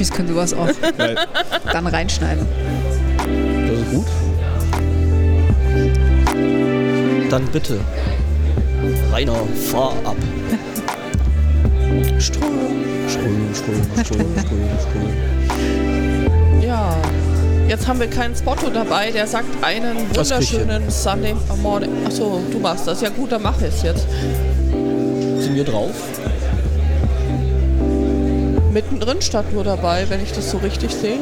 Profis 0.00 0.10
können 0.10 0.28
sowas 0.28 0.54
auch 0.54 0.66
dann 1.70 1.86
reinschneiden. 1.86 2.46
Das 3.68 3.78
ist 3.78 3.90
gut. 3.90 4.06
Dann 7.28 7.44
bitte. 7.52 7.78
Rainer, 9.12 9.36
fahr 9.70 9.92
ab. 10.04 10.16
Ström. 12.18 12.42
Ström, 13.08 13.54
Ström, 13.54 13.84
Ström, 14.02 14.26
Ström, 14.38 14.68
Ström. 14.80 15.12
Ja. 16.62 16.96
Jetzt 17.68 17.86
haben 17.86 18.00
wir 18.00 18.08
keinen 18.08 18.34
Spotto 18.34 18.70
dabei, 18.70 19.10
der 19.10 19.26
sagt 19.26 19.62
einen 19.62 19.98
wunderschönen 20.16 20.90
Sunday 20.90 21.36
Morning. 21.62 21.90
Achso, 22.06 22.40
du 22.50 22.58
machst 22.58 22.86
das. 22.86 23.02
Ja 23.02 23.10
gut, 23.10 23.32
dann 23.32 23.42
mach 23.42 23.60
es 23.60 23.82
jetzt. 23.82 24.06
Sind 24.70 25.54
wir 25.54 25.64
drauf? 25.64 25.92
Mittendrin 28.72 29.20
stand 29.20 29.52
nur 29.52 29.64
dabei, 29.64 30.08
wenn 30.08 30.22
ich 30.22 30.30
das 30.30 30.50
so 30.50 30.58
richtig 30.58 30.94
sehe. 30.94 31.18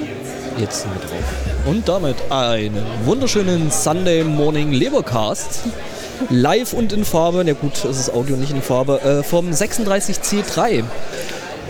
Jetzt 0.58 0.82
sind 0.82 0.92
wir 0.92 1.00
drauf. 1.00 1.24
Und 1.64 1.88
damit 1.88 2.16
einen 2.30 2.84
wunderschönen 3.04 3.70
Sunday 3.70 4.22
Morning 4.22 4.70
Lebercast. 4.70 5.60
Live 6.28 6.74
und 6.74 6.92
in 6.92 7.06
Farbe, 7.06 7.42
na 7.46 7.54
gut, 7.54 7.84
es 7.86 7.98
ist 7.98 8.12
Audio 8.12 8.36
nicht 8.36 8.50
in 8.50 8.60
Farbe, 8.60 9.00
äh, 9.00 9.22
vom 9.22 9.50
36C3. 9.50 10.84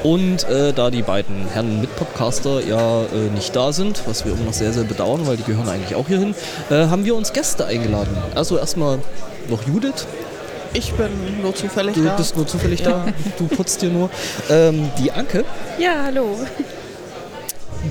Und 0.02 0.48
äh, 0.48 0.72
da 0.72 0.90
die 0.90 1.02
beiden 1.02 1.46
Herren 1.46 1.80
Mitpodcaster 1.80 2.60
ja 2.66 3.02
äh, 3.02 3.30
nicht 3.34 3.54
da 3.54 3.72
sind, 3.72 4.02
was 4.06 4.24
wir 4.24 4.32
immer 4.32 4.46
noch 4.46 4.52
sehr, 4.54 4.72
sehr 4.72 4.84
bedauern, 4.84 5.26
weil 5.26 5.36
die 5.36 5.44
gehören 5.44 5.68
eigentlich 5.68 5.94
auch 5.94 6.08
hierhin, 6.08 6.34
äh, 6.70 6.86
haben 6.86 7.04
wir 7.04 7.14
uns 7.14 7.32
Gäste 7.32 7.66
eingeladen. 7.66 8.16
Also 8.34 8.58
erstmal 8.58 8.98
noch 9.48 9.66
Judith, 9.66 10.06
Ich 10.78 10.92
bin 10.92 11.42
nur 11.42 11.52
zufällig 11.56 11.96
du 11.96 12.04
da. 12.04 12.14
bist 12.16 12.36
nur 12.36 12.46
zufällig 12.46 12.82
da, 12.82 13.06
du 13.36 13.48
putzt 13.48 13.80
hier 13.80 13.90
nur. 13.90 14.10
Ähm, 14.48 14.88
die 14.96 15.10
Anke, 15.10 15.44
Ja, 15.76 16.04
hallo. 16.04 16.38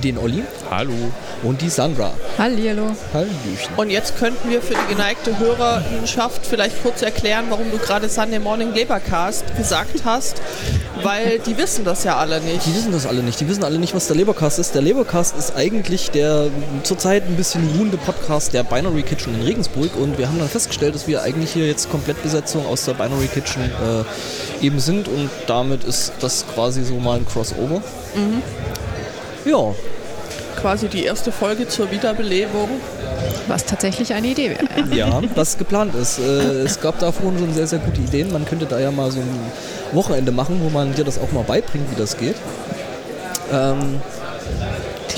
Den 0.02 0.18
Olli 0.18 0.44
Hallo. 0.70 0.92
und 1.42 1.60
die 1.60 1.68
Sandra. 1.68 2.12
Hallihallo. 2.36 2.94
Hallöchen. 3.12 3.74
Und 3.76 3.90
jetzt 3.90 4.16
könnten 4.18 4.50
wir 4.50 4.62
für 4.62 4.74
die 4.74 4.94
geneigte 4.94 5.38
Hörerinschaft 5.38 6.46
vielleicht 6.46 6.82
kurz 6.82 7.02
erklären, 7.02 7.46
warum 7.48 7.70
du 7.70 7.78
gerade 7.78 8.08
Sunday 8.08 8.38
Morning 8.38 8.72
Lebercast 8.74 9.44
gesagt 9.56 10.04
hast, 10.04 10.40
weil 11.02 11.38
die 11.40 11.56
wissen 11.56 11.84
das 11.84 12.04
ja 12.04 12.16
alle 12.16 12.40
nicht. 12.40 12.66
Die 12.66 12.74
wissen 12.74 12.92
das 12.92 13.06
alle 13.06 13.22
nicht. 13.22 13.40
Die 13.40 13.48
wissen 13.48 13.64
alle 13.64 13.78
nicht, 13.78 13.94
was 13.94 14.06
der 14.06 14.16
Lebercast 14.16 14.58
ist. 14.58 14.74
Der 14.74 14.82
Lebercast 14.82 15.36
ist 15.36 15.54
eigentlich 15.56 16.10
der 16.10 16.48
zurzeit 16.82 17.24
ein 17.26 17.36
bisschen 17.36 17.68
ruhende 17.76 17.96
Podcast 17.96 18.52
der 18.52 18.64
Binary 18.64 19.02
Kitchen 19.02 19.34
in 19.34 19.42
Regensburg. 19.42 19.96
Und 19.96 20.18
wir 20.18 20.28
haben 20.28 20.38
dann 20.38 20.48
festgestellt, 20.48 20.94
dass 20.94 21.06
wir 21.06 21.22
eigentlich 21.22 21.52
hier 21.52 21.66
jetzt 21.66 21.90
Komplettbesetzung 21.90 22.66
aus 22.66 22.84
der 22.84 22.94
Binary 22.94 23.28
Kitchen 23.28 23.62
äh, 23.62 24.64
eben 24.64 24.80
sind. 24.80 25.08
Und 25.08 25.30
damit 25.46 25.84
ist 25.84 26.12
das 26.20 26.44
quasi 26.54 26.84
so 26.84 26.94
mal 26.94 27.18
ein 27.18 27.26
Crossover. 27.26 27.82
Ja, 29.48 29.74
Quasi 30.60 30.88
die 30.88 31.04
erste 31.04 31.30
Folge 31.30 31.68
zur 31.68 31.90
Wiederbelebung. 31.90 32.68
Was 33.46 33.64
tatsächlich 33.64 34.12
eine 34.12 34.26
Idee 34.26 34.50
wäre. 34.50 34.94
Ja. 34.94 35.22
was 35.36 35.56
geplant 35.56 35.94
ist. 35.94 36.18
Äh, 36.18 36.62
es 36.64 36.80
gab 36.80 36.98
da 36.98 37.12
vorhin 37.12 37.38
schon 37.38 37.54
sehr, 37.54 37.66
sehr 37.66 37.78
gute 37.78 38.00
Ideen. 38.00 38.32
Man 38.32 38.44
könnte 38.44 38.66
da 38.66 38.78
ja 38.80 38.90
mal 38.90 39.10
so 39.10 39.20
ein 39.20 39.52
Wochenende 39.92 40.32
machen, 40.32 40.60
wo 40.62 40.68
man 40.68 40.94
dir 40.94 41.04
das 41.04 41.18
auch 41.18 41.30
mal 41.32 41.44
beibringt, 41.44 41.90
wie 41.90 41.96
das 41.96 42.16
geht. 42.16 42.34
Ähm, 43.52 44.00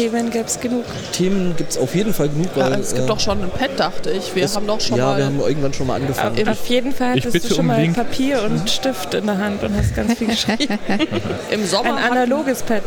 Themen 0.01 0.31
gäbe 0.31 0.47
es 0.47 0.59
genug. 0.61 0.85
Themen 1.13 1.55
gibt 1.57 1.73
es 1.73 1.79
auf 1.79 1.95
jeden 1.95 2.15
Fall 2.15 2.29
genug. 2.31 2.49
Ja, 2.57 2.71
Weil, 2.71 2.81
es 2.81 2.95
gibt 2.95 3.05
äh, 3.05 3.07
doch 3.09 3.21
schon 3.21 3.43
ein 3.43 3.51
Pad, 3.51 3.71
dachte 3.79 4.11
ich. 4.11 4.35
Wir 4.35 4.45
es- 4.45 4.57
haben 4.57 4.67
doch 4.67 4.81
schon 4.81 4.97
ja, 4.97 5.07
mal. 5.07 5.19
wir 5.19 5.25
haben 5.27 5.41
irgendwann 5.41 5.75
schon 5.75 5.87
mal 5.87 5.97
angefangen. 5.97 6.49
Auf 6.49 6.67
jeden 6.69 6.93
Fall 6.93 7.19
ich 7.19 7.25
hattest 7.27 7.33
bitte 7.35 7.49
du 7.49 7.55
schon 7.55 7.61
um 7.61 7.67
mal 7.67 7.81
Link. 7.81 7.95
Papier 7.97 8.43
und 8.43 8.69
Stift 8.71 9.13
in 9.15 9.27
der 9.27 9.37
Hand 9.39 9.63
und 9.63 9.77
hast 9.77 9.95
ganz 9.95 10.15
viel 10.15 10.27
geschrieben. 10.29 10.79
Im 11.51 11.67
Sommer 11.67 11.97
Ein 11.97 12.03
hatten, 12.05 12.13
analoges 12.17 12.63
Pad. 12.63 12.83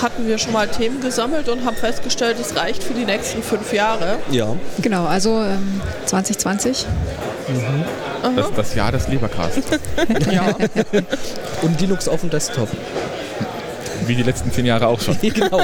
hatten 0.00 0.26
wir 0.28 0.38
schon 0.38 0.52
mal 0.52 0.68
Themen 0.68 1.00
gesammelt 1.00 1.48
und 1.48 1.64
haben 1.64 1.76
festgestellt, 1.76 2.36
es 2.40 2.54
reicht 2.56 2.82
für 2.84 2.94
die 2.94 3.04
nächsten 3.04 3.42
fünf 3.42 3.72
Jahre. 3.72 4.18
ja, 4.30 4.54
Genau, 4.80 5.04
also 5.06 5.42
ähm, 5.42 5.80
2020. 6.04 6.86
Das, 8.36 8.46
das 8.56 8.74
Jahr 8.74 8.92
des 8.92 9.08
Lebercasts. 9.08 9.60
Ja. 10.30 10.54
und 11.62 11.80
Linux 11.80 12.08
auf 12.08 12.20
dem 12.20 12.30
Desktop. 12.30 12.68
Wie 14.06 14.14
die 14.14 14.22
letzten 14.22 14.50
zehn 14.52 14.66
Jahre 14.66 14.86
auch 14.86 15.00
schon. 15.00 15.16
genau. 15.20 15.60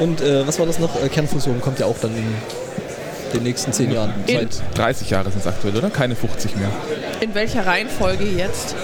Und 0.00 0.20
äh, 0.20 0.46
was 0.46 0.58
war 0.58 0.66
das 0.66 0.78
noch? 0.78 1.02
Äh, 1.02 1.08
Kernfusion 1.08 1.60
kommt 1.60 1.78
ja 1.78 1.86
auch 1.86 1.96
dann 2.00 2.12
in 2.16 2.24
den 3.32 3.42
nächsten 3.42 3.72
zehn 3.72 3.92
Jahren. 3.92 4.12
In- 4.26 4.38
Seit 4.50 4.76
30 4.78 5.10
Jahre 5.10 5.30
sind 5.30 5.40
es 5.40 5.46
aktuell, 5.46 5.76
oder? 5.76 5.90
Keine 5.90 6.14
50 6.16 6.56
mehr. 6.56 6.68
In 7.20 7.34
welcher 7.34 7.66
Reihenfolge 7.66 8.24
jetzt? 8.24 8.74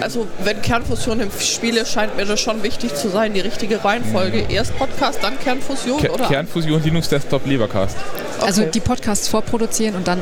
Also, 0.00 0.26
wenn 0.44 0.62
Kernfusion 0.62 1.20
im 1.20 1.30
Spiel 1.40 1.76
ist, 1.76 1.92
scheint 1.92 2.16
mir 2.16 2.24
das 2.24 2.40
schon 2.40 2.62
wichtig 2.62 2.94
zu 2.94 3.08
sein, 3.10 3.34
die 3.34 3.40
richtige 3.40 3.84
Reihenfolge. 3.84 4.46
Erst 4.48 4.76
Podcast, 4.78 5.18
dann 5.22 5.38
Kernfusion, 5.38 6.00
Ke 6.00 6.10
oder? 6.10 6.26
Kernfusion, 6.26 6.82
Linux 6.82 7.08
Desktop, 7.08 7.46
Lebercast. 7.46 7.96
Also 8.40 8.62
Okay. 8.62 8.70
die 8.74 8.80
Podcasts 8.80 9.28
vorproduzieren 9.28 9.94
und 9.96 10.06
dann 10.08 10.20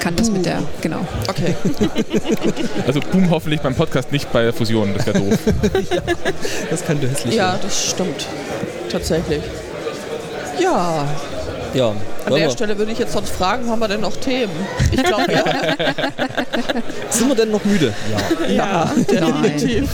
kann 0.00 0.16
das 0.16 0.30
mit 0.30 0.44
der, 0.46 0.62
genau. 0.80 1.06
Okay. 1.28 1.54
Also 2.86 3.00
Boom 3.00 3.30
hoffentlich 3.30 3.60
beim 3.60 3.74
Podcast, 3.74 4.10
nicht 4.12 4.30
bei 4.32 4.52
Fusion, 4.52 4.92
das 4.94 5.06
wäre 5.06 5.18
doof. 5.20 5.38
das 6.70 6.84
könnte 6.84 7.08
hässlich 7.08 7.34
Ja, 7.34 7.52
werden. 7.52 7.60
das 7.62 7.86
stimmt. 7.90 8.26
Tatsächlich. 8.90 9.42
Ja, 10.60 11.06
Ja, 11.74 11.88
an 11.90 11.96
der 12.34 12.36
wir, 12.36 12.50
Stelle 12.50 12.76
würde 12.76 12.92
ich 12.92 12.98
jetzt 12.98 13.12
sonst 13.14 13.30
fragen, 13.30 13.70
haben 13.70 13.78
wir 13.78 13.88
denn 13.88 14.00
noch 14.02 14.16
Themen? 14.16 14.52
Ich 14.90 15.02
glaube 15.02 15.32
ja. 15.32 15.44
sind 17.10 17.28
wir 17.28 17.34
denn 17.36 17.50
noch 17.50 17.64
müde? 17.64 17.92
Ja. 18.48 18.48
ja, 18.52 18.92
definitiv. 19.10 19.88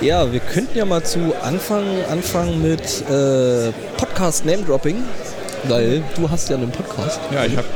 Ja, 0.00 0.30
wir 0.32 0.40
könnten 0.40 0.76
ja 0.76 0.84
mal 0.84 1.02
zu 1.02 1.32
Anfang 1.42 1.84
anfangen 2.10 2.60
mit 2.62 2.82
äh, 3.10 3.72
Podcast 3.96 4.44
Name 4.44 4.62
Dropping, 4.62 4.96
weil 5.68 6.02
du 6.16 6.30
hast 6.30 6.48
ja 6.48 6.56
einen 6.56 6.70
Podcast. 6.70 7.20
Ja, 7.32 7.44
ich 7.44 7.56
habe 7.56 7.66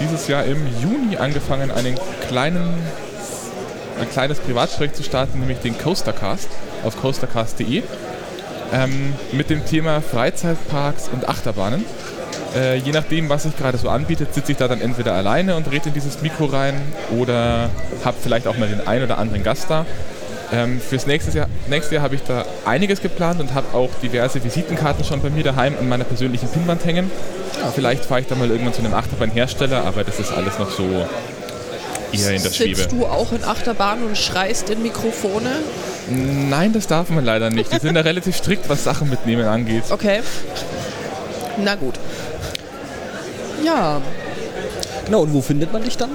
dieses 0.00 0.28
Jahr 0.28 0.44
im 0.44 0.66
Juni 0.82 1.16
angefangen, 1.16 1.70
einen 1.70 1.96
kleinen, 2.28 2.74
ein 4.00 4.10
kleines 4.10 4.38
Privatprojekt 4.38 4.96
zu 4.96 5.02
starten, 5.02 5.40
nämlich 5.40 5.58
den 5.58 5.76
Coastercast 5.76 6.48
auf 6.84 7.00
coastercast.de 7.00 7.82
ähm, 8.72 9.14
mit 9.32 9.50
dem 9.50 9.64
Thema 9.64 10.00
Freizeitparks 10.00 11.08
und 11.12 11.28
Achterbahnen. 11.28 11.84
Äh, 12.56 12.76
je 12.76 12.92
nachdem, 12.92 13.28
was 13.28 13.42
sich 13.42 13.56
gerade 13.56 13.76
so 13.78 13.88
anbietet, 13.88 14.34
sitze 14.34 14.52
ich 14.52 14.58
da 14.58 14.68
dann 14.68 14.80
entweder 14.80 15.14
alleine 15.14 15.56
und 15.56 15.70
rede 15.70 15.88
in 15.88 15.94
dieses 15.94 16.22
Mikro 16.22 16.46
rein 16.46 16.80
oder 17.18 17.70
habe 18.04 18.16
vielleicht 18.22 18.46
auch 18.46 18.56
mal 18.56 18.68
den 18.68 18.86
einen 18.86 19.04
oder 19.04 19.18
anderen 19.18 19.42
Gast 19.42 19.66
da. 19.68 19.84
Ähm, 20.52 20.80
fürs 20.80 21.06
nächste 21.06 21.36
Jahr, 21.36 21.46
nächste 21.68 21.96
Jahr 21.96 22.04
habe 22.04 22.14
ich 22.14 22.22
da 22.22 22.44
einiges 22.64 23.02
geplant 23.02 23.40
und 23.40 23.54
habe 23.54 23.76
auch 23.76 23.90
diverse 24.02 24.42
Visitenkarten 24.42 25.04
schon 25.04 25.20
bei 25.20 25.30
mir 25.30 25.44
daheim 25.44 25.74
an 25.78 25.88
meiner 25.88 26.04
persönlichen 26.04 26.48
Pinnwand 26.48 26.84
hängen. 26.84 27.10
Vielleicht 27.74 28.04
fahre 28.04 28.20
ich 28.20 28.26
da 28.26 28.34
mal 28.34 28.50
irgendwann 28.50 28.72
zu 28.72 28.80
einem 28.80 28.94
Achterbahnhersteller, 28.94 29.84
aber 29.84 30.04
das 30.04 30.18
ist 30.20 30.32
alles 30.32 30.58
noch 30.58 30.70
so 30.70 30.84
eher 32.12 32.30
in 32.30 32.42
der 32.42 32.50
Schwebe. 32.50 32.76
Sitzt 32.76 32.92
du 32.92 33.04
auch 33.04 33.32
in 33.32 33.44
Achterbahn 33.44 34.02
und 34.04 34.16
schreist 34.16 34.70
in 34.70 34.82
Mikrofone? 34.82 35.50
Nein, 36.08 36.72
das 36.72 36.86
darf 36.86 37.10
man 37.10 37.24
leider 37.24 37.50
nicht. 37.50 37.72
Die 37.72 37.78
sind 37.78 37.94
da 37.94 38.00
relativ 38.00 38.36
strikt, 38.36 38.68
was 38.68 38.84
Sachen 38.84 39.10
mitnehmen 39.10 39.46
angeht. 39.46 39.84
Okay. 39.90 40.20
Na 41.58 41.74
gut. 41.74 41.94
Ja, 43.64 44.00
Genau, 45.08 45.22
und 45.22 45.32
wo 45.32 45.40
findet 45.40 45.72
man 45.72 45.82
dich 45.82 45.96
dann? 45.96 46.10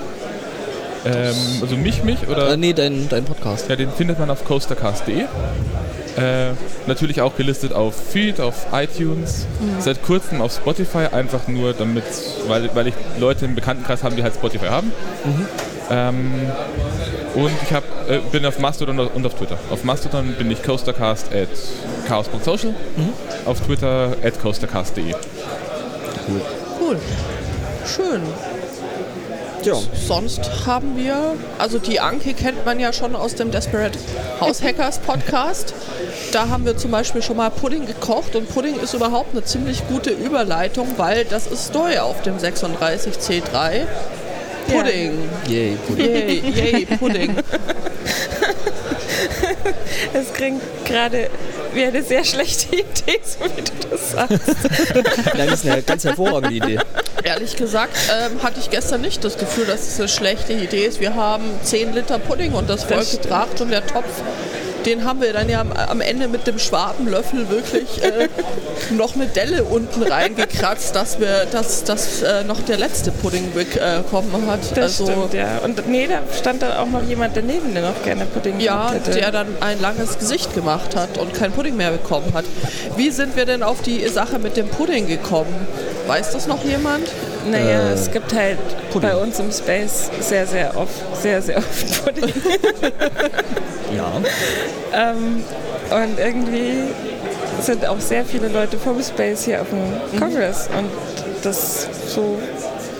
Ähm, 1.05 1.35
also 1.61 1.75
mich, 1.75 2.03
mich 2.03 2.27
oder? 2.27 2.53
Äh, 2.53 2.57
nee, 2.57 2.73
dein, 2.73 3.09
dein 3.09 3.25
Podcast. 3.25 3.69
Ja, 3.69 3.75
den 3.75 3.91
findet 3.91 4.19
man 4.19 4.29
auf 4.29 4.45
coastercast.de. 4.45 5.21
Äh, 5.21 6.51
natürlich 6.85 7.21
auch 7.21 7.35
gelistet 7.35 7.73
auf 7.73 7.95
Feed, 7.95 8.39
auf 8.39 8.67
iTunes, 8.71 9.47
seit 9.79 10.03
kurzem 10.03 10.41
auf 10.41 10.53
Spotify, 10.53 11.07
einfach 11.11 11.47
nur 11.47 11.73
damit, 11.73 12.03
weil, 12.47 12.69
weil 12.75 12.87
ich 12.87 12.93
Leute 13.19 13.45
im 13.45 13.55
Bekanntenkreis 13.55 14.03
habe, 14.03 14.15
die 14.15 14.23
halt 14.23 14.35
Spotify 14.35 14.67
haben. 14.67 14.91
Ähm, 15.89 16.31
und 17.33 17.51
ich 17.63 17.73
hab, 17.73 17.83
äh, 18.07 18.19
bin 18.31 18.45
auf 18.45 18.59
Mastodon 18.59 18.99
und 18.99 19.25
auf 19.25 19.33
Twitter. 19.33 19.57
Auf 19.71 19.83
Mastodon 19.83 20.35
bin 20.37 20.51
ich 20.51 20.61
coastercast 20.61 21.33
at 21.33 21.49
chaos.social, 22.07 22.75
auf 23.45 23.59
Twitter 23.61 24.15
at 24.23 24.39
coastercast.de. 24.39 25.15
cool. 26.79 26.99
Schön. 27.85 28.21
Ja. 29.65 29.75
Sonst 30.07 30.65
haben 30.65 30.97
wir, 30.97 31.35
also 31.57 31.79
die 31.79 31.99
Anke 31.99 32.33
kennt 32.33 32.65
man 32.65 32.79
ja 32.79 32.91
schon 32.91 33.15
aus 33.15 33.35
dem 33.35 33.49
Desperate 33.51 33.97
House 34.41 34.61
Hackers 34.61 34.99
Podcast. 34.99 35.73
Da 36.31 36.49
haben 36.49 36.65
wir 36.65 36.75
zum 36.75 36.91
Beispiel 36.91 37.21
schon 37.21 37.37
mal 37.37 37.49
Pudding 37.49 37.85
gekocht 37.85 38.35
und 38.35 38.49
Pudding 38.53 38.79
ist 38.79 38.93
überhaupt 38.93 39.31
eine 39.31 39.43
ziemlich 39.43 39.87
gute 39.87 40.09
Überleitung, 40.09 40.87
weil 40.97 41.23
das 41.25 41.47
ist 41.47 41.67
Story 41.67 41.97
auf 41.97 42.21
dem 42.23 42.37
36C3. 42.37 43.85
Pudding. 44.67 45.17
Yay, 45.47 45.77
Pudding. 45.87 46.05
Yay, 46.05 46.43
yay, 46.55 46.85
Pudding. 46.97 47.35
Es 50.13 50.31
klingt 50.31 50.61
gerade 50.85 51.29
wie 51.73 51.83
eine 51.83 52.03
sehr 52.03 52.23
schlechte 52.23 52.75
Idee, 52.75 53.19
so 53.23 53.45
wie 53.45 53.61
du 53.61 53.87
das 53.89 54.11
sagst. 54.11 54.39
Nein, 55.35 55.47
das 55.47 55.63
ist 55.63 55.71
eine 55.71 55.81
ganz 55.81 56.03
hervorragende 56.03 56.55
Idee. 56.55 56.79
Ehrlich 57.23 57.55
gesagt 57.55 57.95
ähm, 58.11 58.43
hatte 58.43 58.59
ich 58.59 58.69
gestern 58.69 59.01
nicht 59.01 59.23
das 59.23 59.37
Gefühl, 59.37 59.65
dass 59.65 59.87
es 59.87 59.99
eine 59.99 60.09
schlechte 60.09 60.53
Idee 60.53 60.85
ist. 60.85 60.99
Wir 60.99 61.15
haben 61.15 61.45
10 61.63 61.93
Liter 61.93 62.19
Pudding 62.19 62.53
und 62.53 62.69
das 62.69 62.85
Das 62.87 63.19
gebracht 63.19 63.59
und 63.61 63.71
der 63.71 63.85
Topf 63.85 64.21
Den 64.85 65.05
haben 65.05 65.21
wir 65.21 65.33
dann 65.33 65.49
ja 65.49 65.63
am, 65.87 66.01
Ende 66.01 66.27
mit 66.27 66.45
dem 66.47 66.59
Schwabenlöffel 66.59 67.49
wirklich 67.49 68.03
äh, 68.03 68.27
noch 68.93 69.15
eine 69.15 69.27
Delle 69.27 69.63
unten 69.63 70.03
reingekratzt, 70.03 70.95
dass 70.95 71.19
wir, 71.19 71.45
dass, 71.51 71.83
dass 71.83 72.21
äh, 72.21 72.43
noch 72.43 72.61
der 72.61 72.77
letzte 72.77 73.11
Pudding 73.11 73.51
bekommen 73.53 74.47
hat. 74.47 74.59
Das 74.75 74.99
also, 74.99 75.05
stimmt, 75.05 75.33
ja. 75.33 75.59
Und 75.63 75.87
nee, 75.87 76.07
da 76.07 76.19
stand 76.37 76.61
da 76.61 76.79
auch 76.79 76.87
noch 76.87 77.03
jemand 77.03 77.37
daneben, 77.37 77.73
der 77.73 77.83
noch 77.83 78.03
gerne 78.03 78.25
Pudding 78.25 78.59
Ja, 78.59 78.91
hätte. 78.91 79.11
der 79.11 79.31
dann 79.31 79.47
ein 79.61 79.79
langes 79.81 80.19
Gesicht 80.19 80.53
gemacht 80.53 80.95
hat 80.95 81.17
und 81.17 81.33
kein 81.33 81.51
Pudding 81.51 81.75
mehr 81.77 81.91
bekommen 81.91 82.33
hat. 82.33 82.45
Wie 82.97 83.09
sind 83.11 83.35
wir 83.35 83.45
denn 83.45 83.63
auf 83.63 83.81
die 83.81 84.07
Sache 84.07 84.39
mit 84.39 84.57
dem 84.57 84.67
Pudding 84.67 85.07
gekommen? 85.07 85.67
Weiß 86.07 86.31
das 86.31 86.47
noch 86.47 86.63
jemand? 86.63 87.07
Naja, 87.51 87.89
Äh, 87.89 87.93
es 87.93 88.11
gibt 88.11 88.33
halt 88.33 88.57
Pudding. 88.91 89.09
bei 89.09 89.15
uns 89.15 89.39
im 89.39 89.51
Space 89.51 90.09
sehr, 90.19 90.45
sehr 90.47 90.75
oft, 90.77 90.93
sehr, 91.21 91.41
sehr 91.41 91.57
oft 91.57 92.03
Pudding. 92.05 92.33
Ja. 93.95 94.11
ähm, 95.11 95.43
und 95.91 96.19
irgendwie 96.19 96.83
sind 97.61 97.85
auch 97.85 97.99
sehr 97.99 98.25
viele 98.25 98.47
Leute 98.47 98.77
vom 98.77 99.01
Space 99.03 99.45
hier 99.45 99.61
auf 99.61 99.67
dem 99.69 100.19
Congress. 100.19 100.69
Und 100.77 100.89
das 101.43 101.87
so 102.07 102.37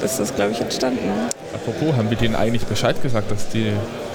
ist 0.04 0.20
das, 0.20 0.36
glaube 0.36 0.52
ich, 0.52 0.62
entstanden. 0.62 1.10
Apropos, 1.54 1.96
haben 1.96 2.10
wir 2.10 2.18
denen 2.18 2.36
eigentlich 2.36 2.66
Bescheid 2.66 3.02
gesagt, 3.02 3.32
dass 3.32 3.48
die 3.50 3.72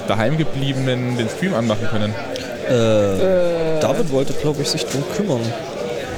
daheimgebliebenen 0.07 1.17
den 1.17 1.27
Stream 1.29 1.53
anmachen 1.55 1.87
können? 1.89 2.13
Äh, 2.69 3.79
David 3.81 4.11
wollte, 4.11 4.33
glaube 4.33 4.61
ich, 4.61 4.69
sich 4.69 4.85
drum 4.85 5.03
kümmern. 5.17 5.41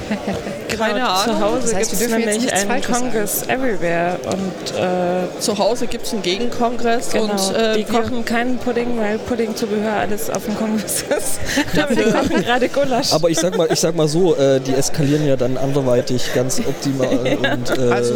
Keine 0.77 0.93
Genau, 0.95 1.05
Ahnung. 1.09 1.35
Zu 1.37 1.41
Hause 1.45 1.61
Das 1.63 1.75
heißt, 1.75 1.89
gibt 1.91 2.01
es 2.03 2.09
nämlich 2.09 2.37
nichts 2.39 2.53
einen 2.53 2.69
Falsches 2.69 2.97
Congress 2.97 3.43
Everywhere. 3.47 4.17
Und 4.25 4.77
äh, 4.79 5.39
Zu 5.39 5.57
Hause 5.57 5.87
gibt 5.87 6.05
es 6.05 6.13
einen 6.13 6.21
Gegenkongress 6.21 7.09
genau, 7.11 7.25
und 7.25 7.55
äh, 7.55 7.73
die 7.77 7.87
wir- 7.91 7.99
kochen 7.99 8.25
keinen 8.25 8.57
Pudding, 8.57 8.97
weil 8.99 9.17
Puddingzubehör 9.19 9.93
alles 9.93 10.29
auf 10.29 10.45
dem 10.45 10.57
Kongress 10.57 11.03
ist. 11.03 11.39
wir 11.95 12.11
kochen 12.13 12.41
gerade 12.43 12.69
Gulasch. 12.69 13.11
Aber 13.13 13.29
ich 13.29 13.37
sag 13.39 13.57
mal, 13.57 13.67
ich 13.71 13.79
sag 13.79 13.95
mal 13.95 14.07
so, 14.07 14.35
äh, 14.35 14.59
die 14.59 14.73
eskalieren 14.73 15.25
ja 15.27 15.35
dann 15.35 15.57
anderweitig 15.57 16.33
ganz 16.33 16.59
optimal. 16.59 17.07
und, 17.53 17.77
äh, 17.77 17.91
Also- 17.91 18.13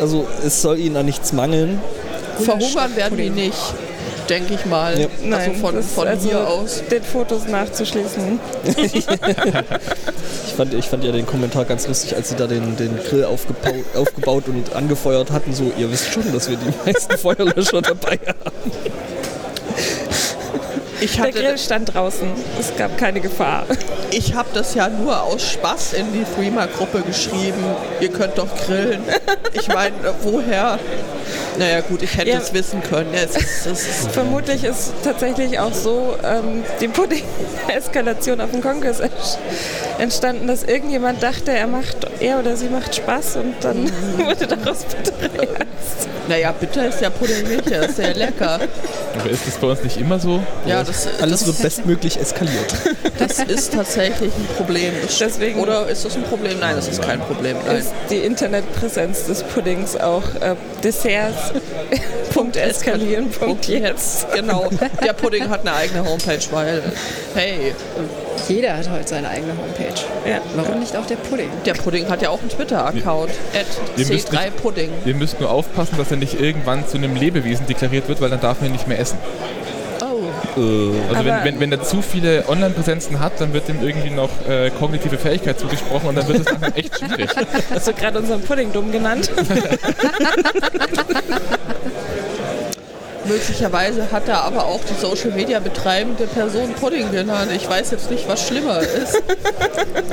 also 0.00 0.26
es 0.44 0.60
soll 0.60 0.78
ihnen 0.78 0.96
an 0.96 1.06
nichts 1.06 1.32
mangeln. 1.32 1.80
verhungern 2.44 2.94
werden 2.96 3.16
die 3.16 3.30
nicht, 3.30 3.56
denke 4.28 4.54
ich 4.54 4.66
mal. 4.66 4.98
Ja. 4.98 5.08
Also 5.36 5.52
von, 5.52 5.74
das 5.74 5.86
ist 5.86 5.94
von 5.94 6.08
also 6.08 6.28
hier 6.28 6.48
aus. 6.48 6.82
den 6.90 7.02
Fotos 7.02 7.46
nachzuschließen. 7.48 8.40
Ich 10.46 10.54
fand, 10.58 10.72
ich 10.72 10.86
fand 10.86 11.04
ja 11.04 11.12
den 11.12 11.26
Kommentar 11.26 11.66
ganz 11.66 11.86
lustig, 11.86 12.16
als 12.16 12.30
sie 12.30 12.34
da 12.36 12.46
den, 12.46 12.76
den 12.78 12.96
Grill 12.96 13.26
aufgebaut, 13.26 13.74
aufgebaut 13.94 14.44
und 14.48 14.74
angefeuert 14.74 15.30
hatten. 15.30 15.52
So, 15.52 15.70
ihr 15.76 15.92
wisst 15.92 16.10
schon, 16.10 16.32
dass 16.32 16.48
wir 16.48 16.56
die 16.56 16.72
meisten 16.86 17.18
Feuerlöscher 17.18 17.82
dabei 17.82 18.18
haben. 18.26 18.72
Ich 21.00 21.16
Der 21.16 21.30
Grill 21.30 21.58
stand 21.58 21.92
draußen. 21.92 22.26
Es 22.58 22.74
gab 22.76 22.96
keine 22.96 23.20
Gefahr. 23.20 23.66
Ich 24.10 24.34
habe 24.34 24.48
das 24.54 24.74
ja 24.74 24.88
nur 24.88 25.22
aus 25.22 25.42
Spaß 25.42 25.92
in 25.92 26.06
die 26.14 26.24
Threema-Gruppe 26.24 27.02
geschrieben. 27.02 27.62
Ihr 28.00 28.08
könnt 28.08 28.38
doch 28.38 28.48
grillen. 28.64 29.02
Ich 29.52 29.68
meine, 29.68 29.94
woher? 30.22 30.78
Naja 31.58 31.80
gut, 31.80 32.02
ich 32.02 32.16
hätte 32.16 32.30
Ja. 32.30 32.38
es 32.38 32.52
wissen 32.52 32.82
können. 32.82 33.12
Ja, 33.14 33.20
es 33.22 33.36
ist, 33.36 33.66
es 33.66 33.86
ist, 33.86 34.10
Vermutlich 34.12 34.62
ist 34.64 34.92
tatsächlich 35.02 35.58
auch 35.58 35.72
so 35.72 36.16
ähm, 36.22 36.62
die 36.80 36.88
Pudding-Eskalation 36.88 38.40
auf 38.40 38.50
dem 38.50 38.60
Kongress 38.62 39.00
ent- 39.00 39.12
entstanden, 39.98 40.46
dass 40.46 40.62
irgendjemand 40.64 41.22
dachte, 41.22 41.52
er 41.52 41.66
macht, 41.66 41.96
er 42.20 42.38
oder 42.38 42.56
sie 42.56 42.68
macht 42.68 42.94
Spaß 42.94 43.36
und 43.36 43.54
dann 43.62 43.84
Mhm. 43.84 43.90
wurde 44.26 44.46
daraus 44.46 44.84
bitter 44.84 45.34
ernst. 45.42 46.08
Naja, 46.28 46.52
bitter 46.52 46.88
ist 46.88 47.00
der 47.00 47.10
Pudding 47.10 47.48
nicht, 47.48 47.70
er 47.70 47.88
ist 47.88 47.96
sehr 47.96 48.14
lecker. 48.14 48.60
Aber 49.18 49.30
ist 49.30 49.46
das 49.46 49.56
bei 49.56 49.66
uns 49.68 49.82
nicht 49.82 49.96
immer 49.98 50.18
so? 50.18 50.42
Ja, 50.66 50.82
das, 50.82 51.08
Alles 51.20 51.40
das, 51.40 51.46
wird 51.46 51.62
bestmöglich 51.62 52.18
eskaliert. 52.18 52.74
das 53.18 53.38
ist 53.40 53.72
tatsächlich 53.72 54.32
ein 54.34 54.46
Problem. 54.56 54.92
Das, 55.02 55.18
Deswegen- 55.18 55.60
oder 55.60 55.88
ist 55.88 56.04
das 56.04 56.16
ein 56.16 56.24
Problem? 56.24 56.58
Nein, 56.60 56.76
das 56.76 56.88
ist 56.88 57.02
kein 57.02 57.20
Problem. 57.20 57.56
Nein. 57.66 57.76
Ist 57.76 57.92
die 58.10 58.18
Internetpräsenz 58.18 59.24
des 59.24 59.42
Puddings 59.42 59.96
auch 59.96 60.22
äh, 60.40 60.54
Desserts. 60.82 61.52
Punkt 62.34 62.56
eskalieren. 62.56 63.30
Punkt 63.30 63.66
jetzt. 63.66 64.30
Genau. 64.32 64.68
Der 65.02 65.12
Pudding 65.12 65.48
hat 65.48 65.60
eine 65.60 65.74
eigene 65.74 66.04
Homepage, 66.04 66.38
weil, 66.50 66.82
hey, 67.34 67.74
Jeder 68.48 68.76
hat 68.76 68.88
heute 68.90 69.08
seine 69.08 69.28
eigene 69.28 69.52
Homepage. 69.52 69.94
Ja. 70.28 70.38
Warum 70.54 70.80
nicht 70.80 70.96
auch 70.96 71.06
der 71.06 71.16
Pudding? 71.16 71.48
der 71.64 71.74
Pudding 71.74 72.08
hat 72.08 72.22
ja 72.22 72.30
auch 72.30 72.40
einen 72.40 72.48
Twitter-Account. 72.50 73.30
Ihr 73.96 74.06
müsst 74.06 74.10
nicht- 74.10 74.28
C3Pudding. 74.32 74.88
Ihr 75.04 75.14
müsst 75.14 75.40
nur 75.40 75.50
aufpassen, 75.50 75.96
dass 75.98 76.10
er 76.10 76.16
nicht 76.16 76.40
irgendwann 76.40 76.86
zu 76.86 76.96
einem 76.96 77.14
Lebewesen 77.16 77.66
deklariert 77.66 78.08
wird, 78.08 78.20
weil 78.20 78.30
dann 78.30 78.40
darf 78.40 78.60
man 78.60 78.70
ihn 78.70 78.72
nicht 78.72 78.86
mehr 78.88 78.98
essen. 78.98 79.18
Oh. 80.00 80.60
Äh, 80.60 80.92
Also 81.14 81.24
wenn, 81.24 81.44
wenn, 81.44 81.60
wenn 81.60 81.72
er 81.72 81.82
zu 81.82 82.02
viele 82.02 82.44
Online-Präsenzen 82.48 83.18
hat, 83.20 83.40
dann 83.40 83.52
wird 83.52 83.68
ihm 83.68 83.82
irgendwie 83.82 84.10
noch 84.10 84.30
äh, 84.48 84.70
kognitive 84.70 85.18
Fähigkeit 85.18 85.58
zugesprochen 85.58 86.08
und 86.10 86.14
dann 86.16 86.28
wird 86.28 86.40
es 86.40 86.46
langsam 86.46 86.72
echt 86.74 86.98
schwierig. 86.98 87.30
Hast 87.74 87.88
du 87.88 87.92
gerade 87.92 88.18
unseren 88.18 88.40
Pudding 88.42 88.72
dumm 88.72 88.92
genannt? 88.92 89.30
Möglicherweise 93.28 94.10
hat 94.12 94.28
er 94.28 94.42
aber 94.44 94.66
auch 94.66 94.80
die 94.84 95.00
Social 95.00 95.30
Media 95.30 95.58
betreibende 95.58 96.26
Person 96.26 96.72
Pudding 96.74 97.10
genannt. 97.10 97.50
Ich 97.54 97.68
weiß 97.68 97.90
jetzt 97.90 98.10
nicht, 98.10 98.28
was 98.28 98.46
schlimmer 98.46 98.80
ist. 98.80 99.20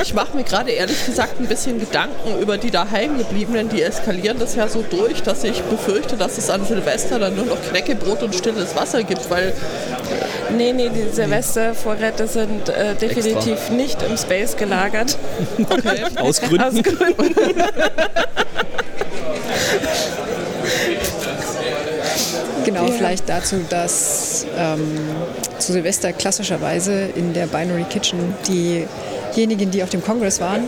Ich 0.01 0.13
mache 0.13 0.35
mir 0.35 0.43
gerade 0.43 0.71
ehrlich 0.71 1.05
gesagt 1.05 1.39
ein 1.39 1.47
bisschen 1.47 1.79
Gedanken 1.79 2.39
über 2.41 2.57
die 2.57 2.71
daheimgebliebenen. 2.71 3.69
Die 3.69 3.81
eskalieren 3.81 4.39
das 4.39 4.55
ja 4.55 4.67
so 4.67 4.83
durch, 4.89 5.21
dass 5.23 5.43
ich 5.43 5.61
befürchte, 5.63 6.15
dass 6.17 6.37
es 6.37 6.49
an 6.49 6.65
Silvester 6.65 7.19
dann 7.19 7.35
nur 7.35 7.45
noch 7.45 7.61
Knäckebrot 7.69 8.23
und 8.23 8.35
stilles 8.35 8.75
Wasser 8.75 9.03
gibt, 9.03 9.29
weil 9.29 9.53
Nee, 10.55 10.71
nee, 10.73 10.89
die 10.89 11.09
Silvestervorräte 11.13 12.27
sind 12.27 12.69
äh, 12.69 12.93
definitiv 12.95 13.69
nicht 13.69 14.01
im 14.03 14.17
Space 14.17 14.55
gelagert. 14.55 15.17
okay, 15.69 16.03
aus 16.19 16.41
Gründen. 16.41 16.61
Aus 16.61 16.73
Gründen. 16.83 17.35
Genau, 22.65 22.87
vielleicht 22.87 23.27
dazu, 23.27 23.57
dass 23.69 24.45
ähm, 24.57 24.97
zu 25.59 25.73
Silvester 25.73 26.13
klassischerweise 26.13 27.09
in 27.15 27.33
der 27.33 27.47
Binary 27.47 27.83
Kitchen 27.83 28.19
diejenigen, 28.47 29.71
die 29.71 29.83
auf 29.83 29.89
dem 29.89 30.03
Kongress 30.03 30.39
waren, 30.39 30.63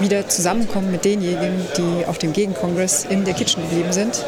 wieder 0.00 0.28
zusammenkommen 0.28 0.90
mit 0.90 1.04
denjenigen, 1.04 1.54
die 1.76 2.06
auf 2.06 2.18
dem 2.18 2.32
Gegenkongress 2.32 3.06
in 3.08 3.24
der 3.24 3.34
Kitchen 3.34 3.62
geblieben 3.62 3.92
sind 3.92 4.24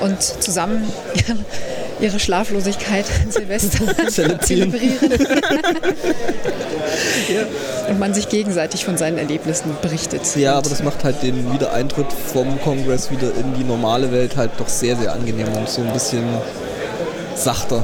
und 0.00 0.22
zusammen 0.22 0.90
ihre, 2.00 2.18
Schlaflosigkeit 2.18 3.04
an 3.24 3.30
Silvester 3.30 3.96
Zelebrieren. 4.08 4.40
zelebrieren. 4.40 4.98
Und 7.88 7.98
man 7.98 8.14
sich 8.14 8.28
gegenseitig 8.28 8.84
von 8.84 8.96
seinen 8.96 9.18
Erlebnissen 9.18 9.76
berichtet. 9.82 10.22
Ja, 10.36 10.54
aber 10.54 10.68
das 10.68 10.82
macht 10.82 11.04
halt 11.04 11.22
den 11.22 11.52
Wiedereintritt 11.52 12.12
vom 12.12 12.60
Kongress 12.60 13.10
wieder 13.10 13.34
in 13.34 13.54
die 13.54 13.64
normale 13.64 14.12
Welt 14.12 14.36
halt 14.36 14.52
doch 14.58 14.68
sehr, 14.68 14.96
sehr 14.96 15.12
angenehm 15.12 15.48
und 15.56 15.68
so 15.68 15.82
ein 15.82 15.92
bisschen 15.92 16.24
sachter. 17.44 17.82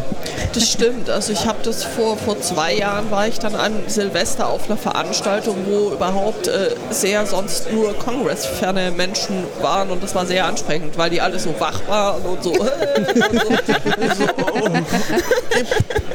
Das 0.52 0.68
stimmt. 0.70 1.10
Also 1.10 1.32
ich 1.32 1.46
habe 1.46 1.58
das 1.62 1.84
vor, 1.84 2.16
vor 2.16 2.40
zwei 2.40 2.74
Jahren 2.74 3.10
war 3.10 3.26
ich 3.26 3.38
dann 3.38 3.54
an 3.54 3.72
Silvester 3.86 4.48
auf 4.48 4.66
einer 4.68 4.76
Veranstaltung, 4.78 5.56
wo 5.66 5.92
überhaupt 5.94 6.48
äh, 6.48 6.70
sehr 6.90 7.26
sonst 7.26 7.72
nur 7.72 7.92
Congress-ferne 7.98 8.90
Menschen 8.90 9.44
waren 9.60 9.90
und 9.90 10.02
das 10.02 10.14
war 10.14 10.26
sehr 10.26 10.46
ansprechend, 10.46 10.96
weil 10.98 11.10
die 11.10 11.20
alle 11.20 11.38
so 11.38 11.54
wach 11.58 11.80
waren 11.88 12.22
und 12.22 12.42
so. 12.42 12.50
und 12.52 12.58
so, 12.58 14.24
so 14.24 14.68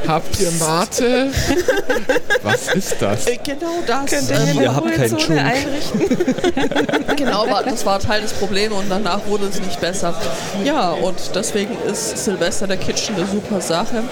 Habt 0.07 0.39
ihr 0.39 0.51
Mate? 0.59 1.27
Was 2.43 2.73
ist 2.73 2.95
das? 3.01 3.27
äh, 3.27 3.37
genau 3.43 3.79
das. 3.85 4.05
Könnt 4.11 4.29
ihr 4.29 4.37
Ähm, 4.55 4.61
ihr 4.61 4.75
habt 4.75 4.93
keinen 4.95 5.19
Schunk. 5.19 5.39
einrichten? 5.39 7.15
genau, 7.15 7.47
war, 7.49 7.63
das 7.63 7.85
war 7.85 7.99
Teil 7.99 8.21
des 8.21 8.33
Problems 8.33 8.73
und 8.75 8.89
danach 8.89 9.19
wurde 9.27 9.45
es 9.45 9.59
nicht 9.59 9.79
besser. 9.79 10.13
Ja, 10.65 10.91
und 10.91 11.15
deswegen 11.35 11.77
ist 11.89 12.17
Silvester 12.25 12.67
der 12.67 12.77
Kitchen 12.77 13.15
super 13.31 13.61
Sache. 13.61 14.03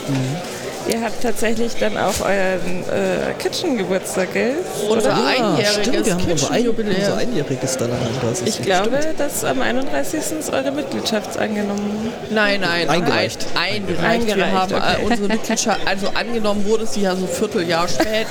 Ihr 0.88 1.02
habt 1.04 1.22
tatsächlich 1.22 1.76
dann 1.76 1.98
auch 1.98 2.22
euren 2.22 2.84
äh, 2.90 3.34
Kitchen-Geburtstag, 3.38 4.34
gell? 4.34 4.56
Unser 4.90 5.12
Oder? 5.12 5.28
einjähriges 5.28 5.74
stimmt, 5.74 6.06
wir 6.06 6.14
haben 6.14 6.32
unser, 6.32 6.52
ein, 6.52 6.56
Kitchen-Jubiläum. 6.56 6.96
unser 6.96 7.18
einjähriges 7.18 7.78
dann 7.78 7.92
an 7.92 7.98
das 8.24 8.42
ist 8.42 8.48
Ich 8.48 8.62
glaube, 8.66 9.00
dass 9.18 9.44
am 9.44 9.62
31. 9.62 10.20
ist 10.40 10.52
eure 10.52 10.72
Mitgliedschaft 10.72 11.38
angenommen. 11.38 12.12
Nein, 12.32 12.62
nein, 12.62 12.90
Eingereicht. 12.90 13.46
Ein, 13.54 13.84
eingereicht. 13.84 14.00
Wir 14.00 14.10
Eingereicht, 14.10 14.54
haben 14.56 14.74
okay. 14.74 15.02
äh, 15.02 15.06
unsere 15.06 15.28
Mitgliedschaft, 15.28 15.80
also 15.86 16.08
angenommen 16.16 16.66
wurde 16.66 16.88
sie 16.88 17.02
ja 17.02 17.16
so 17.16 17.26
ein 17.26 17.32
Vierteljahr 17.32 17.88
spät. 17.88 18.26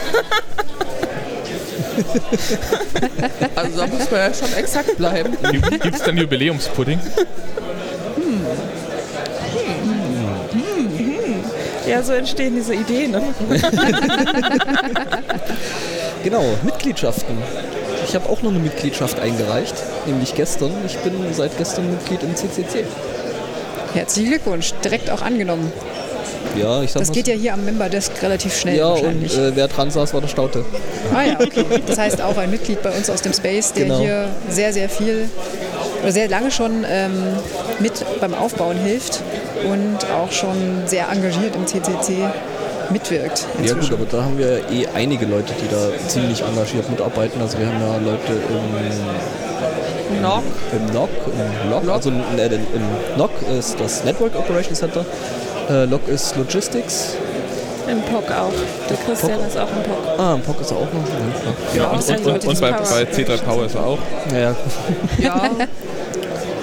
also 3.54 3.78
da 3.78 3.86
muss 3.86 4.10
man 4.10 4.20
ja 4.20 4.34
schon 4.34 4.52
exakt 4.54 4.96
bleiben. 4.96 5.36
Gibt 5.80 5.94
es 5.94 6.02
dann 6.02 6.16
Jubiläumspudding? 6.16 6.98
Ja, 11.88 12.02
so 12.02 12.12
entstehen 12.12 12.54
diese 12.54 12.74
Ideen. 12.74 13.12
Ne? 13.12 13.22
Genau, 16.24 16.42
Mitgliedschaften. 16.64 17.36
Ich 18.06 18.14
habe 18.14 18.28
auch 18.28 18.42
noch 18.42 18.50
eine 18.50 18.58
Mitgliedschaft 18.58 19.20
eingereicht, 19.20 19.74
nämlich 20.06 20.34
gestern. 20.34 20.72
Ich 20.86 20.96
bin 20.98 21.12
seit 21.32 21.56
gestern 21.58 21.90
Mitglied 21.90 22.22
im 22.22 22.34
CCC. 22.34 22.84
Herzlichen 23.94 24.30
Glückwunsch, 24.30 24.74
direkt 24.84 25.10
auch 25.10 25.22
angenommen. 25.22 25.72
Ja, 26.56 26.82
ich 26.82 26.90
sag 26.92 27.00
Das 27.00 27.08
mal 27.08 27.14
geht 27.14 27.26
so. 27.26 27.32
ja 27.32 27.38
hier 27.38 27.54
am 27.54 27.64
Member-Desk 27.64 28.10
relativ 28.22 28.56
schnell 28.58 28.76
Ja, 28.76 28.88
und 28.88 28.94
wahrscheinlich. 29.04 29.36
äh, 29.38 29.54
wer 29.54 29.68
dran 29.68 29.90
saß, 29.90 30.12
war 30.14 30.20
der 30.20 30.28
Staute. 30.28 30.64
Ah 31.14 31.22
ja, 31.22 31.34
okay. 31.40 31.64
Das 31.86 31.98
heißt 31.98 32.20
auch 32.20 32.36
ein 32.36 32.50
Mitglied 32.50 32.82
bei 32.82 32.90
uns 32.90 33.08
aus 33.10 33.22
dem 33.22 33.32
Space, 33.32 33.72
der 33.72 33.84
Genau. 33.84 33.98
hier 34.00 34.28
sehr, 34.48 34.72
sehr 34.72 34.88
viel 34.88 35.28
oder 36.02 36.12
sehr 36.12 36.28
lange 36.28 36.50
schon 36.50 36.84
ähm, 36.88 37.12
mit 37.78 37.92
beim 38.20 38.34
Aufbauen 38.34 38.76
hilft 38.78 39.20
und 39.64 39.98
auch 40.12 40.30
schon 40.32 40.82
sehr 40.86 41.08
engagiert 41.10 41.56
im 41.56 41.66
CCC 41.66 42.24
mitwirkt. 42.90 43.46
Ja 43.62 43.72
gut, 43.74 43.82
inzwischen. 43.82 43.94
aber 43.94 44.04
da 44.10 44.24
haben 44.24 44.38
wir 44.38 44.60
eh 44.70 44.86
einige 44.94 45.26
Leute, 45.26 45.52
die 45.62 45.68
da 45.68 45.88
ziemlich 46.08 46.42
engagiert 46.42 46.88
mitarbeiten. 46.90 47.40
Also 47.40 47.58
wir 47.58 47.66
haben 47.66 47.80
ja 47.80 47.96
Leute 47.96 48.32
im, 50.10 50.22
Noch. 50.22 50.42
im 50.72 50.86
NOC, 50.94 51.10
im 51.26 51.70
LOC, 51.70 51.88
also 51.90 52.10
äh, 52.10 52.46
im 52.46 52.62
NOC 53.16 53.30
ist 53.58 53.78
das 53.78 54.04
Network 54.04 54.34
Operations 54.36 54.78
Center, 54.78 55.04
äh, 55.70 55.84
LOC 55.84 56.08
ist 56.08 56.36
Logistics, 56.36 57.14
Im 57.88 58.00
POC 58.02 58.30
auch. 58.30 58.52
Der 58.88 58.96
Christian 58.98 59.40
ist 59.46 59.56
auch 59.58 59.68
im 59.68 59.82
POC. 59.82 60.18
ah, 60.18 60.34
im 60.34 60.40
POC 60.42 60.60
ist 60.60 60.70
er 60.70 60.76
auch 60.76 60.80
noch. 60.92 61.08
Ja, 61.74 61.88
Genau, 61.88 61.92
und, 61.92 62.26
und, 62.26 62.26
und, 62.26 62.46
und 62.46 62.60
bei, 62.60 62.72
Power 62.72 62.86
bei 62.90 63.02
C3 63.12 63.36
Power 63.42 63.64
ist 63.66 63.74
er 63.74 63.86
auch. 63.86 63.98
ja. 64.32 64.38
ja. 64.38 64.54
Ja. 65.18 65.50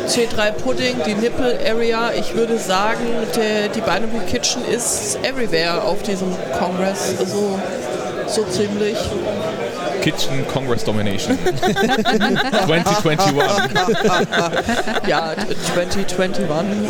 C3 0.08 0.52
Pudding, 0.52 0.96
die 1.06 1.16
Nipple 1.16 1.58
Area. 1.68 2.12
Ich 2.18 2.36
würde 2.36 2.58
sagen, 2.60 3.06
der, 3.36 3.70
die 3.70 3.82
Binary 3.82 4.26
Kitchen 4.30 4.64
ist 4.66 5.18
everywhere 5.24 5.82
auf 5.84 6.04
diesem 6.04 6.36
Kongress. 6.60 7.16
Also 7.20 7.60
so 8.28 8.44
ziemlich. 8.46 8.98
Kitchen 10.02 10.46
Congress 10.54 10.84
Domination. 10.84 11.38
2021. 12.66 13.34
Ja, 15.08 15.34
2021. 15.74 16.44
ähm, 16.44 16.90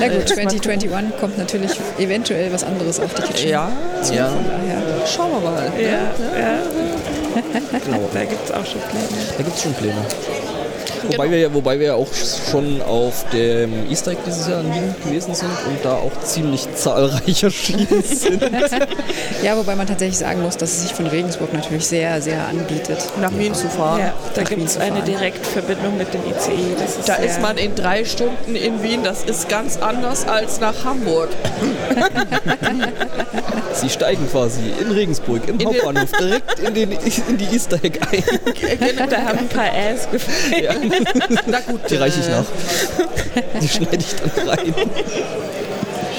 Na 0.00 0.08
gut, 0.08 0.16
Äh, 0.22 0.24
2021 0.26 0.90
kommt 1.20 1.38
natürlich 1.38 1.70
eventuell 1.98 2.52
was 2.52 2.64
anderes 2.64 3.00
auf 3.00 3.14
die 3.14 3.22
Kitchen. 3.22 3.48
Ja, 3.50 3.70
zu. 4.02 4.14
ja. 4.14 4.28
Von 4.28 4.44
daher. 4.44 4.82
Schauen 5.06 5.30
wir 5.32 5.40
mal. 5.50 5.70
ne? 5.70 5.82
Ja, 5.82 5.90
ja. 6.38 6.58
Da 8.12 8.24
gibt 8.24 8.44
es 8.44 8.50
auch 8.52 8.66
schon 8.66 8.80
Pläne. 8.90 9.22
Da 9.36 9.42
gibt 9.44 9.56
es 9.56 9.62
schon 9.62 9.72
Pläne. 9.74 9.94
Wobei, 11.10 11.30
wir, 11.30 11.38
ja- 11.38 11.54
wobei 11.54 11.78
wir 11.78 11.86
ja 11.88 11.94
auch 11.94 12.08
schon 12.50 12.82
auf 12.82 13.24
dem 13.32 13.88
Easter 13.90 14.10
Egg 14.12 14.20
dieses 14.26 14.48
Jahr 14.48 14.60
in 14.60 14.72
Wien 14.74 14.94
gewesen 15.04 15.34
sind 15.34 15.48
und 15.66 15.78
da 15.84 15.94
auch 15.94 16.12
ziemlich 16.24 16.66
zahlreich 16.74 17.42
erschienen 17.42 18.02
sind. 18.04 18.42
Ja, 19.42 19.56
wobei 19.56 19.76
man 19.76 19.86
tatsächlich 19.86 20.18
sagen 20.18 20.42
muss, 20.42 20.56
dass 20.56 20.72
es 20.72 20.82
sich 20.82 20.92
von 20.94 21.06
Regensburg 21.06 21.52
natürlich 21.54 21.86
sehr, 21.86 22.20
sehr 22.20 22.44
anbietet. 22.48 22.98
Nach 23.20 23.30
Wien 23.38 23.54
zu 23.54 23.68
fahren. 23.68 24.00
Ja, 24.00 24.12
da 24.34 24.42
gibt 24.42 24.64
es 24.66 24.76
eine. 24.76 24.98
Direktverbindung 25.02 25.96
mit 25.96 26.12
dem 26.12 26.20
ICE. 26.22 26.74
Das 26.78 26.96
ist 26.96 27.08
Da 27.08 27.14
ist 27.14 27.40
man 27.40 27.56
in 27.56 27.74
drei 27.76 28.04
Stunden 28.04 28.56
in 28.56 28.82
Wien. 28.82 29.04
Das 29.04 29.22
ist 29.22 29.48
ganz 29.48 29.76
anders 29.78 30.26
als 30.26 30.58
nach 30.60 30.84
Hamburg. 30.84 31.28
Sie 33.74 33.88
steigen 33.88 34.28
quasi 34.30 34.60
in 34.80 34.90
Regensburg 34.90 35.46
im 35.48 35.58
den- 35.58 35.68
Hauptbahnhof 35.68 36.10
direkt 36.18 36.58
in, 36.58 36.74
den, 36.74 36.90
in 36.92 37.36
die 37.38 37.44
Easter 37.54 37.78
Egg 37.82 38.00
ein. 38.10 38.22
Da 39.08 39.16
haben 39.22 39.38
ein 39.38 39.48
paar 39.48 39.72
Äs 39.72 40.08
gefehlt. 40.10 40.87
Na 41.46 41.60
gut, 41.60 41.80
Die 41.90 41.96
reiche 41.96 42.20
ich 42.20 42.26
äh, 42.26 42.30
nach. 42.30 42.44
Die 43.60 43.68
schneide 43.68 43.98
ich 43.98 44.14
dann 44.14 44.48
rein. 44.48 44.74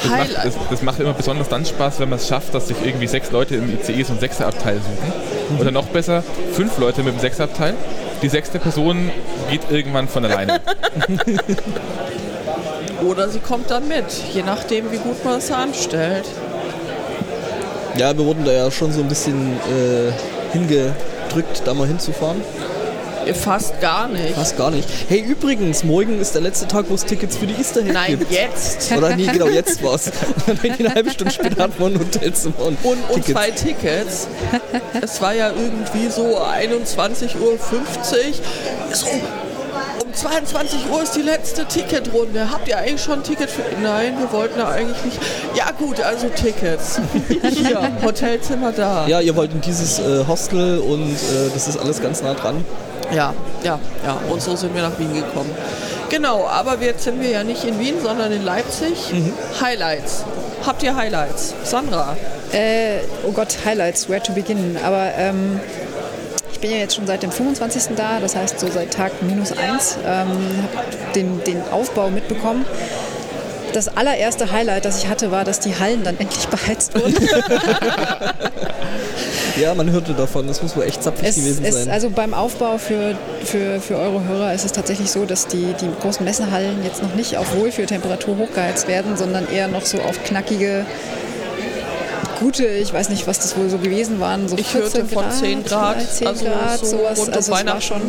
Das 0.02 0.12
macht, 0.12 0.46
das, 0.46 0.54
das 0.70 0.82
macht 0.82 1.00
immer 1.00 1.14
besonders 1.14 1.50
dann 1.50 1.66
Spaß, 1.66 2.00
wenn 2.00 2.10
man 2.10 2.20
es 2.20 2.28
schafft, 2.28 2.54
dass 2.54 2.68
sich 2.68 2.78
irgendwie 2.84 3.08
sechs 3.08 3.32
Leute 3.32 3.56
im 3.56 3.70
ICE 3.74 4.04
so 4.04 4.14
ein 4.14 4.20
Sechserabteil 4.20 4.78
suchen. 4.78 5.60
Oder 5.60 5.72
noch 5.72 5.88
besser, 5.88 6.24
fünf 6.54 6.78
Leute 6.78 7.04
mit 7.04 7.14
dem 7.16 7.20
Sechserabteil. 7.20 7.74
Die 8.22 8.30
sechste 8.30 8.60
Person 8.60 9.12
geht 9.50 9.62
irgendwann 9.70 10.08
von 10.08 10.26
alleine. 10.26 10.62
Oder 13.06 13.30
sie 13.30 13.40
kommt 13.40 13.72
dann 13.72 13.88
mit, 13.88 14.06
je 14.34 14.44
nachdem, 14.44 14.92
wie 14.92 14.98
gut 14.98 15.24
man 15.24 15.38
es 15.38 15.52
anstellt. 15.52 16.26
Ja, 17.98 18.18
wir 18.18 18.26
wurden 18.26 18.46
da 18.46 18.52
ja 18.52 18.70
schon 18.72 18.92
so 18.92 19.02
ein 19.02 19.08
bisschen 19.08 19.54
äh, 19.54 20.12
hingedrückt, 20.52 21.64
da 21.66 21.74
mal 21.74 21.88
hinzufahren. 21.88 22.42
Fast 23.34 23.80
gar 23.82 24.08
nicht. 24.08 24.36
Fast 24.36 24.58
gar 24.58 24.72
nicht. 24.72 24.88
Hey, 25.08 25.20
übrigens, 25.20 25.84
morgen 25.84 26.20
ist 26.20 26.34
der 26.36 26.42
letzte 26.42 26.68
Tag, 26.68 26.86
wo 26.90 26.96
es 26.96 27.06
Tickets 27.06 27.38
für 27.38 27.46
die 27.48 27.54
Easter 27.56 27.82
Egg 27.82 27.92
Nein, 27.94 28.20
gibt. 28.20 28.32
jetzt. 28.32 28.92
Oder 28.92 29.16
nee, 29.16 29.28
genau, 29.28 29.48
jetzt 29.48 29.84
war's. 29.84 30.12
Und 30.48 30.64
dann 30.64 30.72
eine 30.72 30.94
halbe 30.96 31.12
Stunde 31.12 31.34
später 31.34 31.64
hat 31.64 31.80
man 31.80 31.94
ein 31.94 32.00
Hotelzimmer 32.00 32.60
und, 32.60 32.78
Und, 32.84 32.98
und 33.10 33.26
Tickets. 33.26 33.32
zwei 33.32 33.52
Tickets. 33.52 34.28
Es 35.02 35.22
war 35.22 35.34
ja 35.34 35.50
irgendwie 35.50 36.10
so 36.10 36.38
21.50 36.40 37.40
Uhr. 37.40 37.58
So, 38.94 39.08
um 40.04 40.14
22 40.14 40.90
Uhr 40.92 41.04
ist 41.04 41.16
die 41.16 41.22
letzte 41.22 41.66
Ticketrunde. 41.66 42.50
Habt 42.52 42.68
ihr 42.68 42.78
eigentlich 42.78 43.02
schon 43.04 43.16
ein 43.20 43.24
Ticket 43.24 43.50
für. 43.50 43.62
Nein, 43.82 44.14
wir 44.20 44.32
wollten 44.32 44.58
da 44.60 44.70
eigentlich 44.70 45.04
nicht. 45.06 45.20
Ja, 45.56 45.72
gut, 45.78 46.02
also 46.02 46.28
Tickets. 46.30 47.00
Hier, 47.52 47.92
Hotelzimmer 48.04 48.72
da. 48.72 49.08
Ja, 49.08 49.20
ihr 49.22 49.36
wollt 49.36 49.52
in 49.54 49.62
dieses 49.62 50.00
äh, 50.00 50.26
Hostel 50.28 50.80
und 50.80 51.12
äh, 51.14 51.50
das 51.54 51.68
ist 51.68 51.78
alles 51.78 52.02
ganz 52.02 52.22
nah 52.22 52.34
dran. 52.34 52.64
Ja, 53.12 53.34
ja, 53.64 53.80
ja. 54.06 54.18
Und 54.30 54.42
so 54.42 54.56
sind 54.56 54.74
wir 54.76 54.82
nach 54.82 54.98
Wien 55.00 55.14
gekommen. 55.14 55.52
Genau, 56.10 56.48
aber 56.48 56.78
jetzt 56.82 57.04
sind 57.04 57.22
wir 57.22 57.30
ja 57.30 57.44
nicht 57.44 57.64
in 57.64 57.80
Wien, 57.80 57.96
sondern 58.02 58.32
in 58.32 58.44
Leipzig. 58.44 59.12
Highlights. 59.62 60.24
Habt 60.66 60.84
ihr 60.84 60.96
Highlights? 60.96 61.54
Sandra? 61.64 62.18
Äh, 62.52 63.00
oh 63.26 63.32
Gott, 63.32 63.58
Highlights, 63.66 64.10
where 64.10 64.22
to 64.22 64.34
begin. 64.34 64.78
Aber 64.84 65.12
ähm, 65.16 65.60
ich 66.52 66.60
bin 66.60 66.72
ja 66.72 66.78
jetzt 66.78 66.96
schon 66.96 67.08
seit 67.08 67.24
dem 67.24 67.32
25. 67.32 67.96
da, 67.96 68.20
das 68.20 68.36
heißt 68.36 68.60
so 68.60 68.68
seit 68.68 68.94
Tag 68.94 69.22
minus 69.22 69.52
eins, 69.52 69.98
ähm, 70.06 70.68
habe 70.76 71.14
den, 71.16 71.44
den 71.44 71.62
Aufbau 71.72 72.10
mitbekommen. 72.10 72.66
Das 73.74 73.88
allererste 73.88 74.52
Highlight, 74.52 74.86
das 74.86 75.04
ich 75.04 75.10
hatte, 75.10 75.32
war, 75.32 75.44
dass 75.44 75.60
die 75.60 75.78
Hallen 75.78 76.04
dann 76.04 76.18
endlich 76.20 76.48
beheizt 76.48 76.96
wurden. 76.96 77.16
Ja, 79.60 79.74
man 79.74 79.92
hörte 79.92 80.14
davon, 80.14 80.48
das 80.48 80.62
muss 80.62 80.76
wohl 80.78 80.84
echt 80.84 81.04
zapfig 81.04 81.28
Es, 81.28 81.36
gewesen 81.36 81.66
es, 81.66 81.76
sein. 81.76 81.90
also 81.90 82.10
beim 82.10 82.34
Aufbau 82.34 82.78
für, 82.78 83.16
für, 83.44 83.82
für 83.82 83.98
eure 83.98 84.24
Hörer 84.24 84.54
ist 84.54 84.64
es 84.64 84.72
tatsächlich 84.72 85.12
so, 85.12 85.26
dass 85.26 85.48
die, 85.48 85.74
die 85.82 85.90
großen 86.02 86.24
Messehallen 86.24 86.84
jetzt 86.84 87.04
noch 87.04 87.14
nicht 87.16 87.36
auf 87.38 87.54
Wohlfühltemperatur 87.56 88.38
hochgeheizt 88.38 88.88
werden, 88.88 89.18
sondern 89.18 89.52
eher 89.52 89.68
noch 89.68 89.86
so 89.86 90.00
auf 90.00 90.24
knackige, 90.24 90.86
gute, 92.40 92.66
ich 92.68 92.94
weiß 92.94 93.10
nicht, 93.10 93.28
was 93.28 93.40
das 93.40 93.58
wohl 93.58 93.70
so 93.70 93.78
gewesen 93.80 94.22
waren, 94.22 94.48
so 94.48 94.58
Ich 94.58 94.68
14 94.68 94.82
hörte 94.82 95.14
von 95.14 95.24
Grad, 95.24 95.34
10 95.34 95.64
Grad, 95.66 95.96
vielleicht 95.98 96.16
10 96.16 96.28
also 96.28 96.46
Grad, 96.46 96.80
so 96.80 96.86
sowas. 96.86 97.20
rund 97.20 97.28
um 97.30 97.34
also 97.34 97.54
es 97.54 97.66
war 97.66 97.82
schon, 97.82 98.02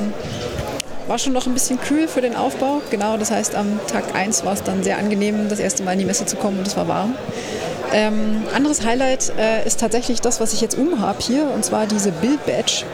war 1.09 1.19
schon 1.19 1.33
noch 1.33 1.47
ein 1.47 1.55
bisschen 1.55 1.81
kühl 1.81 2.07
für 2.07 2.21
den 2.21 2.37
Aufbau. 2.37 2.81
Genau, 2.91 3.17
das 3.17 3.33
heißt, 3.33 3.57
am 3.57 3.81
Tag 3.89 4.15
1 4.15 4.45
war 4.45 4.53
es 4.53 4.63
dann 4.63 4.85
sehr 4.85 4.99
angenehm, 4.99 5.49
das 5.49 5.59
erste 5.59 5.83
Mal 5.83 5.93
in 5.93 5.99
die 5.99 6.05
Messe 6.05 6.27
zu 6.27 6.37
kommen 6.37 6.59
und 6.59 6.67
es 6.69 6.77
war 6.77 6.87
warm. 6.87 7.17
Ähm, 7.93 8.43
anderes 8.55 8.85
Highlight 8.85 9.33
äh, 9.37 9.67
ist 9.67 9.81
tatsächlich 9.81 10.21
das, 10.21 10.41
was 10.41 10.53
ich 10.53 10.61
jetzt 10.61 10.79
umhab 10.79 11.23
hier, 11.23 11.51
und 11.53 11.65
zwar 11.65 11.87
diese 11.87 12.13
Build 12.13 12.45
Badge. 12.47 12.85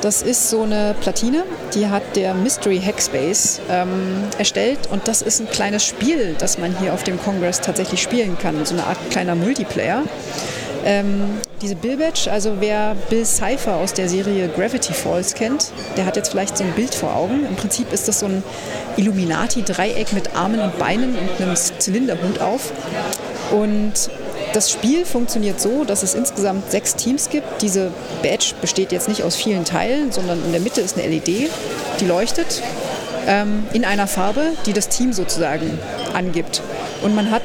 Das 0.00 0.22
ist 0.22 0.50
so 0.50 0.62
eine 0.62 0.94
Platine, 1.00 1.44
die 1.74 1.88
hat 1.88 2.02
der 2.16 2.34
Mystery 2.34 2.80
Hackspace 2.80 3.60
ähm, 3.70 4.24
erstellt 4.38 4.78
und 4.90 5.08
das 5.08 5.22
ist 5.22 5.40
ein 5.40 5.48
kleines 5.48 5.84
Spiel, 5.84 6.36
das 6.38 6.58
man 6.58 6.76
hier 6.78 6.92
auf 6.92 7.02
dem 7.02 7.20
Congress 7.22 7.60
tatsächlich 7.60 8.02
spielen 8.02 8.36
kann, 8.38 8.64
so 8.66 8.74
eine 8.74 8.84
Art 8.84 8.98
kleiner 9.10 9.34
Multiplayer. 9.34 10.02
Ähm, 10.84 11.40
diese 11.60 11.74
Bill 11.74 11.96
Badge, 11.96 12.30
also 12.30 12.58
wer 12.60 12.94
Bill 13.08 13.24
Cipher 13.24 13.74
aus 13.74 13.94
der 13.94 14.08
Serie 14.08 14.48
Gravity 14.48 14.92
Falls 14.92 15.34
kennt, 15.34 15.72
der 15.96 16.06
hat 16.06 16.14
jetzt 16.14 16.28
vielleicht 16.28 16.56
so 16.56 16.62
ein 16.62 16.72
Bild 16.72 16.94
vor 16.94 17.16
Augen. 17.16 17.44
Im 17.44 17.56
Prinzip 17.56 17.92
ist 17.92 18.06
das 18.06 18.20
so 18.20 18.26
ein 18.26 18.44
Illuminati-Dreieck 18.96 20.12
mit 20.12 20.36
Armen 20.36 20.60
und 20.60 20.78
Beinen 20.78 21.16
und 21.16 21.42
einem 21.42 21.56
Zylinderhut 21.56 22.40
auf. 22.40 22.72
Und 23.50 24.10
das 24.56 24.70
Spiel 24.70 25.04
funktioniert 25.04 25.60
so, 25.60 25.84
dass 25.84 26.02
es 26.02 26.14
insgesamt 26.14 26.70
sechs 26.70 26.96
Teams 26.96 27.28
gibt. 27.28 27.60
Diese 27.60 27.90
Badge 28.22 28.54
besteht 28.62 28.90
jetzt 28.90 29.06
nicht 29.06 29.22
aus 29.22 29.36
vielen 29.36 29.66
Teilen, 29.66 30.12
sondern 30.12 30.42
in 30.42 30.52
der 30.52 30.62
Mitte 30.62 30.80
ist 30.80 30.96
eine 30.96 31.06
LED, 31.06 31.50
die 32.00 32.06
leuchtet 32.06 32.62
ähm, 33.26 33.66
in 33.74 33.84
einer 33.84 34.06
Farbe, 34.06 34.52
die 34.64 34.72
das 34.72 34.88
Team 34.88 35.12
sozusagen 35.12 35.78
angibt. 36.14 36.62
Und 37.02 37.14
man 37.14 37.30
hat 37.30 37.42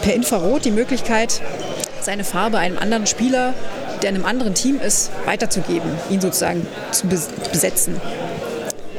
per 0.00 0.14
Infrarot 0.14 0.64
die 0.64 0.70
Möglichkeit, 0.70 1.42
seine 2.00 2.24
Farbe 2.24 2.56
einem 2.56 2.78
anderen 2.78 3.06
Spieler, 3.06 3.52
der 4.00 4.08
in 4.08 4.16
einem 4.16 4.24
anderen 4.24 4.54
Team 4.54 4.80
ist, 4.80 5.10
weiterzugeben, 5.26 5.90
ihn 6.08 6.22
sozusagen 6.22 6.66
zu 6.90 7.06
bes- 7.06 7.28
besetzen. 7.52 8.00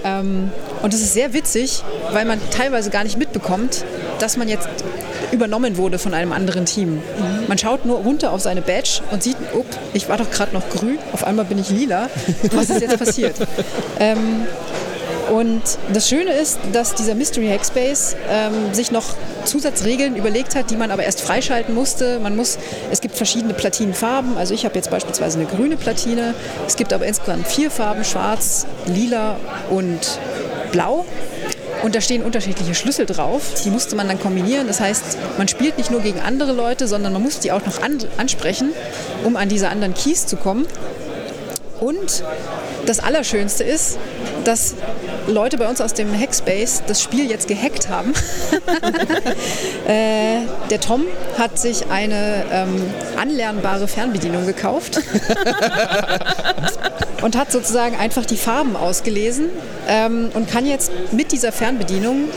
Ähm, 0.04 0.52
und 0.84 0.94
das 0.94 1.02
ist 1.02 1.16
sehr 1.16 1.34
witzig, 1.34 1.82
weil 2.12 2.26
man 2.26 2.40
teilweise 2.52 2.92
gar 2.92 3.04
nicht 3.04 3.18
mitbekommt, 3.18 3.84
dass 4.20 4.38
man 4.38 4.48
jetzt 4.48 4.68
übernommen 5.32 5.78
wurde 5.78 6.00
von 6.00 6.14
einem 6.14 6.32
anderen 6.32 6.66
Team. 6.66 7.02
Man 7.48 7.58
schaut 7.58 7.86
nur 7.86 8.00
runter 8.00 8.32
auf 8.32 8.42
seine 8.42 8.62
Badge 8.62 9.02
und 9.12 9.24
sieht, 9.24 9.38
up, 9.54 9.66
ich 9.94 10.10
war 10.10 10.18
doch 10.18 10.30
gerade 10.30 10.54
noch 10.54 10.70
grün, 10.70 11.00
auf 11.14 11.24
einmal 11.24 11.46
bin 11.46 11.60
ich 11.60 11.70
lila. 11.70 12.10
Was 12.54 12.70
ist 12.70 12.82
jetzt 12.82 12.98
passiert? 12.98 13.36
ähm, 14.00 14.46
und 15.32 15.62
das 15.94 16.10
Schöne 16.10 16.34
ist, 16.34 16.60
dass 16.74 16.94
dieser 16.94 17.16
Mystery 17.16 17.48
Hackspace 17.48 18.18
ähm, 18.30 18.74
sich 18.74 18.92
noch 18.92 19.16
Zusatzregeln 19.46 20.18
überlegt 20.18 20.56
hat, 20.56 20.70
die 20.70 20.76
man 20.76 20.92
aber 20.92 21.04
erst 21.04 21.22
freischalten 21.22 21.74
musste. 21.74 22.20
Man 22.20 22.36
muss, 22.36 22.58
es 22.92 23.00
gibt 23.00 23.16
verschiedene 23.16 23.54
Platinenfarben. 23.54 24.38
Also 24.38 24.54
ich 24.54 24.66
habe 24.66 24.76
jetzt 24.76 24.92
beispielsweise 24.92 25.40
eine 25.40 25.48
grüne 25.48 25.78
Platine. 25.78 26.34
Es 26.68 26.76
gibt 26.76 26.92
aber 26.92 27.06
insgesamt 27.06 27.48
vier 27.48 27.72
Farben: 27.72 28.04
Schwarz, 28.04 28.66
Lila 28.88 29.38
und 29.70 30.20
Blau. 30.74 31.06
Und 31.84 31.96
da 31.96 32.02
stehen 32.02 32.24
unterschiedliche 32.24 32.76
Schlüssel 32.76 33.06
drauf. 33.06 33.62
Die 33.66 33.70
musste 33.70 33.96
man 33.96 34.08
dann 34.08 34.20
kombinieren. 34.20 34.68
Das 34.68 34.80
heißt, 34.80 35.18
man 35.38 35.48
spielt 35.48 35.78
nicht 35.78 35.92
nur 35.92 36.02
gegen 36.02 36.20
andere 36.20 36.52
Leute, 36.52 36.88
sondern 36.88 37.14
man 37.14 37.24
muss 37.24 37.40
die 37.40 37.52
auch 37.52 37.66
noch 37.66 37.82
an, 37.82 37.98
ansprechen, 38.18 38.74
um 39.24 39.36
an 39.36 39.50
diese 39.50 39.70
anderen 39.70 39.94
Keys 39.94 40.28
zu 40.28 40.36
kommen. 40.36 40.68
Und 41.82 42.24
das 42.86 43.00
Allerschönste 43.00 43.64
ist, 43.64 43.98
dass 44.44 44.76
Leute 45.28 45.58
bei 45.58 45.68
uns 45.68 45.82
aus 45.82 45.96
dem 45.96 46.14
Hackspace 46.14 46.84
das 46.86 47.02
Spiel 47.02 47.28
jetzt 47.28 47.48
gehackt 47.48 47.90
haben. 47.90 48.14
äh, 49.88 50.42
der 50.70 50.80
Tom 50.80 51.06
hat 51.40 51.58
sich 51.58 51.90
eine 51.90 52.46
ähm, 52.52 52.84
anlernbare 53.20 53.88
Fernbedienung 53.88 54.46
gekauft 54.46 55.02
und 57.24 57.36
hat 57.36 57.52
sozusagen 57.52 57.96
einfach 57.96 58.28
die 58.28 58.38
Farben 58.38 58.76
ausgelesen 58.76 59.50
ähm, 59.88 60.30
und 60.36 60.48
kann 60.48 60.68
jetzt 60.68 60.92
mit 61.12 61.32
dieser 61.32 61.52
Fernbedienung 61.52 62.30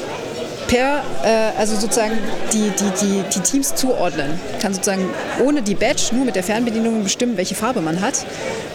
per, 0.66 1.02
äh, 1.24 1.58
also 1.58 1.76
sozusagen 1.76 2.18
die, 2.52 2.70
die, 2.70 2.90
die, 3.00 3.22
die 3.34 3.40
Teams 3.40 3.74
zuordnen. 3.74 4.38
Kann 4.60 4.74
sozusagen 4.74 5.08
ohne 5.44 5.62
die 5.62 5.74
Badge 5.74 6.14
nur 6.14 6.24
mit 6.24 6.36
der 6.36 6.42
Fernbedienung 6.42 7.02
bestimmen, 7.02 7.36
welche 7.36 7.54
Farbe 7.54 7.80
man 7.80 8.00
hat. 8.00 8.26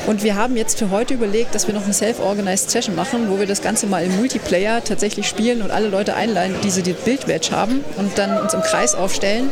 Und 0.08 0.24
wir 0.24 0.36
haben 0.36 0.56
jetzt 0.58 0.80
für 0.80 0.90
heute 0.92 1.14
überlegt, 1.14 1.54
dass 1.54 1.68
wir 1.68 1.74
noch 1.74 1.84
eine 1.84 1.94
Self-Organized 1.94 2.72
Session 2.72 2.96
machen, 2.96 3.30
wo 3.30 3.40
wir 3.40 3.46
das 3.46 3.62
Ganze 3.62 3.88
mal 3.88 4.04
im 4.04 4.16
Multiplayer 4.18 4.84
tatsächlich 4.84 5.28
spielen 5.28 5.62
und 5.62 5.72
alle 5.72 5.90
Leute 5.90 6.16
einladen, 6.16 6.56
die 6.64 6.70
so 6.70 6.82
die 6.82 6.94
Bild-Badge 6.94 7.52
haben 7.52 7.84
und 7.98 8.18
dann 8.18 8.42
uns 8.42 8.54
im 8.54 8.62
Kreis 8.62 8.96
aufstellen 8.96 9.50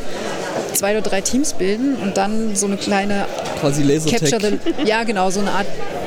zwei 0.73 0.91
oder 0.97 1.01
drei 1.01 1.21
Teams 1.21 1.53
bilden 1.53 1.95
und 1.95 2.17
dann 2.17 2.55
so 2.55 2.67
eine 2.67 2.77
kleine 2.77 3.25
Quasi 3.59 3.83
Lasertag. 3.83 4.29
Capture 4.29 4.51
the, 4.51 4.87
ja 4.87 5.03
genau, 5.03 5.29
so 5.29 5.39
eine 5.39 5.51
Art 5.51 5.65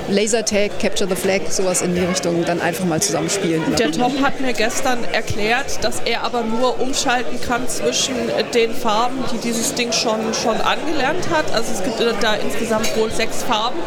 Lasertag, 0.09 0.79
Capture 0.81 1.09
the 1.09 1.17
Flag, 1.17 1.43
sowas 1.51 1.83
in 1.83 1.95
die 1.95 2.01
Richtung 2.01 2.45
dann 2.45 2.61
einfach 2.61 2.85
mal 2.85 3.01
zusammenspielen. 3.01 3.63
Der 3.77 3.93
Tom 3.93 4.21
hat 4.23 4.41
mir 4.41 4.53
gestern 4.53 5.05
erklärt, 5.13 5.83
dass 5.83 6.01
er 6.05 6.23
aber 6.23 6.43
nur 6.43 6.81
umschalten 6.81 7.41
kann 7.41 7.69
zwischen 7.69 8.15
den 8.55 8.73
Farben, 8.73 9.19
die 9.33 9.39
dieses 9.39 9.75
Ding 9.75 9.93
schon, 9.93 10.35
schon 10.35 10.61
angelernt 10.61 11.29
hat. 11.31 11.53
Also 11.55 11.73
es 11.73 11.83
gibt 11.83 12.01
da 12.23 12.35
insgesamt 12.35 12.97
wohl 12.97 13.11
sechs 13.11 13.43
Farben. 13.43 13.79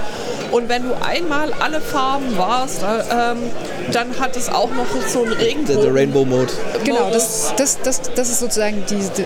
Und 0.51 0.69
wenn 0.69 0.83
du 0.83 0.93
einmal 1.01 1.51
alle 1.53 1.81
Farben 1.81 2.37
warst, 2.37 2.83
ähm, 2.83 3.37
dann 3.91 4.19
hat 4.19 4.37
es 4.37 4.49
auch 4.49 4.69
noch 4.69 4.85
so 5.07 5.23
einen 5.23 5.33
Regenbogen. 5.33 5.81
der 5.81 5.95
Rainbow 5.95 6.25
Mode. 6.25 6.53
Genau, 6.83 7.09
das, 7.11 7.53
das, 7.57 7.79
das, 7.81 8.01
das 8.13 8.29
ist 8.29 8.39
sozusagen 8.39 8.83
die, 8.87 8.95
die 9.17 9.25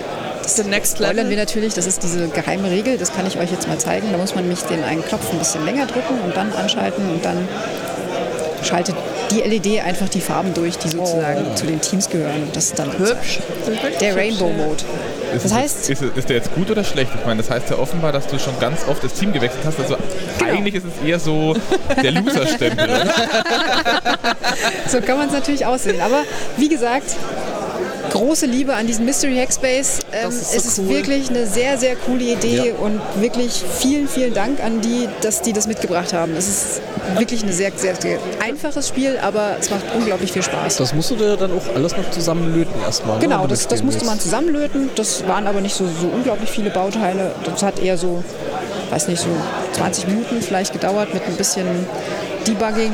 The 0.55 0.63
Next 0.63 0.93
spoilern 0.97 1.15
wir 1.17 1.23
Level. 1.23 1.37
natürlich, 1.37 1.73
das 1.73 1.85
ist 1.85 2.01
diese 2.03 2.27
geheime 2.29 2.69
Regel, 2.71 2.97
das 2.97 3.13
kann 3.13 3.27
ich 3.27 3.37
euch 3.37 3.51
jetzt 3.51 3.67
mal 3.67 3.77
zeigen. 3.77 4.07
Da 4.11 4.17
muss 4.17 4.33
man 4.33 4.43
nämlich 4.45 4.61
den 4.63 4.83
einen 4.83 5.03
Knopf 5.03 5.31
ein 5.31 5.39
bisschen 5.39 5.65
länger 5.65 5.85
drücken 5.85 6.19
und 6.23 6.35
dann 6.35 6.51
anschalten 6.53 7.09
und 7.09 7.23
dann 7.25 7.47
schaltet 8.63 8.95
die 9.29 9.41
LED 9.41 9.83
einfach 9.83 10.07
die 10.09 10.21
Farben 10.21 10.53
durch, 10.53 10.77
die 10.77 10.87
sozusagen 10.89 11.55
zu 11.55 11.65
den 11.65 11.81
Teams 11.81 12.09
gehören. 12.09 12.43
Und 12.43 12.55
das 12.55 12.65
ist 12.65 12.79
dann 12.79 12.91
Hübsch. 12.97 13.39
der 13.99 14.15
Rainbow 14.15 14.49
Mode. 14.49 14.83
Ist, 15.35 15.43
Das 15.45 15.53
heißt- 15.53 15.89
jetzt, 15.89 15.89
ist, 15.89 16.01
ist 16.15 16.29
der 16.29 16.37
jetzt 16.37 16.55
gut 16.55 16.71
oder 16.71 16.83
schlecht? 16.85 17.11
Ich 17.19 17.25
meine, 17.25 17.41
das 17.41 17.51
heißt 17.51 17.69
ja 17.69 17.77
offenbar, 17.77 18.13
dass 18.13 18.27
du 18.27 18.39
schon 18.39 18.57
ganz 18.61 18.87
oft 18.87 19.03
das 19.03 19.13
Team 19.13 19.33
gewechselt 19.33 19.61
hast. 19.65 19.77
Also 19.79 19.97
Genau. 20.39 20.51
eigentlich 20.53 20.75
ist 20.75 20.85
es 20.85 21.05
eher 21.07 21.19
so 21.19 21.55
der 22.01 22.11
Loser-Stempel. 22.11 22.87
So 24.87 25.01
kann 25.01 25.17
man 25.17 25.27
es 25.27 25.33
natürlich 25.33 25.65
aussehen. 25.65 25.99
Aber 26.01 26.23
wie 26.55 26.69
gesagt, 26.69 27.15
große 28.17 28.45
Liebe 28.45 28.73
an 28.73 28.87
diesen 28.87 29.05
Mystery 29.05 29.37
Hackspace. 29.37 29.99
Ähm, 30.11 30.29
ist 30.29 30.51
so 30.51 30.57
es 30.57 30.65
ist 30.65 30.79
cool. 30.79 30.89
wirklich 30.89 31.29
eine 31.29 31.45
sehr, 31.45 31.77
sehr 31.77 31.95
coole 31.95 32.23
Idee 32.23 32.69
Ja. 32.69 32.73
und 32.79 32.99
wirklich 33.21 33.63
vielen, 33.79 34.07
vielen 34.07 34.33
Dank 34.33 34.63
an 34.63 34.81
die, 34.81 35.07
dass 35.21 35.41
die 35.41 35.53
das 35.53 35.67
mitgebracht 35.67 36.13
haben. 36.13 36.35
Es 36.35 36.47
ist 36.47 36.81
wirklich 37.17 37.43
ein 37.43 37.51
sehr, 37.51 37.71
sehr, 37.75 37.95
sehr 37.95 38.19
einfaches 38.43 38.87
Spiel, 38.87 39.17
aber 39.21 39.57
es 39.59 39.69
macht 39.69 39.83
unglaublich 39.95 40.31
viel 40.31 40.43
Spaß. 40.43 40.77
Das 40.77 40.93
musst 40.93 41.11
du 41.11 41.15
dir 41.15 41.37
dann 41.37 41.51
auch 41.51 41.75
alles 41.75 41.95
noch 41.95 42.09
zusammenlöten 42.11 42.73
erstmal. 42.81 43.17
ne, 43.17 43.21
Genau, 43.23 43.41
du 43.43 43.47
das, 43.49 43.67
das 43.67 43.83
musste 43.83 44.05
man 44.05 44.19
zusammenlöten. 44.19 44.89
Das 44.95 45.27
waren 45.27 45.47
aber 45.47 45.61
nicht 45.61 45.75
so, 45.75 45.85
so 45.85 46.07
unglaublich 46.07 46.49
viele 46.49 46.69
Bauteile. 46.69 47.31
Das 47.45 47.61
hat 47.63 47.79
eher 47.79 47.97
so, 47.97 48.23
weiß 48.89 49.07
nicht, 49.07 49.21
so 49.21 49.29
20 49.73 50.07
Minuten 50.07 50.41
vielleicht 50.41 50.73
gedauert 50.73 51.13
mit 51.13 51.23
ein 51.25 51.35
bisschen 51.35 51.65
Debugging, 52.47 52.93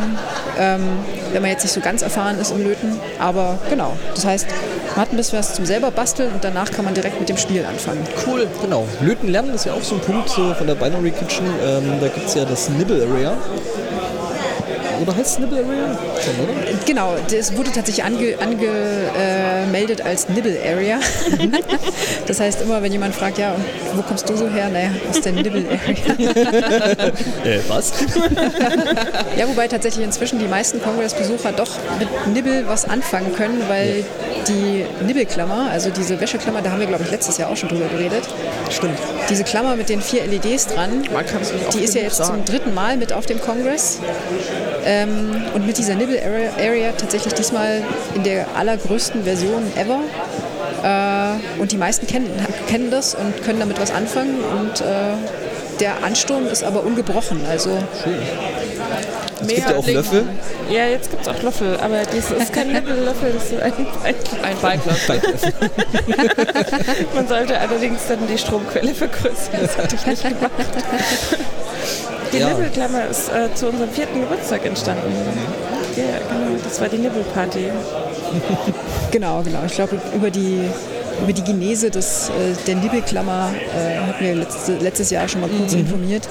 ähm, 0.60 0.82
wenn 1.32 1.42
man 1.42 1.52
jetzt 1.52 1.64
nicht 1.64 1.74
so 1.74 1.80
ganz 1.80 2.02
erfahren 2.02 2.40
ist 2.40 2.52
im 2.52 2.64
Löten. 2.64 3.00
Aber 3.20 3.60
genau, 3.70 3.94
das 4.16 4.26
heißt, 4.26 4.48
hat 4.96 5.12
ein 5.12 5.18
bisschen 5.18 5.40
was 5.40 5.54
zum 5.54 5.66
selber 5.66 5.92
basteln 5.92 6.32
und 6.34 6.44
danach 6.44 6.72
kann 6.72 6.86
man 6.86 6.94
direkt 6.94 7.20
mit 7.20 7.30
dem 7.30 7.38
Spiel 7.38 7.66
anfangen. 7.66 8.04
Cool. 8.26 8.48
Genau. 8.62 8.88
Löten 9.02 9.30
lernen 9.30 9.54
ist 9.54 9.66
ja 9.66 9.74
auch 9.74 9.84
so 9.84 9.96
ein 9.96 10.02
Punkt 10.02 10.30
äh, 10.38 10.54
von 10.56 10.68
der 10.68 10.76
Binary 10.76 11.12
Kitchen. 11.12 11.46
Ähm, 11.66 12.00
da 12.00 12.08
gibt 12.08 12.28
es 12.28 12.36
ja 12.36 12.46
das 12.46 12.70
Nibble 12.70 13.06
Area. 13.10 13.34
Oder 15.02 15.16
heißt 15.16 15.34
es 15.34 15.40
Nibble 15.40 15.58
Area? 15.66 15.98
Schon, 16.22 16.46
oder? 16.46 16.78
Genau, 16.86 17.16
das 17.30 17.58
wurde 17.58 17.72
tatsächlich 17.72 18.06
angemeldet 18.06 20.02
ange, 20.02 20.10
äh, 20.10 20.10
als 20.10 20.30
Nibble 20.30 20.58
Area. 20.66 21.00
das 22.28 22.40
heißt 22.40 22.62
immer, 22.62 22.82
wenn 22.82 22.92
jemand 22.92 23.14
fragt, 23.14 23.38
ja, 23.38 23.56
wo 23.96 24.02
kommst 24.02 24.30
du 24.30 24.38
so 24.38 24.48
her? 24.48 24.70
Naja, 24.70 24.92
aus 25.10 25.20
der 25.20 25.34
Nibble 25.34 25.66
Area. 25.68 26.14
Äh, 27.44 27.60
was? 27.68 27.94
Ja, 29.38 29.48
wobei 29.48 29.68
tatsächlich 29.68 30.06
inzwischen 30.06 30.40
die 30.40 30.48
meisten 30.48 30.82
Kongressbesucher 30.82 31.52
doch 31.52 31.72
mit 32.00 32.08
Nibbel 32.34 32.66
was 32.68 32.86
anfangen 32.88 33.34
können, 33.34 33.64
weil 33.68 34.06
die 34.48 34.86
Nibbelklammer, 35.06 35.70
also 35.72 35.90
diese 35.90 36.20
Wäscheklammer, 36.20 36.62
da 36.62 36.72
haben 36.72 36.80
wir 36.80 36.88
glaube 36.88 37.04
ich 37.04 37.12
letztes 37.12 37.38
Jahr 37.38 37.50
auch 37.50 37.58
schon 37.58 37.70
drüber 37.70 37.88
geredet. 37.88 38.24
Stimmt. 38.70 38.98
Diese 39.30 39.44
Klammer 39.44 39.76
mit 39.76 39.90
den 39.90 40.02
vier 40.02 40.26
LEDs 40.26 40.68
dran, 40.68 41.04
die 41.74 41.80
ist 41.80 41.96
ja 41.96 42.02
jetzt 42.02 42.18
sagen. 42.18 42.46
zum 42.46 42.46
dritten 42.46 42.74
Mal 42.74 42.98
mit 42.98 43.14
auf 43.14 43.26
dem 43.26 43.42
Kongress. 43.42 44.00
Ähm, 44.86 45.44
und 45.54 45.66
mit 45.66 45.78
dieser 45.78 45.96
Nibble 45.96 46.22
Area, 46.22 46.52
Area 46.58 46.92
tatsächlich 46.92 47.34
diesmal 47.34 47.84
in 48.16 48.24
der 48.24 48.48
allergrößten 48.56 49.24
Version 49.24 49.64
ever. 49.76 50.00
Äh, 50.84 51.62
und 51.62 51.72
die 51.72 51.78
meisten 51.78 52.08
kennen, 52.08 52.30
kennen 52.68 52.92
das 52.92 53.16
und 53.16 53.44
können 53.44 53.60
damit 53.60 53.80
was 53.80 53.92
anfangen. 53.92 54.40
Und 54.44 54.82
äh, 54.82 55.14
der 55.80 56.04
Ansturm 56.04 56.48
ist 56.48 56.64
aber 56.64 56.84
ungebrochen. 56.84 57.42
Also 57.50 57.72
Es 59.44 59.56
gibt 59.56 59.70
ja 59.70 59.76
auch 59.78 59.88
Löffel. 59.88 60.24
Ja, 60.70 60.86
jetzt 60.88 61.10
gibt 61.12 61.22
es 61.24 61.28
auch 61.28 61.42
Löffel, 61.44 61.78
aber 61.78 61.98
das 62.04 62.32
ist 62.32 62.54
kein 62.54 62.72
Nibbellöffel, 62.72 63.34
das 63.34 63.52
ist 63.52 63.62
ein. 63.62 63.74
Ein. 64.44 64.80
Man 67.16 67.28
sollte 67.28 67.60
allerdings 67.60 68.00
dann 68.08 68.20
die 68.28 68.38
Stromquelle 68.38 68.94
vergrößern, 68.94 69.60
das 69.62 69.78
hatte 69.78 69.96
ich 69.96 70.06
nicht 70.06 70.24
gemacht. 70.24 70.52
Die 72.32 72.38
Ja. 72.38 72.48
Nibbelklammer 72.50 73.08
ist 73.10 73.30
äh, 73.30 73.54
zu 73.54 73.68
unserem 73.70 73.92
vierten 73.92 74.22
Geburtstag 74.22 74.66
entstanden. 74.66 75.12
Ja, 75.96 76.04
genau, 76.04 76.58
das 76.64 76.82
war 76.82 76.90
die 76.90 76.98
Nibbelparty. 76.98 77.70
Genau, 79.12 79.44
genau. 79.44 79.60
Ich 79.68 79.76
glaube, 79.76 80.00
über 80.16 80.32
die, 80.32 80.62
über 81.22 81.32
die 81.34 81.44
Genese 81.44 81.92
des, 81.92 82.30
äh, 82.30 82.56
der 82.66 82.76
Nibbelklammer 82.78 83.52
äh, 83.78 84.00
hatten 84.00 84.26
wir 84.26 84.36
letzte, 84.36 84.74
letztes 84.78 85.12
Jahr 85.12 85.28
schon 85.28 85.42
mal 85.42 85.50
kurz 85.52 85.74
informiert. 85.74 86.28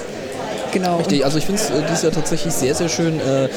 Genau. 0.73 0.97
Richtig, 0.97 1.23
also 1.23 1.37
ich 1.37 1.45
finde 1.45 1.61
es 1.61 1.69
äh, 1.69 1.81
dieses 1.87 2.01
Jahr 2.03 2.11
tatsächlich 2.11 2.53
sehr, 2.53 2.73
sehr 2.75 2.89
schön, 2.89 3.19
äh, 3.19 3.47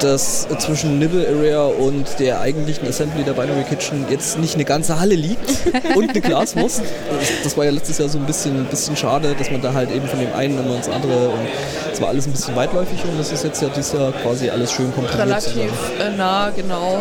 dass 0.00 0.46
äh, 0.50 0.58
zwischen 0.58 0.98
Nibble 0.98 1.26
Area 1.28 1.64
und 1.64 2.18
der 2.18 2.40
eigentlichen 2.40 2.88
Assembly 2.88 3.22
der 3.22 3.32
Binary 3.32 3.62
Kitchen 3.64 4.06
jetzt 4.10 4.38
nicht 4.38 4.54
eine 4.54 4.64
ganze 4.64 4.98
Halle 4.98 5.14
liegt 5.14 5.48
und 5.96 6.10
eine 6.10 6.20
Glaswurst. 6.20 6.80
Das, 6.80 7.28
das 7.44 7.56
war 7.56 7.64
ja 7.64 7.70
letztes 7.70 7.98
Jahr 7.98 8.08
so 8.08 8.18
ein 8.18 8.26
bisschen, 8.26 8.64
bisschen 8.66 8.96
schade, 8.96 9.34
dass 9.38 9.50
man 9.50 9.62
da 9.62 9.72
halt 9.72 9.90
eben 9.90 10.06
von 10.08 10.18
dem 10.18 10.32
einen 10.34 10.58
immer 10.58 10.76
ins 10.76 10.88
andere 10.88 11.28
und 11.28 11.46
es 11.92 12.00
war 12.00 12.08
alles 12.08 12.26
ein 12.26 12.32
bisschen 12.32 12.56
weitläufig 12.56 13.02
und 13.04 13.18
das 13.18 13.32
ist 13.32 13.44
jetzt 13.44 13.62
ja 13.62 13.68
dieses 13.68 13.92
Jahr 13.92 14.12
quasi 14.12 14.50
alles 14.50 14.72
schön 14.72 14.92
komprimiert 14.94 15.28
Relativ 15.28 15.52
zusammen. 15.52 16.14
äh, 16.14 16.16
nah, 16.16 16.50
genau. 16.50 16.98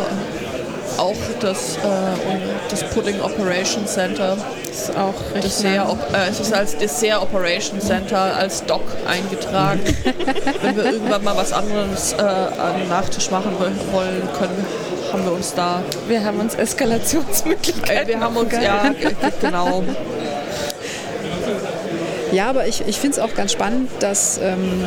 Auch 0.97 1.15
das, 1.39 1.75
äh, 1.77 1.79
das 2.69 2.83
Pudding 2.89 3.19
Operation 3.21 3.85
Center. 3.85 4.37
Das 4.67 4.89
ist 4.89 4.97
auch 4.97 5.13
recht 5.33 5.43
Dessert, 5.45 5.97
äh, 6.13 6.29
es 6.29 6.39
ist 6.39 6.53
als 6.53 6.77
Dessert 6.77 7.21
Operation 7.21 7.79
Center, 7.81 8.17
als 8.37 8.63
Doc 8.65 8.81
eingetragen. 9.09 9.81
Wenn 10.61 10.75
wir 10.77 10.85
irgendwann 10.85 11.23
mal 11.23 11.35
was 11.35 11.51
anderes 11.53 12.13
äh, 12.13 12.21
am 12.21 12.87
Nachtisch 12.89 13.29
machen 13.31 13.51
wo- 13.57 13.95
wollen, 13.97 14.21
können, 14.37 14.65
haben 15.11 15.25
wir 15.25 15.33
uns 15.33 15.53
da. 15.53 15.81
Wir 16.07 16.23
haben 16.23 16.39
uns 16.39 16.55
Eskalationsmöglichkeiten 16.55 18.03
Äh, 18.05 18.07
wir 18.07 18.19
haben 18.19 18.35
uns, 18.37 18.51
ja, 18.53 18.83
genau. 19.41 19.83
ja, 22.31 22.49
aber 22.49 22.67
ich, 22.67 22.83
ich 22.87 22.99
finde 22.99 23.17
es 23.17 23.23
auch 23.23 23.33
ganz 23.35 23.51
spannend, 23.51 23.89
dass 23.99 24.39
ähm, 24.41 24.85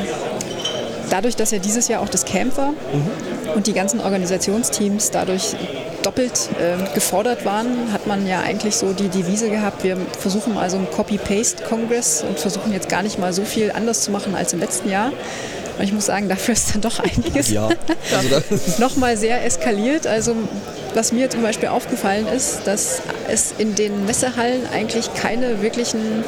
dadurch, 1.11 1.37
dass 1.37 1.51
ja 1.51 1.59
dieses 1.59 1.89
Jahr 1.89 2.03
auch 2.03 2.09
das 2.09 2.25
Camp 2.25 2.57
war 2.57 2.75
und 3.55 3.67
die 3.67 3.73
ganzen 3.73 4.01
Organisationsteams 4.01 5.11
dadurch 5.11 5.55
doppelt 6.03 6.49
ähm, 6.61 6.81
gefordert 6.95 7.45
waren, 7.45 7.93
hat 7.93 8.07
man 8.07 8.27
ja 8.27 8.41
eigentlich 8.41 8.77
so 8.77 8.93
die 8.93 9.09
Devise 9.09 9.51
gehabt, 9.51 9.85
wir 9.85 9.97
versuchen 10.19 10.55
mal 10.55 10.71
so 10.71 10.77
einen 10.77 10.91
Copy-Paste-Kongress 10.91 12.25
und 12.29 12.39
versuchen 12.39 12.73
jetzt 12.73 12.89
gar 12.89 13.03
nicht 13.03 13.19
mal 13.19 13.33
so 13.33 13.45
viel 13.45 13.73
anders 13.73 14.03
zu 14.03 14.11
machen 14.11 14.35
als 14.35 14.53
im 14.53 14.61
letzten 14.61 14.89
Jahr. 14.89 15.13
Und 15.79 15.85
ich 15.85 15.93
muss 15.93 16.07
sagen, 16.07 16.29
dafür 16.29 16.55
ist 16.55 16.75
dann 16.75 16.81
doch 16.81 16.99
einiges 17.01 17.51
Ja, 17.51 17.69
also 18.17 18.43
nochmal 18.79 19.17
sehr 19.17 19.45
eskaliert. 19.45 20.07
Also 20.07 20.35
was 20.95 21.13
mir 21.13 21.31
zum 21.31 21.43
Beispiel 21.43 21.69
aufgefallen 21.69 22.27
ist, 22.27 22.61
dass 22.67 23.03
es 23.29 23.53
in 23.59 23.75
den 23.75 24.07
Messehallen 24.07 24.63
eigentlich 24.73 25.13
keine 25.15 25.63
wirklichen 25.63 26.25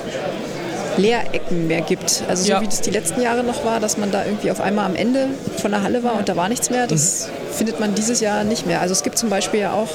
Leerecken 0.96 1.66
mehr 1.66 1.80
gibt. 1.82 2.22
Also 2.28 2.44
so 2.44 2.50
Ja. 2.50 2.60
wie 2.60 2.66
das 2.66 2.80
die 2.80 2.90
letzten 2.90 3.20
Jahre 3.22 3.42
noch 3.44 3.64
war, 3.64 3.80
dass 3.80 3.96
man 3.96 4.10
da 4.10 4.24
irgendwie 4.24 4.50
auf 4.50 4.60
einmal 4.60 4.86
am 4.86 4.96
Ende 4.96 5.26
von 5.60 5.70
der 5.70 5.82
Halle 5.82 6.02
war 6.02 6.14
und 6.16 6.28
da 6.28 6.36
war 6.36 6.48
nichts 6.48 6.70
mehr, 6.70 6.86
das 6.86 7.28
findet 7.52 7.80
man 7.80 7.94
dieses 7.94 8.20
Jahr 8.20 8.44
nicht 8.44 8.66
mehr. 8.66 8.80
Also 8.80 8.92
es 8.92 9.02
gibt 9.02 9.16
zum 9.18 9.30
Beispiel 9.30 9.60
ja 9.60 9.72
auch 9.72 9.88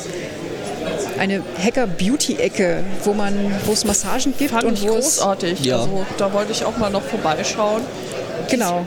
eine 1.20 1.42
Hacker-Beauty-Ecke, 1.64 2.84
wo 3.04 3.14
man, 3.14 3.34
wo 3.66 3.72
es 3.74 3.86
Massagen 3.86 4.34
gibt 4.38 4.52
Fand 4.52 4.64
und 4.66 4.74
ich 4.74 4.84
wo 4.84 4.96
es 4.96 5.18
großartig. 5.18 5.64
Ja. 5.66 5.78
Also 5.80 6.06
da 6.18 6.34
wollte 6.34 6.52
ich 6.52 6.66
auch 6.66 6.78
mal 6.78 6.90
noch 6.90 7.04
vorbeischauen. 7.04 7.82
genau. 8.50 8.86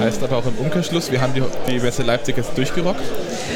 Heißt 0.00 0.22
aber 0.22 0.36
auch 0.36 0.46
im 0.46 0.54
Umkehrschluss, 0.58 1.10
wir 1.10 1.20
haben 1.20 1.34
die, 1.34 1.42
die 1.68 1.80
Messe 1.80 2.02
Leipzig 2.02 2.36
jetzt 2.36 2.56
durchgerockt. 2.56 3.00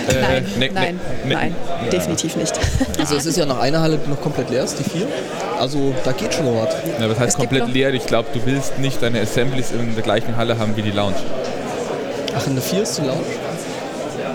Äh, 0.08 0.12
Nein, 0.20 0.44
ne- 0.58 0.66
ne- 0.66 0.70
nein, 0.74 1.00
ne- 1.24 1.34
nein, 1.34 1.54
definitiv 1.92 2.36
nicht. 2.36 2.52
Also 2.98 3.16
es 3.16 3.26
ist 3.26 3.36
ja 3.36 3.46
noch 3.46 3.58
eine 3.60 3.80
Halle, 3.80 3.98
die 4.04 4.08
noch 4.10 4.20
komplett 4.20 4.50
leer 4.50 4.64
ist, 4.64 4.76
die 4.78 4.84
vier. 4.88 5.06
Also 5.58 5.94
da 6.04 6.12
geht 6.12 6.34
schon 6.34 6.44
noch 6.46 6.62
was. 6.66 6.74
Ja, 7.00 7.08
was 7.10 7.18
heißt 7.18 7.28
Es 7.30 7.36
komplett 7.36 7.68
leer? 7.68 7.92
Ich 7.94 8.06
glaube, 8.06 8.28
du 8.32 8.40
willst 8.44 8.78
nicht 8.78 9.02
deine 9.02 9.20
Assemblies 9.20 9.70
in 9.72 9.94
der 9.94 10.02
gleichen 10.02 10.36
Halle 10.36 10.58
haben 10.58 10.76
wie 10.76 10.82
die 10.82 10.90
Lounge. 10.90 11.14
Ach, 12.36 12.46
in 12.46 12.54
der 12.54 12.62
vier 12.62 12.82
ist 12.82 12.98
die 12.98 13.02
Lounge? 13.02 13.24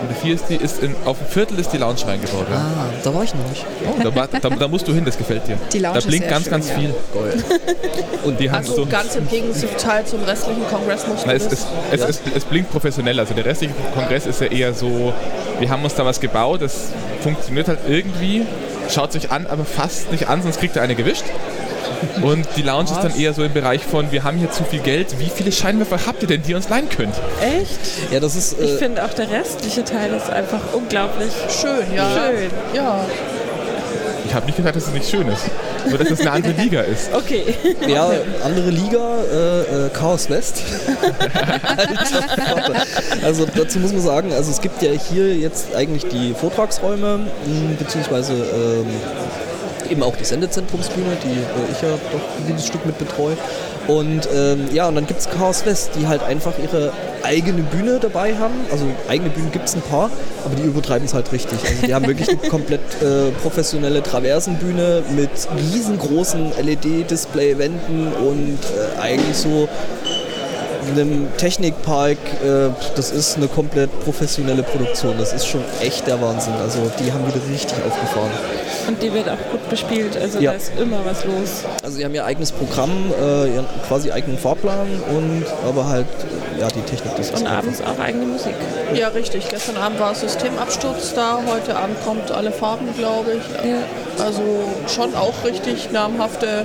Und 0.00 0.10
die 0.10 0.14
vier 0.14 0.34
ist 0.34 0.44
die, 0.48 0.56
ist 0.56 0.82
in, 0.82 0.94
auf 1.04 1.18
dem 1.18 1.26
Viertel 1.26 1.58
ist 1.58 1.72
die 1.72 1.78
Lounge 1.78 2.06
reingebaut. 2.06 2.46
Ja. 2.50 2.56
Ah, 2.56 2.86
da 3.02 3.14
war 3.14 3.24
ich 3.24 3.34
noch 3.34 3.48
nicht. 3.48 3.64
Oh, 3.86 4.00
da, 4.02 4.14
war- 4.14 4.28
da, 4.28 4.48
da 4.50 4.68
musst 4.68 4.86
du 4.86 4.92
hin, 4.94 5.04
das 5.04 5.18
gefällt 5.18 5.46
dir. 5.48 5.56
Die 5.72 5.78
Lounge 5.78 5.94
da 5.94 5.98
ist 5.98 6.06
blinkt 6.08 6.28
ganz, 6.28 6.44
schön, 6.44 6.50
ganz 6.52 6.68
ja. 6.68 6.74
viel. 6.78 6.94
Geil. 7.14 7.44
Und 8.24 8.40
die 8.40 8.50
haben 8.50 8.58
Also 8.58 8.74
so. 8.76 8.86
ganz 8.86 9.16
im 9.16 9.28
Gegenteil 9.28 10.04
zum 10.06 10.22
restlichen 10.24 10.66
Kongress 10.68 11.06
musst 11.06 11.24
du 11.24 11.26
Na, 11.28 11.32
es, 11.34 11.48
das. 11.48 11.66
es, 11.92 12.00
es, 12.00 12.08
es, 12.08 12.20
es 12.36 12.44
blinkt 12.44 12.70
professionell. 12.70 13.18
Also 13.18 13.34
der 13.34 13.44
restliche 13.44 13.74
Kongress 13.94 14.26
ist 14.26 14.40
ja 14.40 14.46
eher 14.48 14.74
so, 14.74 15.12
wir 15.58 15.68
haben 15.70 15.82
uns 15.84 15.94
da 15.94 16.04
was 16.04 16.20
gebaut, 16.20 16.62
das 16.62 16.88
funktioniert 17.22 17.68
halt 17.68 17.80
irgendwie, 17.88 18.46
schaut 18.90 19.12
sich 19.12 19.30
an, 19.30 19.46
aber 19.46 19.64
fast 19.64 20.12
nicht 20.12 20.28
an, 20.28 20.42
sonst 20.42 20.60
kriegt 20.60 20.76
er 20.76 20.82
eine 20.82 20.94
gewischt. 20.94 21.24
Und 22.22 22.46
die 22.56 22.62
Lounge 22.62 22.90
ist 22.90 23.00
dann 23.02 23.18
eher 23.18 23.32
so 23.34 23.42
im 23.44 23.52
Bereich 23.52 23.84
von, 23.84 24.10
wir 24.12 24.24
haben 24.24 24.38
hier 24.38 24.50
zu 24.50 24.64
viel 24.64 24.80
Geld, 24.80 25.18
wie 25.18 25.30
viele 25.34 25.52
Scheinwerfer 25.52 25.98
habt 26.06 26.22
ihr 26.22 26.28
denn, 26.28 26.42
die 26.42 26.50
ihr 26.52 26.56
uns 26.56 26.68
leihen 26.68 26.88
könnt? 26.88 27.14
Echt? 27.40 28.12
Ja, 28.12 28.20
das 28.20 28.36
ist. 28.36 28.56
Ich 28.60 28.72
Äh, 28.74 28.78
finde 28.78 29.04
auch 29.04 29.12
der 29.14 29.30
restliche 29.30 29.84
Teil 29.84 30.12
ist 30.14 30.30
einfach 30.30 30.60
unglaublich 30.72 31.30
Schön, 31.60 31.94
ja. 31.94 32.08
schön. 32.10 32.50
Ja. 32.74 33.00
Ich 34.26 34.34
habe 34.34 34.44
nicht 34.44 34.56
gesagt, 34.58 34.76
dass 34.76 34.86
es 34.88 34.92
nicht 34.92 35.08
schön 35.08 35.26
ist, 35.28 35.44
nur 35.88 35.96
dass 35.96 36.10
es 36.10 36.20
eine 36.20 36.32
andere 36.32 36.52
Liga 36.52 36.82
ist. 36.82 37.08
Okay. 37.14 37.44
ja, 37.88 38.10
andere 38.44 38.68
Liga, 38.68 38.98
äh, 39.32 39.86
äh, 39.86 39.88
Chaos 39.90 40.28
West. 40.28 40.62
also 43.24 43.46
dazu 43.54 43.78
muss 43.78 43.92
man 43.92 44.02
sagen, 44.02 44.32
also 44.34 44.50
es 44.50 44.60
gibt 44.60 44.82
ja 44.82 44.90
hier 44.90 45.34
jetzt 45.34 45.74
eigentlich 45.74 46.04
die 46.06 46.34
Vortragsräume, 46.34 47.18
mh, 47.20 47.74
beziehungsweise 47.78 48.34
ähm, 48.34 48.86
eben 49.90 50.02
auch 50.02 50.16
die 50.16 50.24
Sendezentrumsbühne, 50.24 51.16
die 51.24 51.28
äh, 51.28 51.72
ich 51.72 51.82
ja 51.82 51.90
doch 51.90 52.20
dieses 52.48 52.66
Stück 52.66 52.84
mit 52.86 52.98
betreue. 52.98 53.36
Und 53.86 54.28
ähm, 54.34 54.68
ja, 54.72 54.86
und 54.88 54.96
dann 54.96 55.06
gibt 55.06 55.20
es 55.20 55.30
Chaos 55.30 55.64
West, 55.64 55.92
die 55.98 56.06
halt 56.06 56.22
einfach 56.22 56.52
ihre 56.62 56.92
eigene 57.22 57.62
Bühne 57.62 57.98
dabei 57.98 58.36
haben. 58.36 58.54
Also 58.70 58.84
eigene 59.08 59.30
Bühnen 59.30 59.50
gibt 59.50 59.66
es 59.66 59.74
ein 59.74 59.82
paar, 59.82 60.10
aber 60.44 60.54
die 60.56 60.62
übertreiben 60.62 61.06
es 61.06 61.14
halt 61.14 61.32
richtig. 61.32 61.58
Also 61.64 61.86
die 61.86 61.94
haben 61.94 62.06
wirklich 62.06 62.28
eine 62.28 62.38
komplett 62.50 62.80
äh, 63.02 63.30
professionelle 63.42 64.02
Traversenbühne 64.02 65.02
mit 65.16 65.30
riesengroßen 65.72 66.52
LED-Display-Wänden 66.62 68.12
und 68.12 68.58
äh, 68.76 69.00
eigentlich 69.00 69.36
so 69.36 69.68
einem 70.90 71.28
Technikpark, 71.36 72.16
äh, 72.44 72.68
das 72.96 73.10
ist 73.10 73.36
eine 73.36 73.48
komplett 73.48 73.90
professionelle 74.04 74.62
Produktion. 74.62 75.14
Das 75.18 75.32
ist 75.32 75.46
schon 75.46 75.62
echt 75.80 76.06
der 76.06 76.20
Wahnsinn. 76.20 76.54
Also 76.62 76.78
die 76.98 77.12
haben 77.12 77.26
wieder 77.26 77.40
richtig 77.52 77.76
aufgefahren. 77.86 78.30
Und 78.86 79.02
die 79.02 79.12
wird 79.12 79.28
auch 79.28 79.50
gut 79.50 79.68
bespielt, 79.68 80.16
also 80.16 80.38
Ja. 80.40 80.52
da 80.52 80.56
ist 80.56 80.72
immer 80.80 80.98
was 81.04 81.24
los. 81.24 81.64
Also 81.82 81.96
sie 81.98 82.04
haben 82.06 82.14
ihr 82.14 82.24
eigenes 82.24 82.52
Programm, 82.52 82.90
äh, 83.20 83.54
ihren 83.54 83.66
quasi 83.86 84.10
eigenen 84.10 84.38
Fahrplan 84.38 84.86
und 85.10 85.44
aber 85.68 85.86
halt 85.88 86.06
ja 86.58 86.68
die 86.68 86.80
Technik 86.80 87.14
das 87.16 87.26
ist 87.28 87.32
Und 87.38 87.46
einfach- 87.46 87.58
abends 87.58 87.82
auch 87.82 88.02
eigene 88.02 88.24
Musik. 88.24 88.54
ja, 88.94 89.08
richtig. 89.08 89.46
Gestern 89.50 89.76
Abend 89.76 90.00
war 90.00 90.14
Systemabsturz 90.14 91.12
da, 91.14 91.38
heute 91.46 91.76
Abend 91.76 92.02
kommt 92.04 92.30
alle 92.30 92.50
Farben, 92.50 92.86
glaube 92.96 93.32
ich. 93.32 93.68
Ja. 93.70 93.76
Also 94.24 94.40
schon 94.88 95.14
auch 95.14 95.34
richtig 95.44 95.92
namhafte 95.92 96.64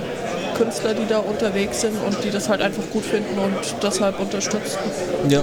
Künstler, 0.56 0.94
die 0.94 1.06
da 1.06 1.18
unterwegs 1.18 1.80
sind 1.82 1.94
und 2.06 2.22
die 2.24 2.30
das 2.30 2.48
halt 2.48 2.60
einfach 2.62 2.82
gut 2.92 3.04
finden 3.04 3.38
und 3.38 3.54
deshalb 3.82 4.18
unterstützen. 4.20 4.78
Ja. 5.28 5.42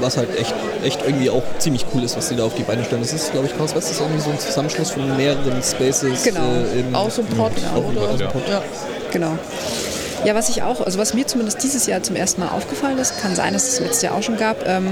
Was 0.00 0.16
halt 0.18 0.28
echt, 0.38 0.54
echt 0.84 1.00
irgendwie 1.06 1.30
auch 1.30 1.42
ziemlich 1.58 1.86
cool 1.94 2.02
ist, 2.04 2.16
was 2.16 2.28
sie 2.28 2.36
da 2.36 2.44
auf 2.44 2.54
die 2.54 2.62
Beine 2.64 2.84
stellen. 2.84 3.00
Das 3.02 3.12
ist, 3.14 3.32
glaube 3.32 3.46
ich, 3.46 3.56
Chaos 3.56 3.74
West 3.74 3.90
ist 3.90 4.00
irgendwie 4.00 4.20
so 4.20 4.30
ein 4.30 4.38
Zusammenschluss 4.38 4.90
von 4.90 5.16
mehreren 5.16 5.62
Spaces. 5.62 6.22
Genau. 6.22 6.40
Äh, 6.40 6.80
im, 6.80 6.94
Aus 6.94 7.16
dem 7.16 7.24
Auch 7.40 7.50
im 7.90 7.96
oder 7.96 8.08
Aus 8.10 8.18
dem 8.18 8.20
Ja. 8.26 8.30
Pott. 8.30 8.42
ja. 8.48 8.62
Genau. 9.10 9.38
Ja, 10.24 10.34
was 10.34 10.48
ich 10.50 10.62
auch, 10.62 10.80
also 10.80 10.98
was 10.98 11.14
mir 11.14 11.26
zumindest 11.26 11.62
dieses 11.62 11.86
Jahr 11.86 12.02
zum 12.02 12.16
ersten 12.16 12.40
Mal 12.42 12.48
aufgefallen 12.48 12.98
ist, 12.98 13.20
kann 13.22 13.34
sein, 13.34 13.52
dass 13.54 13.68
es 13.68 13.80
letztes 13.80 14.02
Jahr 14.02 14.14
auch 14.14 14.22
schon 14.22 14.36
gab, 14.36 14.66
ähm, 14.68 14.88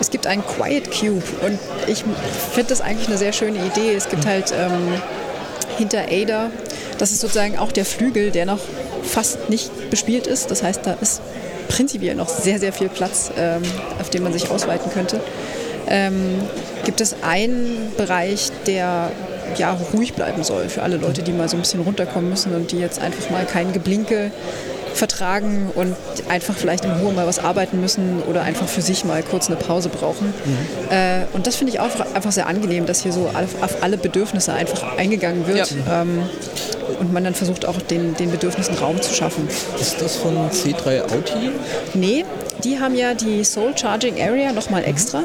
es 0.00 0.10
gibt 0.10 0.26
einen 0.26 0.44
Quiet 0.46 0.90
Cube 0.90 1.22
und 1.46 1.58
ich 1.86 2.04
finde 2.52 2.68
das 2.68 2.80
eigentlich 2.80 3.08
eine 3.08 3.16
sehr 3.16 3.32
schöne 3.32 3.58
Idee. 3.58 3.94
Es 3.96 4.08
gibt 4.08 4.26
halt 4.26 4.52
ähm, 4.52 5.00
hinter 5.78 6.02
Ada, 6.10 6.50
das 6.98 7.12
ist 7.12 7.20
sozusagen 7.20 7.58
auch 7.58 7.72
der 7.72 7.84
Flügel, 7.84 8.30
der 8.30 8.46
noch 8.46 8.60
fast 9.02 9.48
nicht 9.50 9.90
bespielt 9.90 10.26
ist. 10.26 10.50
Das 10.50 10.62
heißt, 10.62 10.80
da 10.84 10.94
ist 10.94 11.20
prinzipiell 11.68 12.14
noch 12.14 12.28
sehr, 12.28 12.58
sehr 12.58 12.72
viel 12.72 12.88
Platz, 12.88 13.30
ähm, 13.36 13.62
auf 14.00 14.10
den 14.10 14.22
man 14.22 14.32
sich 14.32 14.50
ausweiten 14.50 14.90
könnte. 14.92 15.20
Ähm, 15.88 16.40
gibt 16.84 17.00
es 17.00 17.16
einen 17.22 17.92
Bereich, 17.96 18.50
der 18.66 19.10
ja 19.58 19.78
ruhig 19.92 20.14
bleiben 20.14 20.42
soll 20.42 20.68
für 20.68 20.82
alle 20.82 20.96
Leute, 20.96 21.22
die 21.22 21.32
mal 21.32 21.48
so 21.48 21.56
ein 21.56 21.60
bisschen 21.60 21.80
runterkommen 21.80 22.30
müssen 22.30 22.54
und 22.54 22.72
die 22.72 22.78
jetzt 22.78 23.00
einfach 23.00 23.30
mal 23.30 23.44
kein 23.44 23.72
Geblinke 23.72 24.30
vertragen 24.94 25.70
und 25.74 25.96
einfach 26.28 26.54
vielleicht 26.56 26.84
in 26.84 26.92
Ruhe 26.92 27.12
mal 27.12 27.26
was 27.26 27.38
arbeiten 27.38 27.80
müssen 27.80 28.22
oder 28.28 28.42
einfach 28.42 28.68
für 28.68 28.82
sich 28.82 29.04
mal 29.04 29.22
kurz 29.22 29.48
eine 29.48 29.56
Pause 29.56 29.88
brauchen. 29.88 30.32
Äh, 30.90 31.26
und 31.32 31.46
das 31.46 31.56
finde 31.56 31.72
ich 31.72 31.80
auch 31.80 31.90
einfach 32.14 32.32
sehr 32.32 32.46
angenehm, 32.46 32.86
dass 32.86 33.02
hier 33.02 33.12
so 33.12 33.28
auf, 33.28 33.62
auf 33.62 33.82
alle 33.82 33.96
Bedürfnisse 33.96 34.52
einfach 34.52 34.96
eingegangen 34.96 35.46
wird 35.46 35.74
ähm, 35.90 36.22
und 37.00 37.12
man 37.12 37.24
dann 37.24 37.34
versucht 37.34 37.66
auch 37.66 37.80
den, 37.80 38.14
den 38.14 38.30
Bedürfnissen 38.30 38.76
Raum 38.76 39.00
zu 39.00 39.14
schaffen. 39.14 39.48
Ist 39.80 40.00
das 40.00 40.16
von 40.16 40.50
C3 40.50 41.02
Auti? 41.02 41.50
Nee, 41.94 42.24
die 42.62 42.78
haben 42.78 42.94
ja 42.94 43.14
die 43.14 43.44
Soul 43.44 43.76
Charging 43.76 44.20
Area 44.20 44.52
nochmal 44.52 44.84
extra. 44.84 45.24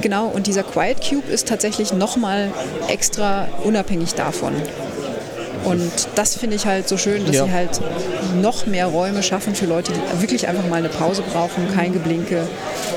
Genau, 0.00 0.26
und 0.26 0.46
dieser 0.46 0.62
Quiet 0.62 0.98
Cube 1.00 1.30
ist 1.30 1.48
tatsächlich 1.48 1.92
nochmal 1.92 2.52
extra 2.88 3.48
unabhängig 3.64 4.14
davon. 4.14 4.52
Und 5.66 5.90
das 6.14 6.36
finde 6.36 6.56
ich 6.56 6.64
halt 6.66 6.88
so 6.88 6.96
schön, 6.96 7.26
dass 7.26 7.34
Ja. 7.36 7.44
sie 7.44 7.52
halt 7.52 7.80
noch 8.40 8.66
mehr 8.66 8.86
Räume 8.86 9.22
schaffen 9.22 9.54
für 9.54 9.66
Leute, 9.66 9.92
die 9.92 10.22
wirklich 10.22 10.46
einfach 10.48 10.66
mal 10.68 10.76
eine 10.76 10.88
Pause 10.88 11.22
brauchen, 11.32 11.68
kein 11.74 11.92
Geblinke. 11.92 12.46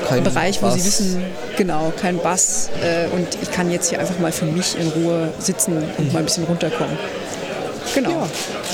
Kein 0.08 0.19
Ein 0.19 0.23
Bereich, 0.23 0.62
wo 0.62 0.69
sie 0.69 0.84
wissen, 0.86 1.23
genau, 1.58 1.91
kein 1.99 2.17
Bass. 2.19 2.69
Äh, 2.82 3.08
und 3.15 3.27
ich 3.41 3.51
kann 3.51 3.71
jetzt 3.71 3.89
hier 3.89 3.99
einfach 3.99 4.17
mal 4.19 4.32
für 4.32 4.45
mich 4.45 4.77
in 4.79 4.88
Ruhe 4.89 5.29
sitzen 5.39 5.77
und 5.97 6.13
mal 6.13 6.19
ein 6.19 6.25
bisschen 6.25 6.43
runterkommen. 6.45 6.97
Genau. 7.95 8.27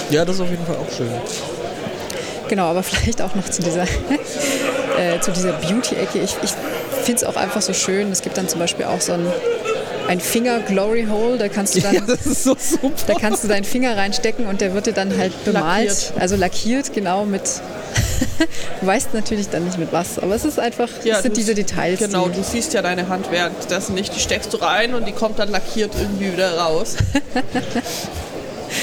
Ja, 0.10 0.26
das 0.26 0.36
ist 0.36 0.42
auf 0.42 0.50
jeden 0.50 0.66
Fall 0.66 0.76
auch 0.76 0.96
schön. 0.96 1.10
Genau, 2.50 2.66
aber 2.66 2.84
vielleicht 2.84 3.22
auch 3.22 3.34
noch 3.34 3.48
zu 3.50 3.62
dieser, 3.62 3.84
äh, 3.84 5.20
zu 5.22 5.32
dieser 5.32 5.54
Beauty-Ecke. 5.54 6.20
Ich, 6.20 6.36
ich 6.44 6.52
finde 7.04 7.22
es 7.22 7.24
auch 7.24 7.36
einfach 7.38 7.62
so 7.62 7.74
schön. 7.74 8.12
Es 8.12 8.22
gibt 8.22 8.38
dann 8.38 8.48
zum 8.48 8.60
Beispiel 8.60 8.86
auch 8.86 9.02
so 9.02 9.14
ein, 9.14 9.26
ein 10.08 10.20
Finger-Glory-Hole. 10.20 11.38
Da 11.38 11.48
kannst 11.50 11.76
du 11.76 11.82
dann, 11.82 11.96
Ja, 11.96 12.02
das 12.02 12.26
ist 12.26 12.44
so 12.44 12.56
super. 12.60 12.92
da 13.08 13.14
kannst 13.16 13.44
du 13.44 13.48
deinen 13.48 13.64
Finger 13.64 13.96
reinstecken 13.98 14.46
und 14.48 14.62
der 14.62 14.74
wird 14.74 14.86
dir 14.88 14.94
dann 14.94 15.18
halt 15.18 15.32
bemalt, 15.46 15.88
Lackiert. 15.90 16.14
also 16.20 16.36
lackiert, 16.36 16.94
genau 16.94 17.26
mit. 17.26 17.42
du 18.82 18.88
weißt 18.88 19.14
natürlich 19.14 19.50
dann 19.50 19.66
nicht 19.66 19.78
mit 19.78 19.92
was, 19.92 20.20
aber 20.20 20.36
es 20.36 20.46
ist 20.46 20.60
einfach, 20.60 20.90
Ja, 21.04 21.18
es 21.18 21.24
sind 21.24 21.38
diese 21.38 21.54
Details. 21.56 22.00
Genau, 22.00 22.28
die, 22.28 22.36
du 22.38 22.44
siehst 22.44 22.74
ja 22.74 22.82
deine 22.82 23.08
Hand 23.10 23.32
währenddessen 23.32 23.96
nicht. 23.96 24.16
Die 24.16 24.20
steckst 24.20 24.54
du 24.54 24.58
rein 24.58 24.94
und 24.94 25.08
die 25.08 25.12
kommt 25.12 25.40
dann 25.40 25.50
lackiert 25.50 25.92
irgendwie 26.00 26.34
wieder 26.34 26.58
raus. 26.58 26.96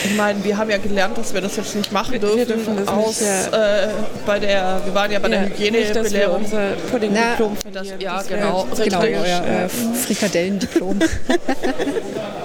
Ich 0.05 0.17
meine, 0.17 0.43
wir 0.45 0.57
haben 0.57 0.71
ja 0.71 0.79
gelernt, 0.79 1.17
dass 1.19 1.33
wir 1.35 1.41
das 1.41 1.57
jetzt 1.57 1.75
nicht 1.77 1.91
machen 1.93 2.19
dürfen. 2.21 2.37
wir 2.37 2.47
dürfen 2.47 2.77
das 2.77 2.89
aus, 2.89 3.21
nicht, 3.21 3.53
äh, 3.53 3.89
bei 4.27 4.39
der, 4.39 4.81
wir 4.85 4.95
waren 4.95 5.11
ja 5.13 5.19
bei 5.19 5.29
der 5.29 5.43
dass 5.49 5.59
wir 5.59 5.67
Hygienebelehrung. 5.69 6.45
unser 6.45 6.71
Pudding-Diplom 6.91 7.57
Das, 7.73 7.87
ja, 7.99 8.17
Das 8.19 8.29
genau. 8.29 8.67
genau, 8.79 9.01
richtig. 9.01 9.19
euer 9.25 9.65
äh, 9.65 9.69
Frikadellendiplom. 9.69 10.99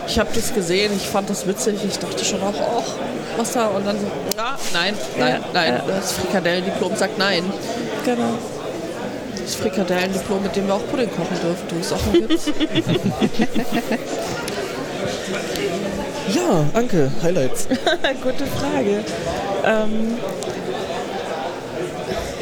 Ich 0.10 0.18
habe 0.18 0.30
das 0.34 0.54
gesehen, 0.54 0.94
ich 0.96 1.06
fand 1.06 1.30
das 1.30 1.46
witzig. 1.46 1.80
Ich 1.86 2.00
dachte 2.00 2.24
schon 2.24 2.42
auch, 2.42 2.54
oh, 2.56 2.82
was 3.36 3.52
da? 3.52 3.66
Und 3.68 3.86
dann 3.86 3.98
so, 4.00 4.06
ja, 4.38 4.58
nein, 4.74 4.94
nein, 5.20 5.34
Ja, 5.34 5.40
nein. 5.54 5.74
ja. 5.74 5.84
Das 5.86 6.14
Frikadellendiplom 6.14 6.96
sagt 6.96 7.18
nein. 7.18 7.44
Genau. 8.06 8.36
Das 9.44 9.56
Frikadellendiplom, 9.56 10.44
mit 10.44 10.56
dem 10.56 10.66
wir 10.68 10.76
auch 10.76 10.88
Pudding 10.90 11.10
kochen 11.10 11.38
dürfen. 11.44 11.68
Du 11.68 11.76
ist 11.78 11.92
auch 11.92 12.00
ein 12.14 12.30
Witz. 12.30 12.46
Ja, 16.34 16.66
Anke, 16.74 17.12
Highlights. 17.24 17.68
Gute 18.24 18.46
Frage. 18.46 19.04
Ähm, 19.66 20.18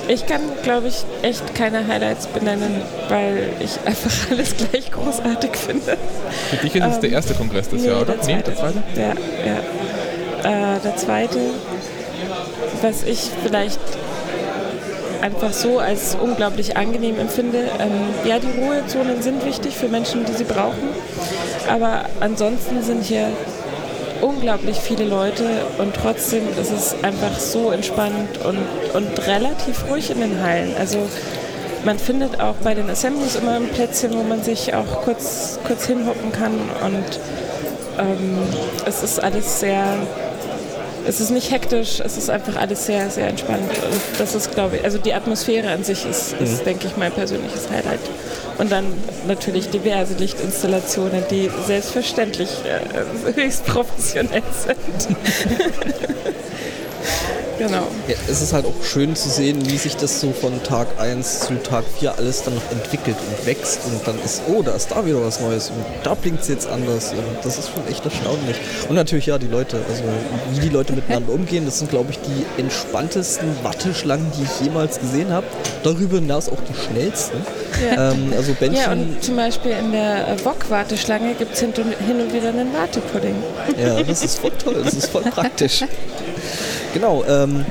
ich 0.07 0.25
kann, 0.25 0.41
glaube 0.63 0.87
ich, 0.87 1.03
echt 1.21 1.55
keine 1.55 1.87
Highlights 1.87 2.27
benennen, 2.27 2.81
weil 3.09 3.49
ich 3.59 3.77
einfach 3.85 4.31
alles 4.31 4.55
gleich 4.57 4.91
großartig 4.91 5.51
finde. 5.55 5.97
Für 6.49 6.57
dich 6.57 6.75
ist 6.75 6.85
es 6.85 6.99
der 6.99 7.09
erste 7.11 7.33
Kongress 7.33 7.69
des 7.69 7.81
Nee, 7.81 7.87
Jahres, 7.89 8.03
oder? 8.03 8.13
der 8.13 8.21
zweite. 8.21 8.35
Nee, 8.35 8.43
der 8.43 8.55
zweite? 8.55 8.83
Ja, 10.43 10.51
ja. 10.51 10.75
Äh, 10.75 10.79
der 10.83 10.95
zweite, 10.97 11.39
was 12.81 13.03
ich 13.03 13.29
vielleicht 13.43 13.79
einfach 15.21 15.53
so 15.53 15.79
als 15.79 16.15
unglaublich 16.21 16.77
angenehm 16.77 17.19
empfinde. 17.19 17.69
Ähm, 17.79 17.91
ja, 18.29 18.37
die 18.37 18.61
Ruhezonen 18.61 19.21
sind 19.23 19.43
wichtig 19.45 19.75
für 19.75 19.87
Menschen, 19.87 20.23
die 20.25 20.33
sie 20.33 20.43
brauchen, 20.43 20.89
aber 21.67 22.05
ansonsten 22.19 22.83
sind 22.83 23.03
hier 23.03 23.29
unglaublich 24.21 24.77
viele 24.77 25.05
Leute 25.05 25.43
und 25.77 25.95
trotzdem 25.95 26.43
ist 26.59 26.71
es 26.71 26.95
einfach 27.03 27.39
so 27.39 27.71
entspannt 27.71 28.39
und, 28.43 28.59
und 28.93 29.27
relativ 29.27 29.89
ruhig 29.89 30.11
in 30.11 30.21
den 30.21 30.41
Hallen. 30.41 30.73
Also 30.77 30.99
man 31.83 31.99
findet 31.99 32.39
auch 32.39 32.55
bei 32.63 32.73
den 32.73 32.89
Assemblies 32.89 33.35
immer 33.35 33.53
ein 33.53 33.67
Plätzchen, 33.69 34.13
wo 34.13 34.23
man 34.23 34.43
sich 34.43 34.73
auch 34.73 35.03
kurz, 35.03 35.59
kurz 35.65 35.85
hinhocken 35.85 36.31
kann 36.31 36.53
und 36.83 37.19
ähm, 37.99 38.39
es 38.85 39.03
ist 39.03 39.23
alles 39.23 39.59
sehr, 39.59 39.85
es 41.07 41.19
ist 41.19 41.29
nicht 41.31 41.51
hektisch, 41.51 41.99
es 41.99 42.17
ist 42.17 42.29
einfach 42.29 42.55
alles 42.55 42.85
sehr, 42.85 43.09
sehr 43.09 43.27
entspannt. 43.27 43.61
Und 43.69 44.19
das 44.19 44.35
ist, 44.35 44.51
glaube 44.51 44.77
ich, 44.77 44.83
also 44.83 44.97
die 44.97 45.13
Atmosphäre 45.13 45.69
an 45.69 45.83
sich 45.83 46.05
ist, 46.05 46.33
ist 46.33 46.61
Mhm. 46.61 46.65
denke 46.65 46.87
ich, 46.87 46.97
mein 46.97 47.11
persönliches 47.11 47.69
Highlight. 47.69 47.99
Und 48.57 48.71
dann 48.71 48.85
natürlich 49.27 49.69
diverse 49.69 50.13
Lichtinstallationen, 50.15 51.23
die 51.29 51.49
selbstverständlich 51.67 52.49
äh, 52.65 53.33
höchst 53.35 53.65
professionell 53.65 54.43
sind. 54.65 55.17
genau. 57.57 57.83
Ja, 58.07 58.15
es 58.29 58.41
ist 58.41 58.53
halt 58.53 58.65
auch 58.65 58.83
schön 58.83 59.15
zu 59.15 59.29
sehen, 59.29 59.65
wie 59.69 59.77
sich 59.77 59.95
das 59.95 60.19
so 60.21 60.31
von 60.31 60.61
Tag 60.63 60.87
1 60.99 61.41
zu 61.41 61.55
Tag 61.63 61.83
4 61.99 62.17
alles 62.17 62.43
dann 62.43 62.55
noch 62.55 62.71
entwickelt 62.71 63.15
und 63.17 63.45
wächst 63.45 63.79
und 63.85 64.05
dann 64.07 64.15
ist, 64.23 64.41
oh, 64.47 64.61
da 64.61 64.71
ist 64.73 64.91
da 64.91 65.05
wieder 65.05 65.21
was 65.23 65.39
Neues 65.39 65.69
und 65.69 65.83
da 66.03 66.13
blinkt 66.13 66.41
es 66.43 66.47
jetzt 66.49 66.67
anders 66.67 67.11
und 67.11 67.23
das 67.43 67.57
ist 67.57 67.69
schon 67.73 67.87
echt 67.89 68.03
erstaunlich. 68.05 68.57
Und 68.89 68.95
natürlich 68.95 69.25
ja, 69.27 69.37
die 69.37 69.47
Leute, 69.47 69.77
also 69.89 70.03
wie 70.53 70.59
die 70.59 70.69
Leute 70.69 70.93
miteinander 70.93 71.33
umgehen, 71.33 71.65
das 71.65 71.79
sind 71.79 71.89
glaube 71.91 72.11
ich 72.11 72.19
die 72.19 72.61
entspanntesten 72.61 73.47
Watteschlangen, 73.63 74.31
die 74.37 74.43
ich 74.43 74.65
jemals 74.65 74.99
gesehen 74.99 75.31
habe. 75.31 75.45
Darüber 75.83 76.17
hinaus 76.17 76.49
auch 76.49 76.57
die 76.69 76.73
schnellsten. 76.91 77.37
Ja. 77.95 78.11
Ähm, 78.11 78.33
also 78.35 78.53
Bändchen, 78.53 78.81
Ja, 78.83 78.91
und 78.91 79.23
zum 79.23 79.35
Beispiel 79.35 79.71
in 79.71 79.91
der 79.91 80.27
äh, 80.29 80.45
Wok-Warteschlange 80.45 81.33
gibt 81.35 81.53
es 81.53 81.59
hin, 81.59 81.73
und- 81.77 82.07
hin 82.07 82.19
und 82.21 82.33
wieder 82.33 82.49
einen 82.49 82.73
Wartepudding. 82.73 83.35
Ja, 83.77 84.01
das 84.03 84.23
ist 84.23 84.39
voll 84.39 84.51
toll, 84.63 84.81
das 84.83 84.93
ist 84.93 85.07
voll 85.07 85.21
praktisch. 85.31 85.83
Genau, 86.95 87.25
ähm, 87.27 87.65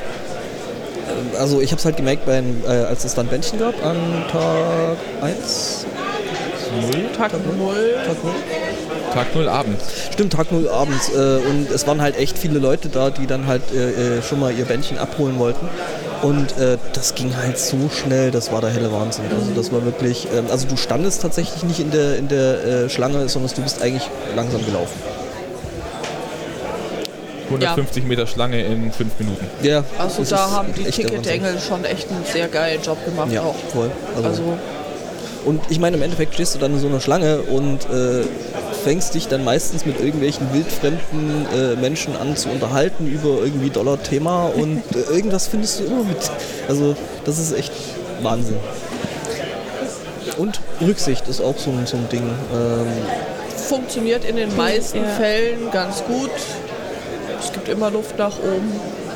äh, 1.33 1.39
also 1.39 1.63
ich 1.63 1.71
habe 1.71 1.79
es 1.79 1.85
halt 1.87 1.97
gemerkt, 1.97 2.27
beim, 2.27 2.63
äh, 2.67 2.69
als 2.69 3.05
es 3.05 3.15
dann 3.15 3.27
Bändchen 3.27 3.59
gab 3.59 3.75
an 3.83 3.97
Tag 4.31 4.99
1, 5.23 5.87
Tag 7.17 7.33
0. 7.33 7.37
Tag 8.05 8.23
0. 8.23 8.35
Tag 9.15 9.35
0 9.35 9.49
abends. 9.49 9.85
Stimmt, 10.13 10.35
Tag 10.35 10.53
0 10.53 10.69
abends. 10.69 11.09
Äh, 11.09 11.39
und 11.49 11.71
es 11.71 11.87
waren 11.87 12.03
halt 12.03 12.19
echt 12.19 12.37
viele 12.37 12.59
Leute 12.59 12.91
da, 12.91 13.09
die 13.09 13.27
dann 13.27 13.47
halt 13.47 13.63
äh, 13.73 14.19
äh, 14.19 14.23
schon 14.23 14.41
mal 14.41 14.53
ihr 14.53 14.67
Bändchen 14.67 14.99
abholen 14.99 15.39
wollten. 15.39 15.69
Und 16.21 16.59
äh, 16.59 16.77
das 16.93 17.15
ging 17.15 17.35
halt 17.35 17.59
so 17.59 17.89
schnell, 17.89 18.31
das 18.31 18.53
war 18.53 18.61
der 18.61 18.71
helle 18.71 18.93
Wahnsinn. 18.93 19.25
Also 19.31 19.53
das 19.57 19.73
war 19.73 19.87
wirklich, 19.87 20.29
ähm, 20.37 20.47
also 20.51 20.67
du 20.67 20.77
standest 20.77 21.23
tatsächlich 21.23 21.63
nicht 21.63 21.81
in 21.81 21.91
der, 21.91 22.19
in 22.19 22.29
der 22.29 22.65
äh, 22.65 22.91
Schlange, 22.91 23.27
sondern 23.31 23.51
du 23.55 23.63
bist 23.63 23.81
eigentlich 23.81 24.11
langsam 24.37 24.63
gelaufen. 24.67 25.14
150 27.47 28.05
Meter 28.05 28.27
Schlange 28.27 28.63
in 28.65 28.91
5 28.93 29.19
Minuten. 29.19 29.47
Ja, 29.63 29.85
Also 29.99 30.21
das 30.21 30.29
da 30.31 30.47
ist 30.47 30.53
haben 30.53 30.75
die. 30.75 30.85
Ticketengel 30.85 31.59
schon 31.61 31.85
echt 31.85 32.11
einen 32.11 32.25
sehr 32.25 32.49
geilen 32.49 32.83
Job 32.83 33.05
gemacht 33.05 33.31
Ja, 33.33 33.43
auch. 33.43 33.55
voll. 33.73 33.91
Also, 34.17 34.29
Also 34.29 34.43
und 35.45 35.61
ich 35.69 35.79
meine, 35.79 35.97
im 35.99 36.03
Endeffekt 36.03 36.33
stehst 36.35 36.55
du 36.55 36.59
dann 36.59 36.73
in 36.73 36.81
so 36.81 36.87
einer 36.87 37.01
Schlange 37.01 37.41
und 37.43 37.85
äh, 37.91 38.23
fängst 38.83 39.15
dich 39.15 39.29
dann 39.29 39.45
meistens 39.45 39.85
mit 39.85 40.01
irgendwelchen 40.01 40.51
wildfremden 40.55 41.47
äh, 41.55 41.77
Menschen 41.77 42.17
an 42.17 42.35
zu 42.35 42.49
unterhalten 42.49 43.07
über 43.07 43.45
irgendwie 43.45 43.69
Dollar-Thema 43.69 44.47
und 44.55 44.83
äh, 44.95 45.15
irgendwas 45.15 45.47
findest 45.49 45.81
du 45.81 45.85
immer 45.85 46.03
mit. 46.05 46.17
Also 46.67 46.97
das 47.27 47.39
ist 47.39 47.53
echt 47.53 47.73
Wahnsinn. 48.23 48.57
Und 50.39 50.61
Rücksicht 50.81 51.29
ist 51.29 51.41
auch 51.43 51.57
so 51.59 51.71
ein, 51.71 51.87
so 51.87 51.97
ein 51.99 52.09
Ding. 52.09 52.23
Ähm, 52.53 52.87
funktioniert 53.69 54.25
in 54.25 54.37
den 54.37 54.57
meisten 54.57 54.99
Ja. 54.99 55.09
Fällen 55.19 55.71
ganz 55.73 56.03
gut. 56.05 56.31
Es 57.41 57.53
gibt 57.53 57.69
immer 57.69 57.91
Luft 57.91 58.19
nach 58.19 58.39
oben. 58.39 58.73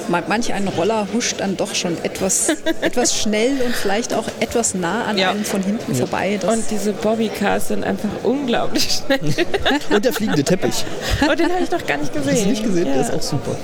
Ma- 0.09 0.23
Manch 0.27 0.53
ein 0.55 0.67
Roller 0.69 1.07
huscht 1.13 1.37
dann 1.41 1.57
doch 1.57 1.75
schon 1.75 1.97
etwas, 2.03 2.49
etwas 2.81 3.15
schnell 3.19 3.61
und 3.65 3.75
vielleicht 3.75 4.15
auch 4.15 4.25
etwas 4.41 4.75
nah 4.75 5.05
an 5.05 5.19
Ja. 5.19 5.31
einem 5.31 5.45
von 5.45 5.63
hinten 5.63 5.95
vorbei. 5.95 6.39
Das 6.41 6.55
Und 6.55 6.65
diese 6.71 6.93
Bobbycars 6.93 7.69
sind 7.69 7.85
einfach 7.85 8.09
unglaublich 8.23 9.01
schnell. 9.07 9.21
und 9.91 10.05
der 10.05 10.13
fliegende 10.13 10.45
Teppich. 10.45 10.85
Oh, 11.31 11.35
den 11.35 11.53
habe 11.53 11.63
ich 11.63 11.71
noch 11.71 11.87
gar 11.87 11.99
nicht 11.99 12.13
gesehen. 12.15 12.33
Hast 12.35 12.45
du 12.45 12.49
nicht 12.49 12.65
gesehen? 12.65 12.87
Ja. 12.87 12.93
Der 12.95 13.03
ist 13.03 13.13
auch 13.13 13.23
super. 13.23 13.57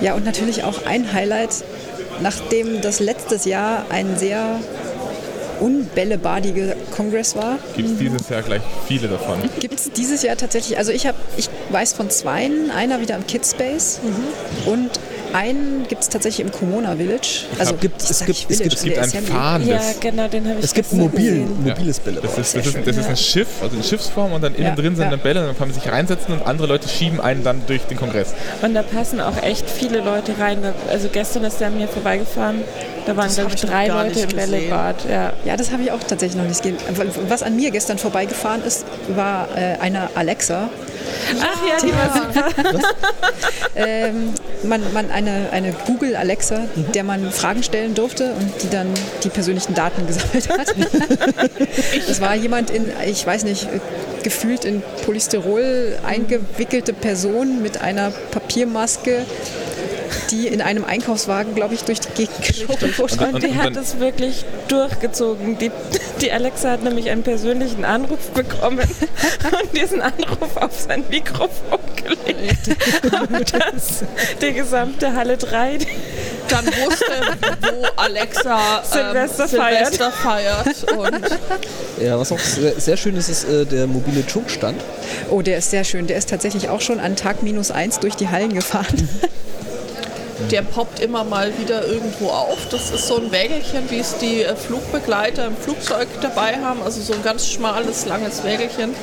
Ja, 0.00 0.14
und 0.14 0.24
natürlich 0.24 0.62
auch 0.62 0.84
ein 0.86 1.12
Highlight, 1.12 1.50
nachdem 2.20 2.80
das 2.82 3.00
letztes 3.00 3.44
Jahr 3.44 3.86
ein 3.88 4.16
sehr 4.16 4.60
unbällebadiger 5.60 6.74
Kongress 6.94 7.36
war, 7.36 7.58
Gibt 7.76 7.90
es 7.90 7.98
dieses 7.98 8.28
Jahr 8.28 8.42
gleich 8.42 8.62
viele 8.86 9.08
davon. 9.08 9.38
gibt 9.60 9.78
es 9.78 9.90
dieses 9.92 10.22
Jahr 10.22 10.36
tatsächlich, 10.36 10.78
also 10.78 10.92
ich, 10.92 11.06
hab, 11.06 11.14
ich 11.36 11.48
weiß 11.70 11.92
von 11.94 12.10
zweien, 12.10 12.70
einer 12.70 13.00
wieder 13.00 13.16
im 13.16 13.26
Kidspace 13.26 14.00
und 14.66 14.90
einen 15.32 15.86
gibt 15.88 16.02
es 16.02 16.08
tatsächlich 16.08 16.46
im 16.46 16.52
Komona 16.52 16.96
Village. 16.96 17.44
Also 17.58 17.74
Es 17.74 17.80
gibt- 17.80 18.00
es 18.02 18.08
gibt- 18.24 18.30
es 18.50 18.58
Village, 18.58 18.62
gibt- 18.62 18.74
Es 18.74 19.12
gibt 19.12 19.16
ein 19.18 19.24
fahrendes. 19.24 19.68
Ja, 19.68 19.80
genau, 20.00 20.28
den 20.28 20.46
habe 20.48 20.58
ich 20.60 20.64
Es 20.64 20.72
gibt 20.72 20.92
ein 20.92 20.98
gestern 20.98 21.10
mobil, 21.10 21.30
gesehen. 21.42 21.64
mobiles 21.64 22.00
Bälle. 22.00 22.20
Das 22.22 22.38
ist, 22.38 22.56
das, 22.56 22.66
ist, 22.66 22.76
das 22.86 22.96
ist 22.96 23.02
ja. 23.04 23.10
ein 23.10 23.16
Schiff, 23.16 23.48
also 23.60 23.76
in 23.76 23.82
Schiffsform 23.82 24.32
und 24.32 24.42
dann 24.42 24.54
innen 24.54 24.68
Ja, 24.68 24.74
drin 24.74 24.94
sind 24.96 25.04
ja. 25.06 25.10
dann 25.10 25.20
Bälle 25.20 25.40
und 25.40 25.46
dann 25.48 25.58
kann 25.58 25.68
man 25.68 25.74
sich 25.78 25.90
reinsetzen 25.92 26.32
und 26.32 26.46
andere 26.46 26.68
Leute 26.68 26.88
schieben 26.88 27.20
einen 27.20 27.42
dann 27.44 27.60
durch 27.66 27.82
den 27.82 27.96
Kongress. 27.98 28.34
Und 28.62 28.74
da 28.74 28.82
passen 28.82 29.20
auch 29.20 29.42
echt 29.42 29.68
viele 29.68 29.98
Leute 30.00 30.32
rein. 30.38 30.58
Also 30.90 31.08
gestern 31.12 31.44
ist 31.44 31.60
der 31.60 31.70
mir 31.70 31.88
vorbeigefahren. 31.88 32.60
Da 33.06 33.16
waren, 33.16 33.32
glaube 33.32 33.52
ich, 33.54 33.60
drei 33.60 33.86
Leute 33.86 34.20
im. 34.20 34.28
Bällebad. 34.30 35.04
Ja. 35.08 35.32
Ja, 35.44 35.56
das 35.56 35.70
habe 35.70 35.82
ich 35.82 35.92
auch 35.92 36.00
tatsächlich 36.00 36.36
noch 36.36 36.48
nicht 36.48 36.62
gesehen. 36.62 36.78
Was 37.28 37.42
an 37.42 37.56
mir 37.56 37.70
gestern 37.70 37.98
vorbeigefahren 37.98 38.62
ist, 38.64 38.84
war 39.08 39.48
äh, 39.56 39.78
eine 39.80 40.10
Alexa. 40.16 40.68
Ach 41.40 41.68
ja, 41.68 41.76
die 41.80 41.92
war 41.92 42.12
super. 42.12 42.80
Ähm, 43.76 44.32
man, 44.62 44.80
man 44.94 45.10
eine, 45.10 45.50
eine 45.52 45.72
Google 45.86 46.16
Alexa, 46.16 46.62
der 46.94 47.04
man 47.04 47.30
Fragen 47.30 47.62
stellen 47.62 47.94
durfte 47.94 48.32
und 48.32 48.62
die 48.62 48.70
dann 48.70 48.88
die 49.22 49.28
persönlichen 49.28 49.74
Daten 49.74 50.06
gesammelt 50.06 50.48
hat. 50.48 50.74
Das 52.08 52.20
war 52.20 52.34
jemand 52.34 52.70
in, 52.70 52.86
ich 53.06 53.26
weiß 53.26 53.44
nicht, 53.44 53.68
gefühlt 54.22 54.64
in 54.64 54.82
Polystyrol 55.04 55.98
eingewickelte 56.06 56.92
Person 56.92 57.62
mit 57.62 57.80
einer 57.82 58.12
Papiermaske, 58.30 59.26
die 60.30 60.46
in 60.48 60.60
einem 60.60 60.84
Einkaufswagen, 60.84 61.54
glaube 61.54 61.74
ich, 61.74 61.82
durch 61.84 62.00
die 62.00 62.12
Gegend 62.26 62.42
geschoben 62.46 62.98
wurde. 62.98 63.14
Und- 63.26 63.34
Und 63.34 63.42
die 63.42 63.48
und 63.48 63.56
hat 63.58 63.66
dann- 63.76 63.82
es 63.82 63.98
wirklich 63.98 64.44
durchgezogen. 64.68 65.58
Die, 65.58 65.70
die 66.20 66.32
Alexa 66.32 66.70
hat 66.70 66.82
nämlich 66.84 67.10
einen 67.10 67.22
persönlichen 67.22 67.84
Anruf 67.84 68.30
bekommen 68.30 68.78
und 69.60 69.76
diesen 69.80 70.00
Anruf 70.02 70.56
auf 70.56 70.72
sein 70.88 71.04
Mikrofon 71.10 71.78
gelegt. 71.96 72.68
Und 73.04 73.52
das, 73.52 74.04
die 74.40 74.52
gesamte 74.52 75.12
Halle 75.14 75.36
3, 75.36 75.78
die 75.78 75.86
Dann 76.48 76.66
wusste, 76.66 77.04
wo 77.62 77.86
Alexa 78.00 78.78
ähm, 78.78 78.84
Silvester 79.12 79.48
Silvester 79.48 80.10
feiert. 80.12 80.68
Und 80.96 81.20
Ja, 82.00 82.18
was 82.18 82.30
auch 82.32 82.38
sehr, 82.38 82.78
sehr 82.80 82.96
schön 82.96 83.16
ist, 83.16 83.28
ist 83.28 83.44
äh, 83.48 83.64
der 83.66 83.86
mobile 83.86 84.24
Chunk-Stand. 84.26 84.80
Oh, 85.30 85.42
der 85.42 85.58
ist 85.58 85.70
sehr 85.70 85.84
schön. 85.84 86.06
Der 86.06 86.16
ist 86.16 86.28
tatsächlich 86.30 86.68
auch 86.68 86.80
schon 86.80 87.00
an 87.00 87.16
Tag 87.16 87.42
minus 87.42 87.70
eins 87.70 87.98
durch 88.00 88.14
die 88.14 88.28
Hallen 88.28 88.52
gefahren. 88.54 89.08
der 90.50 90.62
poppt 90.62 91.00
immer 91.00 91.24
mal 91.24 91.52
wieder 91.58 91.86
irgendwo 91.86 92.28
auf. 92.28 92.68
Das 92.70 92.90
ist 92.90 93.06
so 93.06 93.16
ein 93.16 93.32
Wägelchen, 93.32 93.90
wie 93.90 93.98
es 93.98 94.18
die 94.18 94.42
äh, 94.42 94.54
Flugbegleiter 94.54 95.46
im 95.46 95.56
Flugzeug 95.56 96.08
dabei 96.20 96.56
haben. 96.62 96.82
Also 96.82 97.00
so 97.00 97.14
ein 97.14 97.22
ganz 97.22 97.48
schmales, 97.48 98.06
langes 98.06 98.44
Wägelchen, 98.44 98.94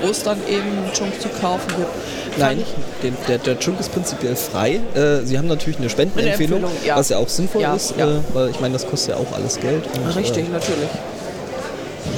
wo 0.00 0.08
es 0.08 0.22
dann 0.22 0.38
eben 0.48 0.90
Junk 0.94 1.20
zu 1.20 1.28
kaufen 1.40 1.68
gibt. 1.76 2.38
Nein, 2.38 2.64
den, 3.02 3.16
der, 3.28 3.38
der 3.38 3.58
Chunk 3.58 3.78
ist 3.78 3.92
prinzipiell 3.92 4.36
frei. 4.36 4.80
Äh, 4.94 5.24
Sie 5.24 5.38
haben 5.38 5.48
natürlich 5.48 5.78
eine 5.78 5.90
Spendenempfehlung, 5.90 6.64
ja. 6.84 6.96
was 6.96 7.10
ja 7.10 7.18
auch 7.18 7.28
sinnvoll 7.28 7.62
Ja, 7.62 7.74
ist, 7.74 7.94
ja. 7.96 8.10
Äh, 8.10 8.20
weil 8.32 8.50
ich 8.50 8.60
meine, 8.60 8.72
das 8.72 8.86
kostet 8.86 9.10
ja 9.10 9.16
auch 9.16 9.32
alles 9.32 9.60
Geld. 9.60 9.84
Und, 9.94 10.16
Richtig, 10.16 10.50
natürlich. 10.50 10.88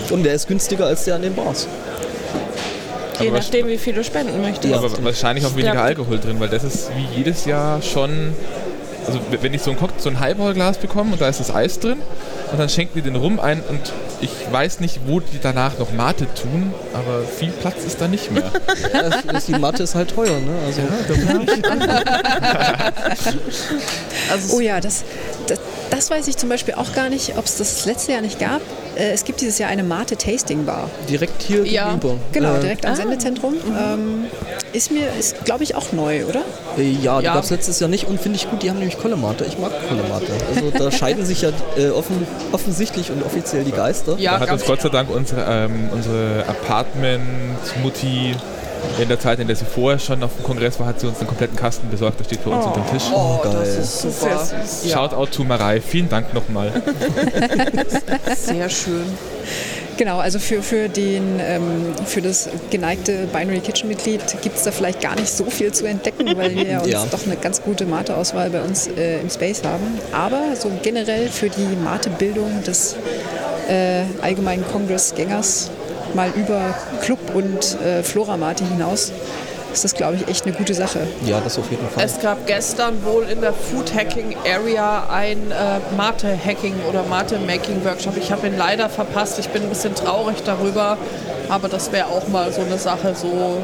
Äh, 0.09 0.13
und 0.13 0.23
der 0.23 0.35
ist 0.35 0.47
günstiger 0.47 0.87
als 0.87 1.05
der 1.05 1.17
an 1.17 1.23
den 1.23 1.35
Bars. 1.35 1.67
Je 3.21 3.29
Aber 3.29 3.39
nachdem, 3.39 3.67
wie 3.69 3.79
viel 3.79 3.93
du 3.95 4.03
spenden 4.05 4.41
möchtest. 4.41 4.73
Ja. 4.73 4.79
Aber 4.79 4.91
wahrscheinlich 5.05 5.45
auch 5.47 5.55
weniger 5.57 5.83
Alkohol 5.83 6.19
drin, 6.19 6.41
weil 6.41 6.49
das 6.49 6.65
ist 6.65 6.91
wie 6.97 7.17
jedes 7.19 7.45
Jahr 7.47 7.81
schon. 7.83 8.33
Also 9.07 9.21
wenn 9.43 9.53
ich 9.53 9.61
so 9.61 9.71
ein, 9.71 9.77
Cock- 9.79 9.91
so 9.99 10.09
ein 10.09 10.19
Highball-Glas 10.19 10.79
bekomme 10.79 11.13
und 11.13 11.21
da 11.21 11.29
ist 11.29 11.39
das 11.39 11.55
Eis 11.55 11.79
drin 11.79 11.99
und 12.51 12.59
dann 12.59 12.71
schenken 12.71 12.93
die 12.95 13.03
den 13.03 13.17
rum 13.17 13.39
ein 13.39 13.61
und 13.69 13.93
ich 14.23 14.31
weiß 14.51 14.81
nicht, 14.81 15.01
wo 15.07 15.21
die 15.21 15.39
danach 15.43 15.79
noch 15.79 15.93
Mate 15.93 16.27
tun, 16.41 16.73
aber 16.95 17.21
viel 17.27 17.51
Platz 17.51 17.85
ist 17.87 18.01
da 18.01 18.09
nicht 18.09 18.31
mehr. 18.33 18.45
Ja, 18.95 19.39
die 19.47 19.53
Mathe 19.59 19.83
ist 19.83 19.95
halt 19.95 20.15
teuer, 20.15 20.39
ne? 20.41 20.53
Also, 20.65 20.81
Also 24.31 24.55
Oh 24.57 24.61
ja, 24.61 24.81
das, 24.81 25.05
das, 25.95 26.11
weiß 26.11 26.29
ich 26.29 26.37
zum 26.37 26.49
Beispiel 26.49 26.75
auch 26.75 26.93
gar 26.93 27.09
nicht, 27.09 27.37
ob 27.39 27.45
es 27.47 27.57
das 27.59 27.85
letzte 27.87 28.13
Jahr 28.13 28.21
nicht 28.21 28.39
gab. 28.39 28.61
Äh, 28.97 29.11
es 29.13 29.25
gibt 29.25 29.41
dieses 29.41 29.59
Jahr 29.59 29.71
eine 29.71 29.83
Mate 29.83 30.17
Tasting 30.17 30.65
Bar. 30.67 30.89
Direkt 31.09 31.43
hier 31.43 31.65
Ja. 31.67 31.87
gegenüber. 31.95 32.17
Genau, 32.33 32.55
Äh, 32.57 32.61
direkt 32.61 32.87
am 32.87 32.95
Sendezentrum. 32.95 33.55
Ähm, 33.79 34.27
ist 34.73 34.91
mir, 34.93 35.09
ist 35.19 35.45
glaube 35.45 35.65
ich 35.65 35.75
auch 35.75 35.93
neu, 35.93 36.25
oder? 36.27 36.43
Äh, 36.79 36.91
Ja, 37.03 37.19
die 37.21 37.25
Ja. 37.27 37.35
gab 37.35 37.45
es 37.45 37.51
letztes 37.51 37.81
Jahr 37.81 37.89
nicht 37.91 38.07
und 38.07 38.21
finde 38.21 38.37
ich 38.37 38.49
gut, 38.51 38.63
die 38.63 38.71
haben 38.71 38.79
nämlich 38.79 38.99
Kollemate. 38.99 39.45
Ich 39.45 39.59
mag 39.59 39.73
Kollemate. 39.89 40.33
Also 40.55 40.71
da 40.71 40.91
scheiden 40.97 41.25
sich 41.27 41.43
ja 41.43 41.51
äh, 41.77 41.89
offen, 41.91 42.27
offensichtlich 42.53 43.11
und 43.11 43.23
offiziell 43.25 43.65
die 43.65 43.73
Geister. 43.73 44.17
Ja, 44.19 44.35
da 44.35 44.41
hat 44.41 44.53
uns 44.53 44.65
Gott 44.65 44.81
sei 44.83 44.89
Dank 44.91 45.11
unsere, 45.11 45.45
ähm, 45.49 45.89
unsere 45.93 46.45
Apartment-Mutti 46.49 48.35
in 49.01 49.09
der 49.09 49.19
Zeit, 49.19 49.39
in 49.41 49.47
der 49.47 49.57
sie 49.57 49.65
vorher 49.65 49.99
schon 49.99 50.23
auf 50.23 50.31
dem 50.37 50.45
Kongress 50.45 50.79
war, 50.79 50.87
hat 50.87 51.01
sie 51.01 51.07
uns 51.07 51.19
einen 51.19 51.27
kompletten 51.29 51.57
Kasten 51.57 51.89
besorgt. 51.91 52.21
Der 52.21 52.25
steht 52.25 52.45
bei 52.45 52.51
uns 52.51 52.65
unter 52.67 52.81
dem 52.81 52.91
Tisch. 52.93 53.09
Oh, 53.15 53.39
geil. 53.43 53.53
das 53.61 53.77
ist 53.77 54.01
super. 54.03 54.45
Sehr 54.45 54.63
süß. 54.65 54.85
Ja, 54.85 54.97
Shoutout 55.09 55.27
to 55.37 55.45
Marei. 55.45 55.81
Vielen 55.81 56.09
Dank 56.09 56.33
nochmal. 56.35 56.71
sehr 58.37 58.69
schön. 58.69 59.05
Genau, 59.97 60.19
also 60.19 60.41
für, 60.41 60.61
für, 60.63 60.89
den, 60.89 61.39
ähm, 61.41 61.93
für 62.05 62.21
das 62.21 62.49
geneigte 62.71 63.29
Binary 63.33 63.61
Kitchen 63.61 63.89
Mitglied 63.89 64.21
gibt 64.43 64.57
es 64.57 64.65
da 64.65 64.73
vielleicht 64.73 65.01
gar 65.01 65.15
nicht 65.15 65.29
so 65.31 65.45
viel 65.45 65.71
zu 65.73 65.87
entdecken, 65.87 66.37
weil 66.37 66.55
wir 66.55 66.65
ja 66.65 66.79
uns 66.83 66.91
Ja. 66.91 67.07
doch 67.09 67.25
eine 67.25 67.37
ganz 67.37 67.63
gute 67.63 67.87
Mate-Auswahl 67.87 68.51
bei 68.51 68.61
uns 68.63 68.89
äh, 68.89 69.21
im 69.21 69.31
Space 69.31 69.63
haben. 69.63 69.99
Aber 70.13 70.57
so 70.59 70.71
generell 70.83 71.29
für 71.29 71.49
die 71.49 71.77
Mate-Bildung 71.85 72.65
des 72.65 72.97
äh, 73.69 74.03
allgemeinen 74.21 74.65
Kongressgängers 74.73 75.71
mal 76.15 76.31
über 76.37 76.75
Club 77.03 77.19
und 77.35 77.79
äh, 77.81 78.03
Flora 78.03 78.37
Mate 78.37 78.65
hinaus 78.65 79.13
ist 79.75 79.85
das, 79.85 79.95
glaube 79.95 80.17
ich, 80.17 80.29
echt 80.29 80.47
eine 80.47 80.55
gute 80.55 80.73
Sache. 80.73 81.01
Ja, 81.27 81.41
das 81.41 81.59
auf 81.59 81.71
jeden 81.71 81.87
Fall. 81.89 82.05
Es 82.05 82.21
gab 82.21 82.47
gestern 82.47 83.05
wohl 83.05 83.25
in 83.25 83.41
der 83.41 83.53
Food 83.53 83.93
Hacking 83.93 84.37
Area 84.47 85.09
ein 85.11 85.51
äh, 85.51 85.97
Mate 85.97 86.29
Hacking 86.29 86.75
oder 86.89 87.03
Mate 87.03 87.39
Making 87.39 87.85
Workshop. 87.85 88.17
Ich 88.17 88.31
habe 88.31 88.47
ihn 88.47 88.57
leider 88.57 88.89
verpasst. 88.89 89.39
Ich 89.41 89.49
bin 89.49 89.65
ein 89.65 89.69
bisschen 89.69 89.95
traurig 89.95 90.37
darüber. 90.45 90.97
Aber 91.49 91.69
das 91.69 91.93
wäre 91.93 92.07
auch 92.07 92.27
mal 92.29 92.53
so 92.53 92.63
eine 92.63 92.79
Sache, 92.79 93.15
so 93.15 93.59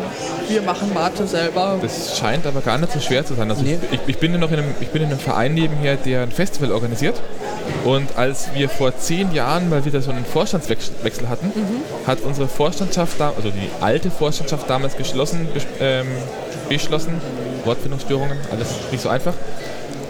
wir 0.48 0.62
machen 0.62 0.92
Mate 0.92 1.26
selber. 1.26 1.78
Das 1.80 2.18
scheint 2.18 2.46
aber 2.46 2.60
gar 2.60 2.78
nicht 2.78 2.92
so 2.92 3.00
schwer 3.00 3.24
zu 3.24 3.34
sein. 3.34 3.50
Also 3.50 3.62
Nee. 3.62 3.78
ich, 3.92 4.00
ich, 4.06 4.18
bin 4.18 4.32
ja 4.32 4.38
noch 4.38 4.50
in 4.50 4.58
einem, 4.58 4.74
ich 4.80 4.88
bin 4.88 5.02
in 5.02 5.08
einem 5.10 5.18
Verein 5.18 5.54
nebenher, 5.54 5.96
der 5.96 6.22
ein 6.22 6.30
Festival 6.30 6.72
organisiert. 6.72 7.20
Und 7.84 8.16
als 8.16 8.48
wir 8.54 8.68
vor 8.68 8.96
zehn 8.98 9.32
Jahren 9.32 9.68
mal 9.70 9.84
wieder 9.84 10.00
so 10.02 10.10
einen 10.10 10.24
Vorstandswechsel 10.24 11.28
hatten, 11.28 11.52
hat 12.06 12.20
unsere 12.20 12.48
Vorstandschaft, 12.48 13.20
also 13.20 13.50
die 13.50 13.70
alte 13.80 14.10
Vorstandschaft 14.10 14.68
damals 14.68 14.96
geschlossen, 14.96 15.48
bes- 15.54 15.66
ähm, 15.80 16.06
beschlossen, 16.68 17.20
Wortfindungsstörungen, 17.64 18.36
alles 18.52 18.68
nicht 18.90 19.02
so 19.02 19.08
einfach, 19.08 19.34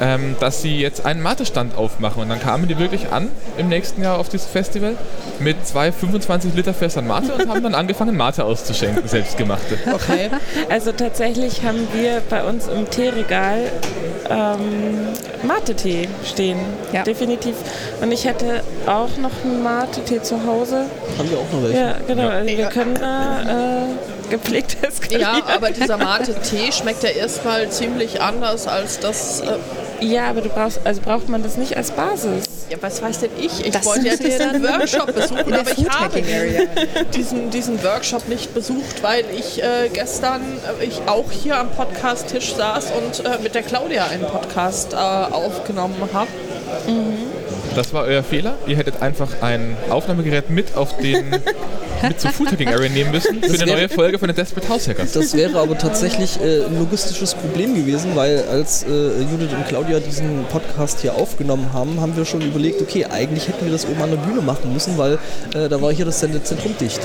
ähm, 0.01 0.37
dass 0.41 0.63
sie 0.63 0.81
jetzt 0.81 1.05
einen 1.05 1.21
Mate-Stand 1.23 1.77
aufmachen. 1.77 2.23
Und 2.23 2.29
dann 2.31 2.41
kamen 2.41 2.67
die 2.69 2.79
wirklich 2.79 3.13
an 3.13 3.29
im 3.59 3.69
nächsten 3.69 4.03
Jahr 4.03 4.19
auf 4.19 4.29
dieses 4.29 4.47
Festival 4.47 4.97
mit 5.39 5.67
zwei 5.67 5.93
25 5.93 6.55
Liter 6.55 6.73
Fässern 6.75 7.07
Mate 7.07 7.33
und 7.35 7.49
haben 7.49 7.63
dann 7.63 7.75
angefangen, 7.75 8.17
Mate 8.17 8.45
auszuschenken, 8.45 9.07
selbstgemachte. 9.07 9.79
Okay. 9.93 10.31
Also 10.69 10.93
tatsächlich 10.93 11.63
haben 11.65 11.87
wir 11.93 12.23
bei 12.31 12.43
uns 12.45 12.67
im 12.69 12.89
Teeregal 12.91 13.71
ähm, 14.29 15.09
Mate-Tee 15.43 16.09
stehen. 16.25 16.59
Ja. 16.93 17.03
Definitiv. 17.03 17.55
Und 18.01 18.13
ich 18.13 18.25
hätte 18.25 18.63
auch 18.87 19.17
noch 19.19 19.31
einen 19.45 19.63
Mate-Tee 19.63 20.23
zu 20.23 20.37
Hause. 20.47 20.87
Haben 21.19 21.31
wir 21.31 21.39
auch 21.39 21.53
noch 21.53 21.63
welche. 21.63 21.79
Ja, 21.79 21.95
genau. 22.07 22.29
Also 22.29 22.47
wir 22.49 22.59
Ja. 22.59 22.69
können 22.69 22.95
da 22.99 23.43
äh, 23.83 24.31
gepflegt 24.31 24.77
eskalieren. 24.83 25.21
Ja, 25.23 25.55
aber 25.57 25.71
dieser 25.71 25.97
Mate-Tee 25.97 26.73
schmeckt 26.73 27.03
ja 27.03 27.11
erstmal 27.11 27.69
ziemlich 27.71 28.21
anders 28.21 28.67
als 28.67 28.99
das. 29.01 29.41
Äh, 29.41 29.47
Ja, 30.01 30.31
aber 30.31 30.41
du 30.41 30.49
brauchst, 30.49 30.81
also 30.85 31.01
braucht 31.01 31.29
man 31.29 31.43
das 31.43 31.57
nicht 31.57 31.77
als 31.77 31.91
Basis. 31.91 32.45
ja, 32.71 32.79
was 32.81 33.03
weiß 33.03 33.21
denn 33.21 33.31
ich? 33.39 33.65
Ich 33.65 33.73
Das 33.73 33.85
wollte 33.85 34.09
ja 34.09 34.17
diesen 34.17 34.63
Workshop 34.63 35.15
besuchen, 35.15 35.53
aber 35.53 35.71
ich 35.71 35.89
habe 35.89 36.23
diesen, 37.15 37.51
diesen 37.51 37.83
Workshop 37.83 38.29
nicht 38.29 38.55
besucht, 38.55 39.03
weil 39.03 39.25
ich 39.37 39.63
äh, 39.63 39.89
gestern 39.93 40.43
äh, 40.81 40.85
ich 40.85 41.03
auch 41.07 41.31
hier 41.31 41.59
am 41.59 41.71
Podcast-Tisch 41.71 42.55
saß 42.55 42.93
und 42.93 43.25
äh, 43.25 43.39
mit 43.43 43.55
der 43.55 43.63
Claudia 43.63 44.07
einen 44.07 44.25
Podcast 44.25 44.93
äh, 44.93 44.97
aufgenommen 44.97 45.97
habe. 46.13 46.29
Das 47.77 47.93
war 47.95 48.05
euer 48.05 48.23
Fehler. 48.23 48.55
Ihr 48.67 48.77
hättet 48.77 49.01
einfach 49.01 49.29
ein 49.43 49.77
Aufnahmegerät 49.91 50.51
mit 50.51 50.77
auf 50.77 50.97
den 50.99 51.31
mit 52.03 52.21
zur 52.21 52.31
Food 52.31 52.51
Hacking 52.51 52.69
Area 52.69 52.89
nehmen 52.89 53.11
müssen 53.13 53.41
für 53.43 53.47
eine 53.55 53.59
wäre- 53.67 53.77
neue 53.79 53.89
Folge 53.89 54.19
von 54.19 54.27
den 54.29 54.35
Desperate 54.37 54.69
House 54.69 54.89
Hackers. 54.89 55.13
Das 55.13 55.35
wäre 55.35 55.59
aber 55.61 55.77
tatsächlich 55.79 56.41
äh, 56.41 56.65
ein 56.65 56.79
logistisches 56.79 57.35
Problem 57.35 57.75
gewesen, 57.75 58.17
weil 58.17 58.43
als 58.51 58.83
äh, 58.85 58.87
Judith 58.89 59.53
und 59.55 59.69
Claudia 59.69 60.01
diesen 60.01 60.45
Podcast 60.47 61.01
hier 61.01 61.15
aufgenommen 61.15 61.73
haben, 61.73 62.01
haben 62.01 62.17
wir 62.17 62.25
schon 62.25 62.41
überlegt, 62.41 62.81
okay, 62.83 63.05
eigentlich 63.05 63.47
hätten 63.49 63.65
wir 63.67 63.73
das 63.73 63.87
oben 63.87 64.03
an 64.03 64.11
der 64.11 64.17
Bühne 64.19 64.41
machen 64.41 64.73
müssen, 64.73 64.97
weil 64.99 65.19
äh, 65.55 65.69
da 65.69 65.81
war 65.81 65.93
hier 65.93 66.07
das 66.07 66.21
Sendezentrum 66.21 66.75
dicht. 66.81 67.01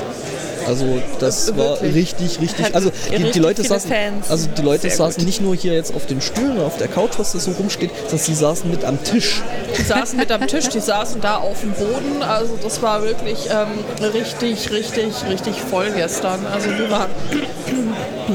Also 0.66 1.00
das 1.20 1.48
Äh, 1.48 1.56
war 1.56 1.80
richtig, 1.80 2.40
richtig. 2.40 2.74
Also 2.74 2.90
die, 3.08 3.14
richtig 3.14 3.32
die 3.32 3.38
Leute 3.38 3.62
saßen, 3.64 3.90
Fans. 3.90 4.30
also 4.30 4.48
die 4.56 4.62
Leute 4.62 4.82
Sehr 4.88 4.96
saßen 4.96 5.18
gut. 5.18 5.26
nicht 5.26 5.40
nur 5.40 5.54
hier 5.54 5.74
jetzt 5.74 5.94
auf 5.94 6.06
den 6.06 6.20
Stühlen, 6.20 6.60
auf 6.60 6.76
der 6.78 6.88
Couch, 6.88 7.12
was 7.18 7.32
da 7.32 7.38
so 7.38 7.52
rumsteht, 7.52 7.90
sondern 8.08 8.18
sie 8.18 8.34
saßen 8.34 8.70
mit 8.70 8.84
am 8.84 9.02
Tisch. 9.04 9.42
Die 9.78 9.82
saßen 9.82 10.18
mit 10.18 10.30
am 10.32 10.46
Tisch, 10.46 10.68
die 10.68 10.80
saßen 10.80 11.20
da 11.20 11.36
auf 11.36 11.60
dem 11.60 11.72
Boden. 11.72 12.22
Also 12.22 12.58
das 12.62 12.82
war 12.82 13.02
wirklich 13.02 13.48
ähm, 13.50 13.84
richtig, 14.12 14.70
richtig, 14.70 15.12
richtig 15.28 15.54
voll 15.60 15.90
gestern. 15.94 16.46
Also 16.52 16.68
wir 16.70 16.90
waren 16.90 17.10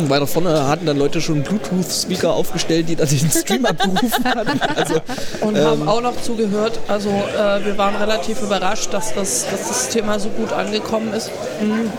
Weiter 0.07 0.27
vorne 0.27 0.67
hatten 0.67 0.85
dann 0.85 0.97
Leute 0.97 1.19
schon 1.19 1.43
Bluetooth-Speaker 1.43 2.33
aufgestellt, 2.33 2.87
die 2.89 2.95
dann 2.95 3.07
den 3.09 3.29
Stream 3.29 3.65
abgerufen 3.65 4.23
hatten. 4.23 4.59
Also 4.75 4.95
und 5.41 5.57
haben 5.57 5.87
auch 5.87 6.01
noch 6.01 6.19
zugehört. 6.21 6.79
Also 6.87 7.09
äh, 7.09 7.65
wir 7.65 7.77
waren 7.77 7.95
relativ 7.95 8.41
überrascht, 8.41 8.93
dass 8.93 9.13
das, 9.13 9.45
dass 9.51 9.67
das 9.67 9.89
Thema 9.89 10.17
so 10.19 10.29
gut 10.29 10.53
angekommen 10.53 11.13
ist. 11.13 11.29
Mhm. 11.61 11.91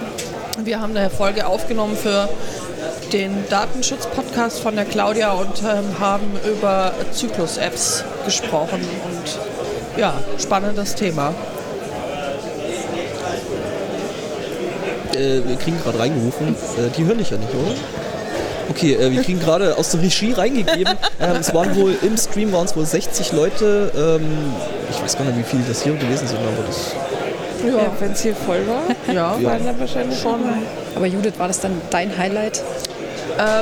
Wir 0.59 0.81
haben 0.81 0.97
eine 0.97 1.11
Folge 1.11 1.47
aufgenommen 1.47 1.97
für 1.97 2.29
den 3.13 3.45
Datenschutz-Podcast 3.49 4.61
von 4.61 4.77
der 4.77 4.85
Claudia 4.85 5.33
und 5.33 5.63
ähm, 5.63 5.99
haben 5.99 6.31
über 6.47 6.93
Zyklus-Apps 7.13 8.05
gesprochen. 8.25 8.81
Und 8.81 10.01
ja, 10.01 10.15
spannendes 10.39 10.95
Thema. 10.95 11.35
äh, 15.15 15.41
wir 15.47 15.57
kriegen 15.57 15.79
gerade 15.83 15.99
reingerufen. 15.99 16.49
Äh, 16.49 16.91
die 16.97 17.05
hören 17.05 17.19
dich 17.19 17.31
ja 17.31 17.37
nicht, 17.37 17.53
oder? 17.55 17.75
Okay, 18.71 18.95
äh, 18.95 19.11
wir 19.11 19.23
kriegen 19.23 19.41
gerade 19.41 19.77
aus 19.77 19.91
der 19.91 20.03
Regie 20.03 20.33
reingegeben. 20.33 20.95
Ähm, 21.21 21.37
es 21.39 21.55
waren 21.55 21.77
wohl 21.77 21.95
im 22.03 22.17
Stream 22.17 22.53
waren 22.53 22.67
es 22.67 22.75
wohl 22.75 22.85
60 22.85 23.31
Leute. 23.31 23.93
Ähm, 23.95 24.27
ich 24.91 25.01
weiß 25.01 25.17
gar 25.17 25.25
nicht, 25.25 25.39
wie 25.39 25.45
viele 25.45 25.63
das 25.69 25.83
hier 25.83 25.93
gewesen 25.93 26.27
sind, 26.27 26.39
aber 26.41 26.67
das. 26.67 26.97
Ja, 27.67 27.93
Wenn 28.01 28.13
es 28.13 28.23
hier 28.23 28.35
voll 28.35 28.61
war, 28.67 29.15
Ja, 29.15 29.37
waren 29.43 29.65
da 29.65 29.79
wahrscheinlich 29.79 30.19
schon. 30.19 30.41
Aber 30.95 31.07
Judith, 31.07 31.35
war 31.39 31.49
das 31.49 31.61
dann 31.61 31.81
dein 31.91 32.17
Highlight, 32.17 32.63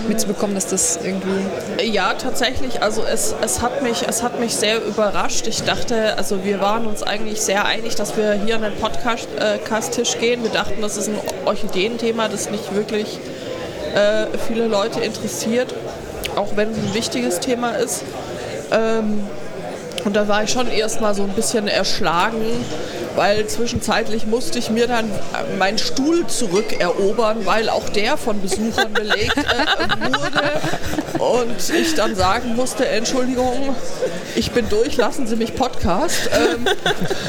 mitzubekommen, 0.09 0.55
dass 0.55 0.67
das 0.67 0.99
irgendwie 1.03 1.87
Ja, 1.93 2.15
tatsächlich. 2.15 2.83
Also 2.83 3.03
es, 3.05 3.35
es, 3.41 3.63
hat 3.63 3.83
mich, 3.83 4.05
es 4.07 4.23
hat 4.23 4.41
mich 4.41 4.55
sehr 4.55 4.85
überrascht. 4.85 5.47
Ich 5.47 5.63
dachte, 5.63 6.17
also 6.17 6.45
wir 6.45 6.61
waren 6.61 6.87
uns 6.87 7.03
eigentlich 7.03 7.41
sehr 7.41 7.65
einig, 7.65 7.95
dass 7.95 8.17
wir 8.17 8.35
hier 8.45 8.57
an 8.57 8.63
den 8.63 8.75
Podcast-Tisch 8.75 10.19
gehen. 10.19 10.43
Wir 10.43 10.51
dachten, 10.51 10.81
das 10.81 10.97
ist 10.97 11.09
ein 11.09 11.19
Orchideenthema, 11.47 12.29
das 12.29 12.51
nicht 12.51 12.75
wirklich 12.75 13.19
äh, 13.95 14.27
viele 14.47 14.67
Leute 14.67 15.01
interessiert, 15.01 15.75
auch 16.37 16.57
wenn 16.57 16.71
es 16.71 16.77
ein 16.77 16.95
wichtiges 16.95 17.41
Thema 17.41 17.71
ist. 17.71 18.03
Ähm, 18.73 19.25
und 20.05 20.17
da 20.17 20.29
war 20.29 20.45
ich 20.45 20.51
schon 20.51 20.69
erstmal 20.69 21.15
so 21.15 21.23
ein 21.23 21.31
bisschen 21.31 21.69
erschlagen, 21.69 22.43
weil 23.17 23.47
zwischenzeitlich 23.47 24.27
musste 24.27 24.59
ich 24.59 24.71
mir 24.71 24.87
dann 24.87 25.07
äh, 25.11 25.57
meinen 25.59 25.79
Stuhl 25.79 26.27
zurückerobern, 26.27 27.45
weil 27.47 27.69
auch 27.69 27.89
der 27.89 28.17
von 28.17 28.41
Besuchern 28.41 28.93
belegt 28.93 29.37
äh, 29.37 30.11
wurde. 30.11 30.61
Und 31.19 31.71
ich 31.75 31.95
dann 31.95 32.15
sagen 32.17 32.57
musste, 32.57 32.87
Entschuldigung, 32.87 33.75
ich 34.37 34.51
bin 34.53 34.69
durch, 34.69 34.97
lassen 34.97 35.27
Sie 35.27 35.37
mich 35.37 35.55
Podcast. 35.55 36.31
Ähm, 36.33 36.67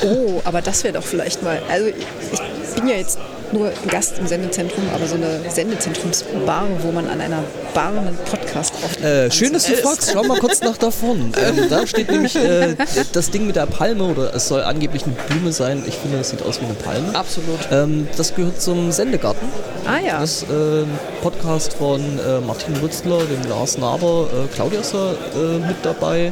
Oh, 0.03 0.41
aber 0.45 0.61
das 0.61 0.83
wäre 0.83 0.95
doch 0.95 1.03
vielleicht 1.03 1.43
mal. 1.43 1.61
Also 1.69 1.87
ich 1.87 2.75
bin 2.75 2.87
ja 2.87 2.95
jetzt 2.95 3.19
nur 3.53 3.71
Gast 3.89 4.19
im 4.19 4.27
Sendezentrum, 4.27 4.83
aber 4.93 5.07
so 5.07 5.15
eine 5.15 5.49
Sendezentrumsbar, 5.49 6.65
wo 6.81 6.91
man 6.91 7.07
an 7.07 7.21
einer 7.21 7.43
Bar 7.73 7.89
einen 7.89 8.17
Podcast 8.29 8.73
aufnimmt. 8.83 9.05
Äh, 9.05 9.31
schön, 9.31 9.53
dass 9.53 9.65
du 9.65 9.75
fragst. 9.75 10.11
Schau 10.13 10.23
mal 10.23 10.39
kurz 10.39 10.61
nach 10.61 10.77
da 10.77 10.91
vorne. 10.91 11.31
Ähm, 11.41 11.67
da 11.69 11.87
steht 11.87 12.11
nämlich 12.11 12.35
äh, 12.35 12.75
das 13.13 13.31
Ding 13.31 13.47
mit 13.47 13.55
der 13.55 13.65
Palme 13.65 14.03
oder 14.03 14.33
es 14.35 14.47
soll 14.47 14.61
angeblich 14.61 15.03
eine 15.03 15.13
Blume 15.13 15.51
sein. 15.51 15.83
Ich 15.87 15.95
finde, 15.95 16.19
es 16.19 16.29
sieht 16.29 16.43
aus 16.43 16.61
wie 16.61 16.65
eine 16.65 16.73
Palme. 16.75 17.15
absolut. 17.15 17.59
Ähm, 17.71 18.07
das 18.15 18.35
gehört 18.35 18.61
zum 18.61 18.91
Sendegarten. 18.91 19.47
Ah 19.85 19.97
ja. 19.97 20.19
Das 20.19 20.43
ist 20.43 20.49
äh, 20.49 20.81
ein 20.83 20.99
Podcast 21.21 21.73
von 21.73 21.99
äh, 21.99 22.39
Martin 22.45 22.75
Rützler, 22.77 23.19
dem 23.19 23.49
Lars 23.49 23.77
Naber. 23.77 24.27
Äh, 24.31 24.53
Claudia 24.53 24.81
ist 24.81 24.93
da 24.93 25.13
äh, 25.35 25.57
mit 25.59 25.77
dabei. 25.83 26.31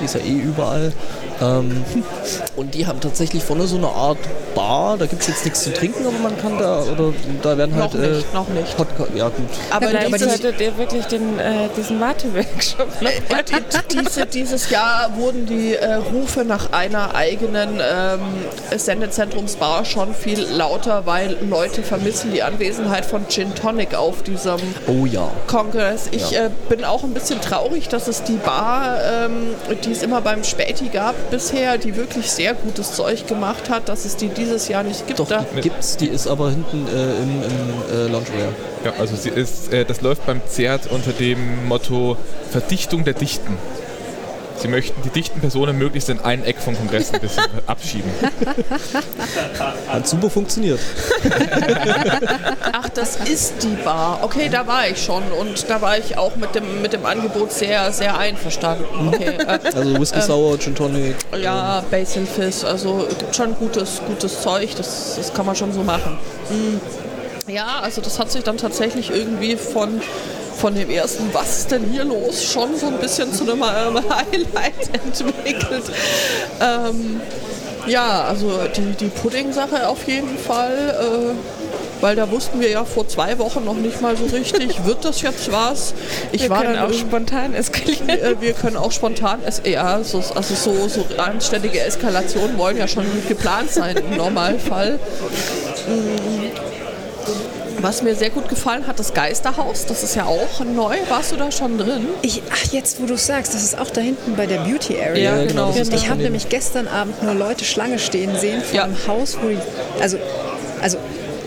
Die 0.00 0.04
ist 0.04 0.14
ja 0.14 0.20
eh 0.20 0.38
überall. 0.38 0.92
Ähm, 1.40 1.84
und 2.56 2.74
die 2.74 2.86
haben 2.86 3.00
tatsächlich 3.00 3.42
vorne 3.42 3.66
so 3.66 3.76
eine 3.76 3.88
Art 3.88 4.18
Bar. 4.54 4.96
Da 4.98 5.06
gibt 5.06 5.22
es 5.22 5.28
jetzt 5.28 5.44
nichts 5.44 5.64
zu 5.64 5.72
trinken, 5.72 6.06
aber 6.06 6.18
man 6.18 6.38
kann 6.38 6.53
dann 6.58 6.86
da? 6.86 6.92
Oder 6.92 7.12
da 7.42 7.58
werden 7.58 7.74
halt. 7.74 7.94
noch 7.94 8.00
nicht, 8.00 8.34
noch 8.34 8.48
nicht. 8.48 8.76
Podca 8.76 9.06
ja, 9.14 9.28
gut. 9.28 9.44
Aber, 9.70 9.86
Vielleicht 9.88 10.14
dieses, 10.14 10.38
solltet 10.40 10.60
ihr 10.60 10.78
wirklich 10.78 11.04
den, 11.06 11.38
äh, 11.38 11.68
diesen 11.76 11.98
Mate-Workshop 11.98 13.00
noch 13.00 13.10
äh, 13.10 13.42
die, 13.90 13.98
diese, 13.98 14.26
dieses 14.26 14.70
Jahr 14.70 15.10
wurden 15.16 15.46
die 15.46 15.74
äh, 15.74 15.94
Rufe 15.94 16.44
nach 16.44 16.72
einer 16.72 17.14
eigenen 17.14 17.80
ähm, 17.80 18.20
Sendezentrumsbar 18.78 19.84
schon 19.84 20.14
viel 20.14 20.40
lauter, 20.40 21.06
weil 21.06 21.36
Leute 21.48 21.82
vermissen 21.82 22.32
die 22.32 22.42
Anwesenheit 22.42 23.04
von 23.06 23.26
Gin 23.28 23.54
Tonic 23.54 23.94
auf 23.94 24.22
diesem 24.22 24.58
Oh 24.86 25.06
ja. 25.06 25.30
Kongress. 25.46 26.08
Ich 26.10 26.30
Ja. 26.30 26.46
äh, 26.46 26.50
bin 26.68 26.84
auch 26.84 27.02
ein 27.04 27.14
bisschen 27.14 27.40
traurig, 27.40 27.88
dass 27.88 28.08
es 28.08 28.22
die 28.22 28.36
Bar, 28.36 28.98
ähm, 29.02 29.54
die 29.84 29.92
es 29.92 30.02
immer 30.02 30.20
beim 30.20 30.44
Späti 30.44 30.88
gab 30.88 31.14
bisher, 31.30 31.78
die 31.78 31.96
wirklich 31.96 32.30
sehr 32.30 32.54
gutes 32.54 32.92
Zeug 32.94 33.26
gemacht 33.26 33.70
hat, 33.70 33.88
dass 33.88 34.04
es 34.04 34.16
die 34.16 34.28
dieses 34.28 34.68
Jahr 34.68 34.82
nicht 34.82 35.06
gibt. 35.06 35.18
Doch, 35.18 35.28
Da, 35.28 35.44
die 35.56 35.60
gibt's, 35.62 35.96
die 35.96 36.08
ist 36.08 36.26
aber 36.26 36.43
hinten 36.50 36.86
äh, 36.86 37.22
im, 37.22 37.42
im 37.42 37.96
äh, 37.96 38.08
Loungewear. 38.08 38.52
Ja, 38.84 38.94
also 38.98 39.16
sie 39.16 39.30
ist, 39.30 39.72
äh, 39.72 39.84
das 39.84 40.00
läuft 40.00 40.26
beim 40.26 40.40
ZERT 40.46 40.90
unter 40.90 41.12
dem 41.12 41.66
Motto 41.66 42.16
Verdichtung 42.50 43.04
der 43.04 43.14
Dichten. 43.14 43.58
Sie 44.56 44.68
möchten 44.68 45.00
die 45.02 45.10
dichten 45.10 45.40
Personen 45.40 45.76
möglichst 45.78 46.08
in 46.08 46.20
ein 46.20 46.44
Eck 46.44 46.58
vom 46.58 46.76
Kongress 46.76 47.12
ein 47.12 47.20
bisschen 47.20 47.44
abschieben. 47.66 48.10
Hat 49.88 50.08
super 50.08 50.30
funktioniert. 50.30 50.80
ach, 52.72 52.88
das 52.90 53.16
ist 53.16 53.62
die 53.62 53.76
Bar. 53.84 54.20
Okay, 54.22 54.48
da 54.50 54.66
war 54.66 54.88
ich 54.88 55.02
schon 55.02 55.22
und 55.38 55.68
da 55.68 55.80
war 55.82 55.98
ich 55.98 56.16
auch 56.16 56.36
mit 56.36 56.54
dem, 56.54 56.82
mit 56.82 56.92
dem 56.92 57.04
Angebot 57.04 57.52
sehr, 57.52 57.92
sehr 57.92 58.16
einverstanden. 58.18 58.84
Okay, 59.14 59.36
äh, 59.38 59.58
Also 59.74 60.00
Whisky 60.00 60.20
Sour, 60.20 60.58
Gin 60.58 60.74
Tonic. 60.74 61.16
Ja, 61.40 61.84
Basil 61.90 62.26
Fizz, 62.26 62.64
also 62.64 63.06
es 63.08 63.18
gibt 63.18 63.36
schon 63.36 63.54
gutes, 63.56 64.00
gutes 64.06 64.40
Zeug, 64.40 64.74
das, 64.76 65.16
das 65.16 65.32
kann 65.32 65.46
man 65.46 65.54
schon 65.54 65.72
so 65.72 65.82
machen. 65.82 66.18
Mm. 66.50 67.50
Ja, 67.50 67.80
also 67.82 68.00
das 68.00 68.18
hat 68.18 68.30
sich 68.30 68.42
dann 68.42 68.56
tatsächlich 68.56 69.10
irgendwie 69.10 69.56
von, 69.56 70.00
von 70.56 70.74
dem 70.74 70.90
ersten 70.90 71.32
Was 71.32 71.58
ist 71.58 71.70
denn 71.70 71.84
hier 71.90 72.04
los 72.04 72.44
schon 72.44 72.76
so 72.76 72.86
ein 72.86 72.98
bisschen 72.98 73.32
zu 73.32 73.44
einem 73.44 73.62
ähm, 73.62 73.96
Highlight 74.08 75.04
entwickelt. 75.04 75.84
Ähm, 76.60 77.20
ja, 77.86 78.24
also 78.24 78.60
die, 78.76 78.92
die 78.98 79.08
Pudding-Sache 79.08 79.88
auf 79.88 80.06
jeden 80.06 80.38
Fall, 80.38 80.96
äh, 81.00 82.02
weil 82.02 82.16
da 82.16 82.30
wussten 82.30 82.60
wir 82.60 82.70
ja 82.70 82.84
vor 82.84 83.06
zwei 83.08 83.38
Wochen 83.38 83.64
noch 83.64 83.74
nicht 83.76 84.00
mal 84.00 84.16
so 84.16 84.24
richtig, 84.34 84.84
wird 84.84 85.04
das 85.04 85.20
jetzt 85.22 85.52
was? 85.52 85.94
Ich 86.32 86.42
Wir 86.42 86.50
war 86.50 86.62
können 86.62 86.74
dann 86.74 86.90
auch 86.90 86.94
spontan 86.94 87.54
eskalieren. 87.54 88.08
äh, 88.08 88.40
wir 88.40 88.54
können 88.54 88.76
auch 88.76 88.92
spontan, 88.92 89.40
es, 89.44 89.60
ja, 89.64 90.02
so, 90.02 90.22
also 90.34 90.54
so, 90.54 90.88
so 90.88 91.04
anständige 91.18 91.80
Eskalationen 91.80 92.56
wollen 92.56 92.78
ja 92.78 92.88
schon 92.88 93.04
geplant 93.28 93.70
sein 93.70 93.96
im 93.96 94.16
Normalfall. 94.16 94.98
Mm. 95.86 96.73
Was 97.84 98.00
mir 98.00 98.14
sehr 98.14 98.30
gut 98.30 98.48
gefallen 98.48 98.86
hat, 98.86 98.98
das 98.98 99.12
Geisterhaus, 99.12 99.84
das 99.84 100.02
ist 100.02 100.16
ja 100.16 100.24
auch 100.24 100.64
neu. 100.64 100.96
Warst 101.10 101.32
du 101.32 101.36
da 101.36 101.52
schon 101.52 101.76
drin? 101.76 102.06
Ich, 102.22 102.40
ach, 102.50 102.72
jetzt 102.72 102.98
wo 103.02 103.04
du 103.04 103.12
es 103.12 103.26
sagst, 103.26 103.52
das 103.52 103.62
ist 103.62 103.78
auch 103.78 103.90
da 103.90 104.00
hinten 104.00 104.36
bei 104.36 104.46
der 104.46 104.60
Beauty 104.60 104.98
Area. 104.98 105.36
Ja, 105.36 105.44
genau. 105.44 105.68
Ich 105.70 105.80
habe 105.80 105.90
daneben. 105.90 106.22
nämlich 106.22 106.48
gestern 106.48 106.88
Abend 106.88 107.22
nur 107.22 107.34
Leute 107.34 107.66
Schlange 107.66 107.98
stehen 107.98 108.34
sehen 108.38 108.62
vor 108.62 108.74
Ja. 108.74 108.84
einem 108.84 108.96
Haus, 109.06 109.36
wo 109.38 109.48
die, 109.48 109.58
also, 110.00 110.16
also 110.16 110.18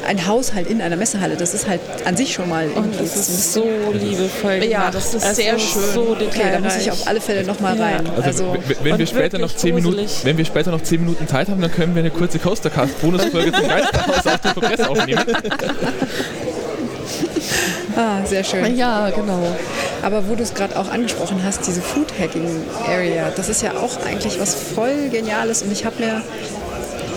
ein 0.08 0.26
Haus 0.28 0.54
halt 0.54 0.68
in 0.68 0.82
einer 0.82 0.96
Messehalle, 0.96 1.36
das 1.36 1.54
ist 1.54 1.68
halt 1.68 1.82
an 2.06 2.16
sich 2.18 2.34
schon 2.34 2.50
mal 2.50 2.66
Und 2.68 2.76
irgendwie 2.76 3.04
das 3.04 3.16
ist 3.30 3.54
so 3.54 3.68
liebevoll 3.94 4.64
Ja, 4.64 4.90
das 4.90 5.14
ist 5.14 5.24
Also 5.24 5.42
sehr 5.42 5.60
schön. 5.60 5.82
So 5.94 6.18
Okay, 6.20 6.52
da 6.54 6.60
muss 6.60 6.78
ich 6.78 6.90
auf 6.92 7.08
alle 7.08 7.22
Fälle 7.22 7.44
nochmal 7.44 7.78
Ja. 7.78 7.86
rein. 7.86 8.08
Also, 8.16 8.52
Also, 8.52 8.58
wenn, 8.84 8.98
wir 8.98 9.06
später 9.08 9.38
noch 9.38 9.54
10 9.56 9.76
Minuten, 9.76 10.08
wenn 10.24 10.38
wir 10.38 10.46
später 10.46 10.72
noch 10.72 10.82
10 10.82 11.02
Minuten 11.02 11.28
Zeit 11.28 11.50
haben, 11.50 11.62
dann 11.62 11.72
können 11.72 11.94
wir 11.96 12.02
eine 12.02 12.12
kurze 12.12 12.40
Coastercast-Bonusfolge 12.40 13.52
zum 13.52 13.68
Geisterhaus 13.68 14.26
auf 14.26 14.42
dem 14.42 14.54
Kongress 14.54 14.80
aufnehmen. 14.88 15.26
ah, 17.96 18.26
sehr 18.26 18.44
schön. 18.44 18.76
Ja, 18.78 19.10
genau. 19.10 19.56
Aber 20.02 20.28
wo 20.30 20.36
du 20.36 20.44
es 20.44 20.54
gerade 20.54 20.78
auch 20.78 20.90
angesprochen 20.90 21.42
hast, 21.44 21.66
diese 21.68 21.82
Food 21.82 22.08
Hacking 22.20 22.48
Area, 22.88 23.32
das 23.36 23.50
ist 23.50 23.62
ja 23.62 23.72
auch 23.74 24.04
eigentlich 24.06 24.40
was 24.40 24.56
voll 24.56 25.10
Geniales 25.12 25.62
und 25.64 25.72
ich 25.72 25.86
habe 25.86 25.96
mir, 26.04 26.22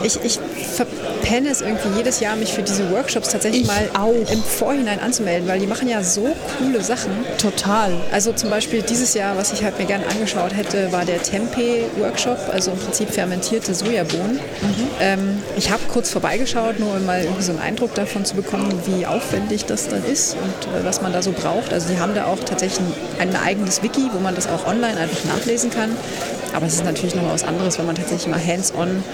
ich, 0.03 0.19
ich 0.25 0.39
verpenne 0.87 1.51
es 1.51 1.61
irgendwie 1.61 1.89
jedes 1.97 2.21
Jahr, 2.21 2.37
mich 2.37 2.53
für 2.53 2.63
diese 2.63 2.91
Workshops 2.91 3.29
tatsächlich 3.29 3.63
Ich 3.63 3.67
mal 3.67 3.91
auch. 3.95 4.31
im 4.33 4.43
Vorhinein 4.43 4.99
anzumelden, 5.01 5.47
weil 5.49 5.61
die 5.61 5.67
machen 5.67 5.89
ja 5.89 6.03
so 6.03 6.35
coole 6.59 6.83
Sachen. 6.83 7.11
Total. 7.39 7.93
Also 8.13 8.33
zum 8.33 8.51
Beispiel 8.51 8.83
dieses 8.83 9.15
Jahr, 9.15 9.37
was 9.37 9.53
ich 9.53 9.63
halt 9.63 9.79
mir 9.79 9.85
gerne 9.85 10.07
angeschaut 10.07 10.57
hätte, 10.57 10.91
war 10.93 11.05
der 11.05 11.23
Tempeh-Workshop, 11.23 12.39
also 12.53 12.71
im 12.71 12.79
Prinzip 12.79 13.11
fermentierte 13.11 13.75
Sojabohnen. 13.75 14.41
Ähm, 15.01 15.43
ich 15.57 15.71
habe 15.71 15.83
kurz 15.93 16.11
vorbeigeschaut, 16.11 16.81
nur 16.81 16.95
um 16.95 17.05
mal 17.05 17.23
irgendwie 17.23 17.43
so 17.43 17.53
einen 17.53 17.61
Eindruck 17.61 17.95
davon 17.95 18.25
zu 18.25 18.35
bekommen, 18.37 18.73
wie 18.87 19.05
aufwendig 19.07 19.67
das 19.67 19.89
dann 19.89 20.05
ist 20.05 20.35
und 20.35 20.75
äh, 20.75 20.85
was 20.85 21.03
man 21.03 21.13
da 21.13 21.23
so 21.23 21.33
braucht. 21.33 21.73
Also 21.73 21.89
die 21.93 21.99
haben 21.99 22.15
da 22.15 22.27
auch 22.27 22.39
tatsächlich 22.41 22.81
ein, 23.19 23.29
ein 23.29 23.37
eigenes 23.37 23.83
Wiki, 23.83 24.09
wo 24.13 24.21
man 24.21 24.35
das 24.35 24.47
auch 24.47 24.67
online 24.67 24.97
einfach 24.99 25.25
nachlesen 25.25 25.71
kann. 25.71 25.91
Aber 26.55 26.67
es 26.67 26.75
ist 26.75 26.85
natürlich 26.85 27.15
noch 27.15 27.23
mal 27.23 27.33
was 27.35 27.45
anderes, 27.45 27.79
wenn 27.79 27.87
man 27.87 27.95
tatsächlich 27.95 28.29
mal 28.29 28.45
hands-on 28.45 29.05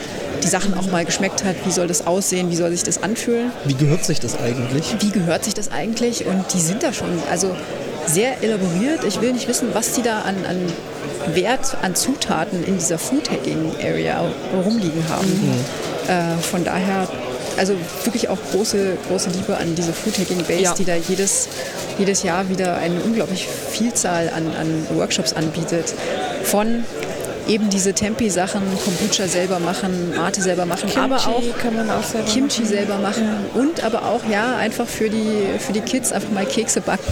die 0.43 0.49
Sachen 0.49 0.75
auch 0.79 0.91
mal 0.91 1.05
geschmeckt 1.05 1.45
hat. 1.45 1.56
Wie 1.65 1.71
soll 1.71 1.87
das 1.87 2.07
aussehen? 2.07 2.51
Wie 2.51 2.57
soll 2.57 2.71
sich 2.71 2.83
das 2.85 3.03
anfühlen? 3.03 3.51
Wie 3.65 3.75
gehört 3.75 4.05
sich 4.05 4.21
das 4.21 4.39
eigentlich? 4.39 4.95
wie 5.01 5.11
gehört 5.11 5.45
sich 5.45 5.55
das 5.55 5.71
eigentlich? 5.73 6.27
Und 6.27 6.45
die 6.55 6.61
sind 6.61 6.83
da 6.83 6.93
schon 6.93 7.09
also 7.31 7.55
sehr 8.07 8.43
elaboriert. 8.43 9.05
Ich 9.05 9.21
will 9.21 9.33
nicht 9.33 9.49
wissen, 9.49 9.69
was 9.73 9.93
die 9.93 10.03
da 10.03 10.21
an, 10.21 10.37
an 10.49 11.35
Wert 11.35 11.77
an 11.83 11.95
Zutaten 11.95 12.65
in 12.65 12.79
dieser 12.79 12.99
Food 12.99 13.31
Hacking 13.31 13.73
Area 13.83 14.25
rumliegen 14.65 15.03
haben. 15.09 15.27
Äh, 16.07 16.41
von 16.41 16.63
daher, 16.63 17.09
also 17.57 17.73
wirklich 18.05 18.29
auch 18.29 18.39
große, 18.53 18.97
große 19.09 19.31
Liebe 19.31 19.57
an 19.57 19.75
diese 19.75 19.93
Food 19.93 20.19
Hacking 20.19 20.45
Base, 20.45 20.63
Ja. 20.63 20.75
die 20.75 20.85
da 20.85 20.95
jedes, 20.95 21.49
jedes 21.99 22.23
Jahr 22.23 22.49
wieder 22.49 22.77
eine 22.77 23.01
unglaubliche 23.01 23.49
Vielzahl 23.71 24.29
an, 24.29 24.47
an 24.57 24.87
Workshops 24.97 25.33
anbietet. 25.33 25.95
Von 26.45 26.85
eben 27.49 27.71
diese 27.71 27.93
Tempi-Sachen, 27.93 28.63
Kombucha 28.85 29.29
selber 29.29 29.59
machen, 29.59 30.15
Mate 30.17 30.43
selber 30.43 30.67
machen, 30.67 30.89
Kimchi 30.89 30.99
aber 30.99 31.17
auch 31.17 31.59
kann 31.59 31.77
man 31.77 31.91
auch 31.91 32.03
selber 32.03 32.29
Kimchi 32.29 32.63
machen. 32.63 32.73
selber 32.73 32.99
machen 32.99 33.29
und 33.55 33.85
aber 33.85 34.05
auch 34.05 34.21
ja 34.31 34.57
einfach 34.57 34.87
für 34.87 35.09
die 35.09 35.47
für 35.59 35.73
die 35.73 35.81
Kids 35.81 36.13
einfach 36.13 36.31
mal 36.31 36.47
Kekse 36.47 36.81
backen. 36.81 37.05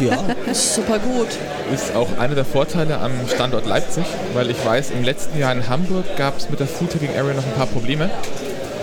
Ja. 0.00 0.18
Super 0.52 0.98
gut. 0.98 1.28
Ist 1.72 1.94
auch 1.94 2.18
einer 2.18 2.34
der 2.34 2.44
Vorteile 2.44 2.98
am 2.98 3.12
Standort 3.32 3.66
Leipzig, 3.66 4.04
weil 4.34 4.50
ich 4.50 4.64
weiß, 4.64 4.90
im 4.90 5.04
letzten 5.04 5.38
Jahr 5.38 5.52
in 5.52 5.68
Hamburg 5.68 6.04
gab 6.16 6.38
es 6.38 6.50
mit 6.50 6.60
der 6.60 6.66
Food 6.66 6.94
Hacking 6.94 7.16
Area 7.16 7.34
noch 7.34 7.46
ein 7.46 7.54
paar 7.54 7.66
Probleme. 7.66 8.10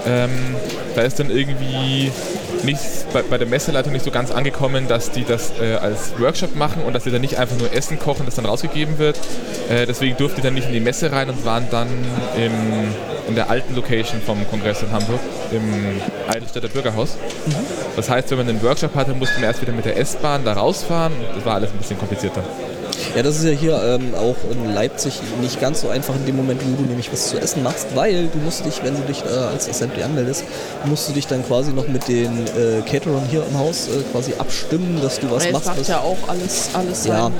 Ähm, 0.05 0.31
da 0.95 1.01
ist 1.01 1.19
dann 1.19 1.29
irgendwie 1.29 2.11
nicht, 2.63 2.79
bei, 3.13 3.21
bei 3.21 3.37
der 3.37 3.47
Messeleitung 3.47 3.93
nicht 3.93 4.05
so 4.05 4.11
ganz 4.11 4.31
angekommen, 4.31 4.87
dass 4.87 5.11
die 5.11 5.23
das 5.23 5.53
äh, 5.59 5.75
als 5.75 6.19
Workshop 6.19 6.55
machen 6.55 6.83
und 6.83 6.93
dass 6.93 7.03
sie 7.03 7.11
dann 7.11 7.21
nicht 7.21 7.37
einfach 7.37 7.57
nur 7.57 7.71
Essen 7.73 7.99
kochen, 7.99 8.25
das 8.25 8.35
dann 8.35 8.45
rausgegeben 8.45 8.97
wird. 8.97 9.17
Äh, 9.69 9.85
deswegen 9.85 10.17
durften 10.17 10.41
die 10.41 10.41
dann 10.43 10.53
nicht 10.53 10.67
in 10.67 10.73
die 10.73 10.79
Messe 10.79 11.11
rein 11.11 11.29
und 11.29 11.45
waren 11.45 11.67
dann 11.69 11.87
im, 12.35 12.51
in 13.27 13.35
der 13.35 13.49
alten 13.49 13.75
Location 13.75 14.21
vom 14.21 14.47
Kongress 14.49 14.81
in 14.81 14.91
Hamburg, 14.91 15.19
im 15.51 16.01
Eidelstädter 16.27 16.67
Bürgerhaus. 16.67 17.17
Das 17.95 18.09
heißt, 18.09 18.31
wenn 18.31 18.39
man 18.39 18.49
einen 18.49 18.63
Workshop 18.63 18.95
hatte, 18.95 19.13
musste 19.13 19.35
man 19.35 19.45
erst 19.45 19.61
wieder 19.61 19.73
mit 19.73 19.85
der 19.85 19.97
S-Bahn 19.97 20.43
da 20.43 20.53
rausfahren. 20.53 21.13
Das 21.35 21.45
war 21.45 21.55
alles 21.55 21.71
ein 21.71 21.77
bisschen 21.77 21.97
komplizierter. 21.97 22.43
Ja, 23.15 23.23
das 23.23 23.37
ist 23.37 23.45
ja 23.45 23.51
hier 23.51 23.81
ähm, 23.83 24.13
auch 24.15 24.35
in 24.51 24.73
Leipzig 24.73 25.19
nicht 25.41 25.59
ganz 25.61 25.81
so 25.81 25.89
einfach 25.89 26.15
in 26.15 26.25
dem 26.25 26.35
Moment, 26.35 26.61
wo 26.65 26.75
du 26.81 26.87
nämlich 26.87 27.11
was 27.11 27.29
zu 27.29 27.37
essen 27.39 27.63
machst, 27.63 27.87
weil 27.95 28.27
du 28.27 28.37
musst 28.39 28.65
dich, 28.65 28.81
wenn 28.83 28.95
du 28.95 29.01
dich 29.03 29.23
äh, 29.23 29.27
als 29.51 29.69
Assembly 29.69 30.03
anmeldest, 30.03 30.43
musst 30.85 31.07
du 31.09 31.13
dich 31.13 31.27
dann 31.27 31.45
quasi 31.45 31.71
noch 31.71 31.87
mit 31.87 32.07
den 32.07 32.45
äh, 32.47 32.81
Caterern 32.89 33.23
hier 33.29 33.43
im 33.49 33.57
Haus 33.57 33.87
äh, 33.87 34.01
quasi 34.11 34.33
abstimmen, 34.37 34.99
dass 35.01 35.19
du 35.19 35.29
was 35.31 35.49
machst. 35.51 35.67
macht 35.67 35.79
was- 35.79 35.87
ja 35.87 35.99
auch 35.99 36.17
alles, 36.27 36.69
alles 36.73 37.05
Ja. 37.05 37.23
seinen, 37.23 37.33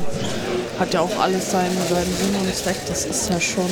hat 0.80 0.94
ja 0.94 1.02
auch 1.02 1.20
alles 1.20 1.52
seinen, 1.52 1.78
seinen 1.90 2.14
Sinn 2.18 2.36
und 2.42 2.56
Zweck. 2.56 2.76
Das 2.88 3.06
ist 3.06 3.30
ja 3.30 3.40
schon, 3.40 3.70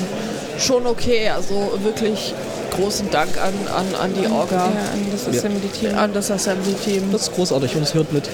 schon 0.59 0.85
okay. 0.87 1.29
Also 1.29 1.71
wirklich 1.83 2.33
großen 2.75 3.09
Dank 3.11 3.37
an, 3.37 3.53
an, 3.75 3.85
an 4.01 4.13
die 4.13 4.27
Orga, 4.27 4.55
Ja, 4.55 4.63
an 4.93 5.05
das 5.11 5.27
Assembly-Team. 5.27 5.95
an 5.97 6.13
das 6.13 6.31
Assembly-Team. 6.31 7.11
das 7.11 7.23
ist 7.23 7.33
großartig 7.35 7.75
und 7.75 7.83
es 7.83 7.93
hört 7.93 8.11
mit. 8.13 8.29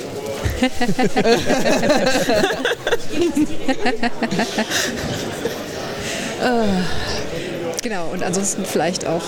Genau 7.83 8.09
und 8.11 8.23
ansonsten 8.23 8.65
vielleicht 8.65 9.05
auch 9.07 9.21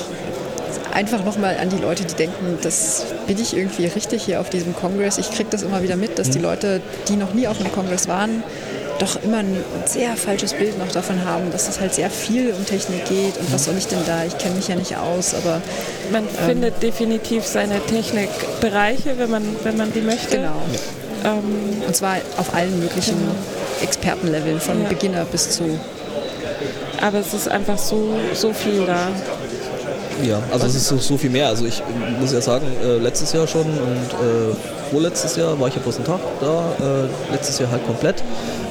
einfach 0.94 1.24
nochmal 1.24 1.58
an 1.62 1.70
die 1.70 1.78
Leute, 1.78 2.04
die 2.04 2.16
denken, 2.16 2.58
das 2.62 3.06
bin 3.28 3.40
ich 3.40 3.56
irgendwie 3.56 3.86
richtig 3.86 4.24
hier 4.24 4.42
auf 4.42 4.50
diesem 4.50 4.76
Kongress. 4.76 5.18
Ich 5.18 5.32
kriege 5.32 5.50
das 5.50 5.62
immer 5.62 5.82
wieder 5.84 5.96
mit, 5.96 6.18
dass 6.20 6.30
die 6.30 6.40
Leute, 6.40 6.82
die 7.08 7.16
noch 7.16 7.34
nie 7.34 7.48
auf 7.48 7.60
einem 7.60 7.72
Kongress 7.72 8.08
waren, 8.08 8.44
doch 8.98 9.22
immer 9.24 9.38
ein 9.38 9.56
sehr 9.86 10.16
falsches 10.18 10.54
Bild 10.54 10.78
noch 10.78 10.92
davon 10.92 11.24
haben, 11.24 11.52
dass 11.52 11.70
es 11.70 11.80
halt 11.80 11.94
sehr 11.94 12.10
viel 12.10 12.52
um 12.52 12.66
Technik 12.66 13.06
geht 13.06 13.38
und 13.38 13.54
was 13.54 13.66
soll 13.66 13.76
ich 13.78 13.88
denn 13.88 14.00
da? 14.06 14.26
Ich 14.26 14.38
kenne 14.38 14.56
mich 14.56 14.68
ja 14.68 14.76
nicht 14.76 14.98
aus, 14.98 15.34
aber 15.36 15.62
Man 16.12 16.28
findet 16.46 16.84
definitiv 16.84 17.46
seine 17.46 17.80
Technikbereiche, 17.80 19.18
wenn 19.18 19.30
man, 19.30 19.44
wenn 19.64 19.78
man 19.78 19.94
die 19.94 20.02
möchte. 20.02 20.38
genau. 20.38 20.62
Ähm, 21.24 21.82
Und 21.88 21.96
zwar 21.96 22.18
auf 22.38 22.54
allen 22.54 22.78
möglichen 22.80 23.16
Expertenleveln, 23.82 24.60
von 24.60 24.84
Ja. 24.84 24.90
Beginner 24.90 25.26
bis 25.26 25.52
zu 25.52 25.80
aber 27.02 27.20
es 27.20 27.34
ist 27.34 27.48
einfach 27.48 27.78
so, 27.78 28.10
so 28.34 28.54
viel 28.54 28.86
da. 28.86 29.08
Ja, 30.22 30.42
also 30.52 30.68
es 30.68 30.76
ist 30.76 30.88
so, 30.88 30.98
so 30.98 31.18
viel 31.18 31.30
mehr. 31.30 31.48
Also 31.48 31.66
ich 31.66 31.82
muss 32.20 32.34
ja 32.34 32.42
sagen, 32.42 32.66
äh, 32.84 32.98
letztes 32.98 33.32
Jahr 33.32 33.48
schon 33.48 33.66
und 33.66 33.72
äh, 33.72 34.92
vorletztes 34.92 35.38
Jahr 35.38 35.58
war 35.60 35.70
ich 35.70 35.76
ja 35.76 35.82
bloß 35.82 35.98
einen 35.98 36.06
Tag 36.06 36.20
da, 36.42 36.74
äh, 36.80 37.34
letztes 37.34 37.60
Jahr 37.60 37.72
halt 37.72 37.86
komplett. 37.86 38.22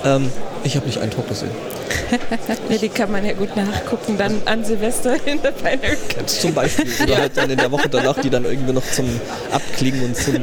Ähm, 0.04 0.30
ich 0.68 0.76
habe 0.76 0.86
nicht 0.86 0.98
einen 0.98 1.10
Talk 1.10 1.28
gesehen. 1.28 1.50
Ja, 2.68 2.76
die 2.76 2.88
kann 2.88 3.10
man 3.10 3.24
ja 3.24 3.32
gut 3.32 3.56
nachgucken, 3.56 4.16
dann 4.18 4.42
an 4.44 4.64
Silvester 4.64 5.14
in 5.26 5.40
der 5.40 5.52
Binary 5.52 5.96
Kitchen. 6.08 6.26
Zum 6.26 6.54
Beispiel. 6.54 6.86
Oder 7.02 7.18
halt 7.18 7.36
dann 7.36 7.50
in 7.50 7.56
der 7.56 7.70
Woche 7.70 7.88
danach, 7.88 8.18
die 8.20 8.30
dann 8.30 8.44
irgendwie 8.44 8.72
noch 8.72 8.84
zum 8.90 9.06
Abklingen 9.50 10.02
und 10.02 10.16
zum 10.16 10.36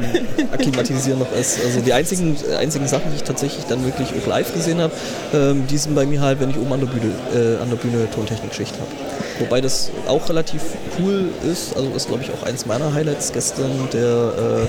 Akklimatisieren 0.52 1.20
noch 1.20 1.32
ist. 1.32 1.60
Also 1.64 1.80
die 1.80 1.92
einzigen, 1.92 2.36
einzigen 2.58 2.88
Sachen, 2.88 3.10
die 3.10 3.16
ich 3.16 3.22
tatsächlich 3.22 3.64
dann 3.66 3.84
wirklich 3.84 4.08
auch 4.10 4.26
live 4.26 4.52
gesehen 4.52 4.80
habe, 4.80 4.92
ähm, 5.34 5.66
die 5.68 5.78
sind 5.78 5.94
bei 5.94 6.06
mir 6.06 6.20
halt, 6.20 6.40
wenn 6.40 6.50
ich 6.50 6.58
oben 6.58 6.72
an 6.72 6.80
der 6.80 6.86
Bühne, 6.86 7.12
äh, 7.34 7.62
an 7.62 7.70
der 7.70 7.76
Bühne 7.76 8.08
Tontechnik-Schicht 8.10 8.74
habe. 8.74 8.90
Wobei 9.38 9.60
das 9.60 9.90
auch 10.08 10.28
relativ 10.28 10.62
cool 10.98 11.28
ist. 11.50 11.76
Also 11.76 11.90
ist, 11.90 12.08
glaube 12.08 12.22
ich, 12.22 12.30
auch 12.32 12.42
eins 12.44 12.66
meiner 12.66 12.92
Highlights 12.92 13.32
gestern, 13.32 13.70
der 13.92 14.68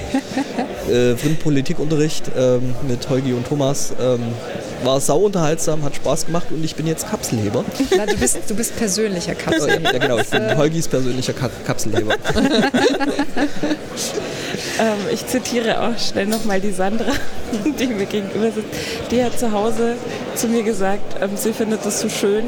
äh, 0.89 1.11
äh, 1.11 1.35
Politikunterricht 1.41 2.31
ähm, 2.37 2.75
mit 2.87 3.09
Holgi 3.09 3.33
und 3.33 3.47
Thomas. 3.47 3.93
Ähm, 3.99 4.21
war 4.84 4.99
sau 4.99 5.19
unterhaltsam, 5.19 5.84
hat 5.84 5.95
Spaß 5.95 6.25
gemacht 6.28 6.47
und 6.51 6.63
ich 6.63 6.75
bin 6.75 6.88
jetzt 6.88 7.09
Kapselheber. 7.09 7.63
Na, 7.95 8.05
du, 8.05 8.15
bist, 8.17 8.38
du 8.47 8.55
bist 8.55 8.75
persönlicher 8.78 9.36
Kapselheber. 9.36 9.93
ja, 9.93 9.99
genau, 9.99 10.17
ich 10.17 10.30
bin 10.30 10.57
Holgis 10.57 10.88
persönlicher 10.88 11.34
Ka 11.34 11.49
Kapselheber. 11.65 12.15
ähm, 14.80 14.97
ich 15.11 15.25
zitiere 15.28 15.82
auch 15.82 15.97
schnell 15.97 16.28
nochmal 16.28 16.61
die 16.61 16.71
Sandra, 16.71 17.11
die 17.80 17.88
mir 17.88 18.05
gegenüber 18.05 18.51
sitzt. 18.51 18.69
Die 19.11 19.23
hat 19.23 19.39
zu 19.39 19.51
Hause 19.51 19.95
zu 20.36 20.47
mir 20.47 20.63
gesagt, 20.63 21.21
ähm, 21.21 21.32
sie 21.36 21.53
findet 21.53 21.86
es 21.86 22.01
so 22.01 22.09
schön, 22.09 22.45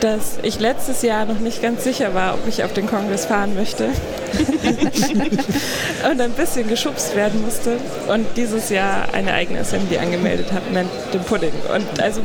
dass 0.00 0.38
ich 0.42 0.60
letztes 0.60 1.02
Jahr 1.02 1.24
noch 1.24 1.38
nicht 1.38 1.62
ganz 1.62 1.84
sicher 1.84 2.14
war, 2.14 2.34
ob 2.34 2.46
ich 2.46 2.64
auf 2.64 2.72
den 2.72 2.86
Kongress 2.86 3.26
fahren 3.26 3.54
möchte. 3.54 3.88
und 6.10 6.20
ein 6.20 6.32
bisschen 6.32 6.68
geschubst 6.68 7.14
werden 7.14 7.42
musste 7.42 7.76
und 8.08 8.26
dieses 8.36 8.70
Jahr 8.70 9.12
eine 9.12 9.32
eigene 9.32 9.60
Assembly 9.60 9.98
angemeldet 9.98 10.52
habe 10.52 10.70
mit 10.70 10.86
dem 11.12 11.22
Pudding. 11.22 11.52
Und 11.72 12.00
also 12.00 12.20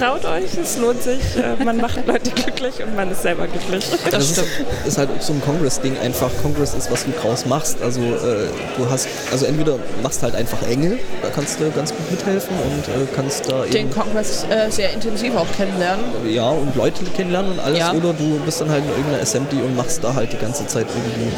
traut 0.00 0.24
euch, 0.24 0.56
es 0.60 0.78
lohnt 0.78 1.02
sich. 1.02 1.20
Äh, 1.36 1.62
man 1.62 1.76
macht 1.76 2.06
Leute 2.06 2.30
glücklich 2.30 2.82
und 2.82 2.96
man 2.96 3.10
ist 3.10 3.22
selber 3.22 3.46
glücklich. 3.46 3.84
Das, 4.10 4.10
das 4.10 4.30
ist, 4.30 4.44
ist, 4.86 4.98
halt 4.98 5.10
so 5.20 5.32
ein 5.32 5.42
Congress-Ding 5.42 5.98
einfach. 5.98 6.30
Congress 6.42 6.74
ist, 6.74 6.90
was 6.90 7.04
du 7.04 7.10
draus 7.12 7.46
machst. 7.46 7.82
Also 7.82 8.00
äh, 8.00 8.48
du 8.76 8.88
hast, 8.88 9.08
also 9.30 9.46
entweder 9.46 9.78
machst 10.02 10.22
halt 10.22 10.34
einfach 10.34 10.62
Engel, 10.62 10.98
da 11.22 11.28
kannst 11.28 11.60
du 11.60 11.70
ganz 11.70 11.94
gut 11.94 12.10
mithelfen 12.10 12.56
und 12.56 12.88
äh, 12.88 13.06
kannst 13.14 13.50
da 13.50 13.64
Den 13.64 13.90
Congress 13.90 14.46
äh, 14.50 14.70
sehr 14.70 14.92
intensiv 14.92 15.36
auch 15.36 15.50
kennenlernen. 15.56 16.04
Ja, 16.26 16.48
und 16.48 16.74
Leute 16.76 17.04
kennenlernen 17.04 17.52
und 17.52 17.60
alles. 17.60 17.78
Ja. 17.78 17.92
Oder 17.92 18.12
du 18.12 18.40
bist 18.44 18.60
dann 18.60 18.70
halt 18.70 18.84
in 18.84 18.90
irgendeiner 18.90 19.22
Assembly 19.22 19.60
und 19.60 19.76
machst 19.76 20.02
da 20.02 20.14
halt 20.14 20.32
die 20.32 20.38
ganze 20.38 20.66
Zeit 20.66 20.86
irgendwie 20.88 21.32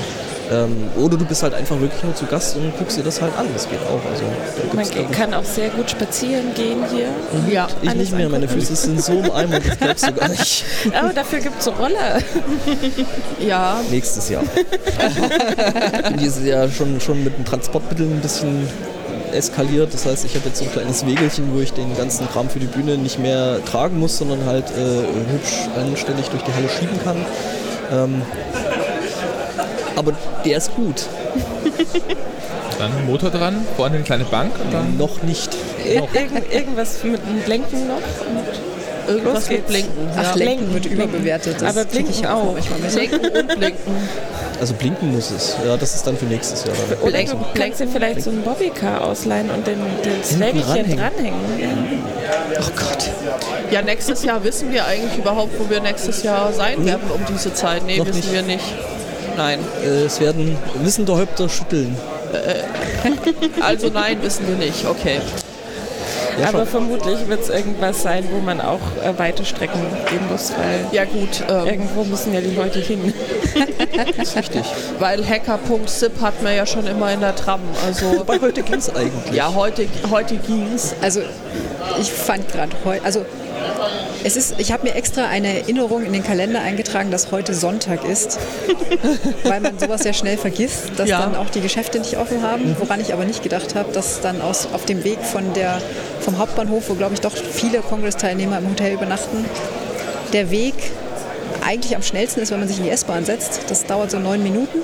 ähm, 0.51 0.89
oder 0.97 1.17
du 1.17 1.25
bist 1.25 1.43
halt 1.43 1.55
einfach 1.55 1.81
wirklich 1.81 2.03
nur 2.03 2.15
zu 2.15 2.27
Gast 2.27 2.57
und 2.57 2.77
guckst 2.79 2.99
dir 2.99 3.03
das 3.03 3.21
halt 3.23 3.37
an. 3.39 3.47
Das 3.53 3.69
geht 3.69 3.79
auch. 3.81 4.01
Also, 4.11 4.25
Man 4.75 5.11
kann 5.11 5.35
auch 5.35 5.45
sehr 5.45 5.71
gut 5.71 5.91
spazieren 5.91 6.55
gehen 6.55 6.79
hier. 6.93 7.07
Mhm. 7.07 7.53
Ja, 7.53 7.69
ich 7.81 7.95
nicht 7.95 8.17
mehr. 8.17 8.29
Meine 8.29 8.49
Füße 8.49 8.75
sind 8.75 9.03
so 9.03 9.13
im 9.13 9.31
Eimer, 9.31 9.61
das 9.61 9.79
glaubst 9.79 10.09
du 10.09 10.13
gar 10.13 10.29
nicht. 10.29 10.65
Aber 10.95 11.09
oh, 11.11 11.13
dafür 11.15 11.41
gibt 11.41 11.59
es 11.59 11.65
so 11.65 11.71
Roller. 11.73 12.19
ja. 13.47 13.81
Nächstes 13.91 14.29
Jahr. 14.29 14.43
ich 14.43 16.03
bin 16.03 16.17
dieses 16.19 16.45
Jahr 16.45 16.69
schon, 16.69 17.01
schon 17.01 17.23
mit 17.23 17.37
den 17.37 17.45
Transportmitteln 17.45 18.13
ein 18.13 18.21
bisschen 18.21 18.69
eskaliert. 19.33 19.95
Das 19.95 20.07
heißt, 20.07 20.25
ich 20.25 20.35
habe 20.35 20.49
jetzt 20.49 20.59
so 20.59 20.65
ein 20.65 20.73
kleines 20.73 21.07
Wegelchen, 21.07 21.55
wo 21.55 21.61
ich 21.61 21.73
den 21.73 21.97
ganzen 21.97 22.29
Kram 22.29 22.49
für 22.49 22.59
die 22.59 22.67
Bühne 22.67 22.99
nicht 22.99 23.19
mehr 23.19 23.65
tragen 23.65 23.99
muss, 23.99 24.19
sondern 24.19 24.45
halt 24.45 24.65
äh, 24.71 25.33
hübsch 25.33 25.69
anständig 25.77 26.29
durch 26.29 26.43
die 26.43 26.53
Halle 26.53 26.69
schieben 26.69 26.99
kann. 27.05 27.17
Ähm, 27.93 28.23
aber 29.97 30.13
der 30.45 30.59
ist 30.59 30.75
gut. 30.75 31.07
Dann 32.79 33.07
Motor 33.07 33.31
dran, 33.31 33.65
vorne 33.77 33.97
eine 33.97 34.05
kleine 34.05 34.25
Bank 34.25 34.53
und 34.59 34.73
dann 34.73 34.97
noch 34.97 35.23
nicht. 35.23 35.51
Ir 35.85 36.03
irgend, 36.15 36.53
irgendwas 36.53 37.05
mit 37.05 37.21
dem 37.25 37.41
Blinken 37.45 37.87
noch? 37.87 38.01
Irgendwas 39.09 39.49
mit 39.51 39.67
Blinken. 39.67 40.09
Ach, 40.17 40.37
ja. 40.37 40.45
Lenken 40.45 40.73
wird 40.75 40.87
überbewertet. 40.87 41.61
Das 41.61 41.77
Aber 41.77 41.85
Blinken 41.85 42.13
ich 42.13 42.27
auch. 42.27 42.57
Lenken 42.95 43.21
und 43.39 43.59
Blinken. 43.59 43.93
Also 44.59 44.75
blinken 44.75 45.13
muss 45.13 45.31
es. 45.31 45.57
Ja, 45.65 45.77
das 45.77 45.95
ist 45.95 46.07
dann 46.07 46.17
für 46.17 46.25
nächstes 46.25 46.65
Jahr. 46.65 46.75
Dann. 46.89 46.99
Oder 47.01 47.23
du 47.25 47.37
kannst 47.55 47.81
dir 47.81 47.89
vielleicht 47.89 48.23
so 48.23 48.31
ein 48.31 48.43
Bobbycar 48.43 49.03
ausleihen 49.05 49.51
und 49.51 49.67
den, 49.67 49.79
den 50.05 50.23
Släbchen 50.25 50.63
dranhängen. 50.63 50.97
dranhängen. 50.99 51.41
Ja. 51.61 52.61
Oh 52.61 52.71
Gott. 52.77 53.11
Ja, 53.71 53.83
nächstes 53.83 54.25
Jahr 54.25 54.43
wissen 54.45 54.73
wir 54.73 54.87
eigentlich 54.87 55.19
überhaupt, 55.19 55.53
wo 55.59 55.69
wir 55.69 55.81
nächstes 55.81 56.23
Jahr 56.23 56.53
sein 56.53 56.85
werden 56.85 57.11
um 57.13 57.21
diese 57.29 57.53
Zeit. 57.55 57.85
Nee, 57.87 57.99
Noch 57.99 58.07
wissen 58.07 58.19
nicht. 58.19 58.33
wir 58.33 58.43
nicht. 58.43 58.65
Nein. 59.37 59.61
Äh, 59.85 60.05
es 60.05 60.21
werden 60.21 60.57
wissende 60.83 61.15
Häupter 61.17 61.49
schütteln. 61.49 61.97
Äh, 62.33 63.61
also 63.63 63.89
nein, 63.89 64.23
wissen 64.23 64.47
wir 64.49 64.57
nicht. 64.57 64.87
Okay. 64.87 65.21
Ja, 66.41 66.49
Aber 66.49 66.65
vermutlich 66.65 67.29
wird 67.29 67.43
es 67.43 67.51
irgendwas 67.51 68.03
sein, 68.03 68.25
wo 68.31 68.39
man 68.39 68.61
auch 68.61 68.81
äh, 69.05 69.19
weite 69.19 69.45
Strecken 69.45 69.81
gehen 70.09 70.27
muss, 70.31 70.53
weil 70.57 70.87
ja 70.91 71.05
gut, 71.05 71.43
ähm, 71.49 71.67
irgendwo 71.67 72.05
müssen 72.05 72.33
ja 72.33 72.41
die 72.41 72.55
Leute 72.55 72.79
hin. 72.79 73.13
das 74.17 74.29
ist 74.29 74.37
richtig. 74.37 74.65
Weil 74.99 75.27
Hacker.zip 75.29 76.21
hat 76.21 76.43
man 76.43 76.57
ja 76.57 76.65
schon 76.65 76.87
immer 76.87 77.13
in 77.13 77.21
der 77.21 77.37
Tram. 77.37 77.61
Also 77.87 78.07
Wobei 78.21 78.41
heute 78.41 78.63
ging 78.63 78.77
es 78.77 78.89
eigentlich. 78.89 79.35
Ja, 79.35 79.53
heute, 79.55 79.87
heute 80.11 80.37
ging 80.37 80.73
es. 80.75 80.95
Also 81.03 81.21
ich 82.01 82.11
fand 82.11 82.51
gerade 82.51 82.73
heute, 82.85 83.05
also 83.05 83.27
es 84.25 84.37
ist, 84.37 84.55
ich 84.59 84.73
habe 84.73 84.85
mir 84.85 84.95
extra 84.95 85.27
eine 85.27 85.61
Erinnerung 85.61 86.05
in 86.05 86.13
den 86.13 86.23
Kalender 86.23 86.61
eingetragen, 86.61 87.11
dass 87.11 87.33
heute 87.33 87.55
Sonntag 87.55 88.05
ist, 88.05 88.39
weil 89.45 89.61
man 89.61 89.79
sowas 89.79 90.03
sehr 90.03 90.13
schnell 90.13 90.37
vergisst, 90.37 90.93
dass 90.97 91.09
ja. 91.09 91.21
dann 91.21 91.37
auch 91.37 91.51
die 91.51 91.61
Geschäfte 91.61 91.99
nicht 91.99 92.17
offen 92.17 92.43
haben. 92.43 92.77
Woran 92.79 93.01
ich 93.01 93.13
aber 93.13 93.25
nicht 93.25 93.43
gedacht 93.43 93.75
habe, 93.75 93.93
dass 93.93 94.21
dann 94.21 94.41
aus, 94.41 94.69
auf 94.73 94.85
dem 94.85 95.05
Weg 95.05 95.21
von 95.21 95.53
der, 95.55 95.81
vom 96.21 96.39
Hauptbahnhof, 96.39 96.89
wo 96.89 96.95
glaube 96.95 97.15
ich 97.15 97.21
doch 97.21 97.37
viele 97.37 97.81
Kongressteilnehmer 97.81 98.59
im 98.59 98.71
Hotel 98.71 98.95
übernachten, 98.95 99.45
der 100.33 100.51
Weg 100.51 100.75
eigentlich 101.65 101.95
am 101.97 102.03
schnellsten 102.03 102.41
ist, 102.41 102.51
wenn 102.51 102.59
man 102.59 102.69
sich 102.69 102.79
in 102.79 102.85
die 102.85 102.91
S-Bahn 102.91 103.25
setzt. 103.25 103.63
Das 103.69 103.87
dauert 103.87 104.11
so 104.11 104.19
neun 104.19 104.43
Minuten. 104.43 104.79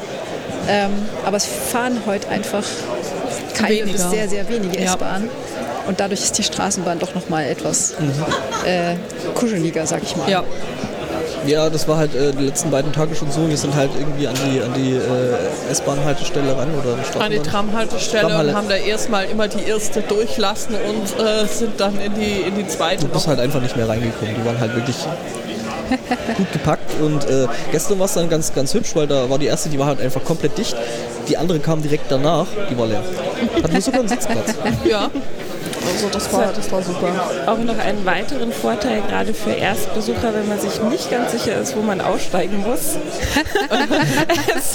Ähm, 0.68 0.90
aber 1.24 1.38
es 1.38 1.46
fahren 1.46 2.02
heute 2.06 2.28
einfach 2.28 2.64
keine 3.54 3.76
Weniger. 3.76 3.92
bis 3.92 4.10
sehr, 4.10 4.28
sehr 4.28 4.48
wenige 4.48 4.80
ja. 4.82 4.92
Und 5.88 5.98
dadurch 6.00 6.20
ist 6.20 6.36
die 6.36 6.42
Straßenbahn 6.42 6.98
doch 6.98 7.14
nochmal 7.14 7.46
etwas 7.46 7.94
mhm. 7.98 8.12
äh, 8.66 8.94
kuscheliger, 9.34 9.86
sag 9.86 10.02
ich 10.02 10.14
mal. 10.16 10.30
Ja. 10.30 10.44
Ja, 11.46 11.70
das 11.70 11.88
war 11.88 11.96
halt 11.96 12.14
äh, 12.14 12.32
die 12.32 12.44
letzten 12.44 12.70
beiden 12.70 12.92
Tage 12.92 13.14
schon 13.14 13.30
so. 13.30 13.48
Wir 13.48 13.56
sind 13.56 13.74
halt 13.74 13.90
irgendwie 13.98 14.28
an 14.28 14.34
die, 14.34 14.60
an 14.60 14.74
die 14.74 14.92
äh, 14.92 15.70
S-Bahn-Haltestelle 15.70 16.54
ran 16.56 16.68
oder 16.74 17.24
An 17.24 17.30
die 17.30 17.38
Tram-Haltestelle 17.38 18.38
und 18.38 18.54
haben 18.54 18.68
da 18.68 18.76
erstmal 18.76 19.24
immer 19.26 19.48
die 19.48 19.62
erste 19.62 20.02
durchlassen 20.02 20.74
und 20.74 21.24
äh, 21.24 21.46
sind 21.46 21.80
dann 21.80 21.98
in 22.00 22.14
die, 22.14 22.42
in 22.46 22.54
die 22.56 22.66
zweite. 22.66 23.06
Du 23.06 23.08
bist 23.08 23.24
noch. 23.24 23.30
halt 23.30 23.40
einfach 23.40 23.62
nicht 23.62 23.76
mehr 23.76 23.88
reingekommen. 23.88 24.34
Die 24.34 24.44
waren 24.44 24.60
halt 24.60 24.74
wirklich 24.74 24.96
gut 26.36 26.52
gepackt 26.52 27.00
und 27.00 27.24
äh, 27.30 27.46
gestern 27.72 27.98
war 27.98 28.06
es 28.06 28.14
dann 28.14 28.28
ganz, 28.28 28.52
ganz 28.52 28.74
hübsch, 28.74 28.94
weil 28.94 29.06
da 29.06 29.30
war 29.30 29.38
die 29.38 29.46
erste, 29.46 29.70
die 29.70 29.78
war 29.78 29.86
halt 29.86 30.02
einfach 30.02 30.22
komplett 30.24 30.58
dicht. 30.58 30.76
Die 31.28 31.36
andere 31.38 31.60
kam 31.60 31.80
direkt 31.80 32.10
danach, 32.10 32.46
die 32.70 32.76
war 32.76 32.86
leer. 32.86 33.02
Hat 33.62 33.72
nur 33.72 33.80
sogar 33.80 34.00
einen 34.00 34.08
Sitzplatz. 34.08 34.54
Ja. 34.84 35.10
Also 35.92 36.08
das 36.08 36.32
war, 36.32 36.52
das 36.52 36.70
war 36.70 36.82
super. 36.82 37.08
Auch 37.46 37.58
noch 37.58 37.78
einen 37.78 38.04
weiteren 38.04 38.52
Vorteil, 38.52 39.02
gerade 39.02 39.34
für 39.34 39.52
Erstbesucher, 39.52 40.34
wenn 40.34 40.48
man 40.48 40.60
sich 40.60 40.80
nicht 40.82 41.10
ganz 41.10 41.32
sicher 41.32 41.60
ist, 41.60 41.76
wo 41.76 41.82
man 41.82 42.00
aussteigen 42.00 42.58
muss. 42.58 42.96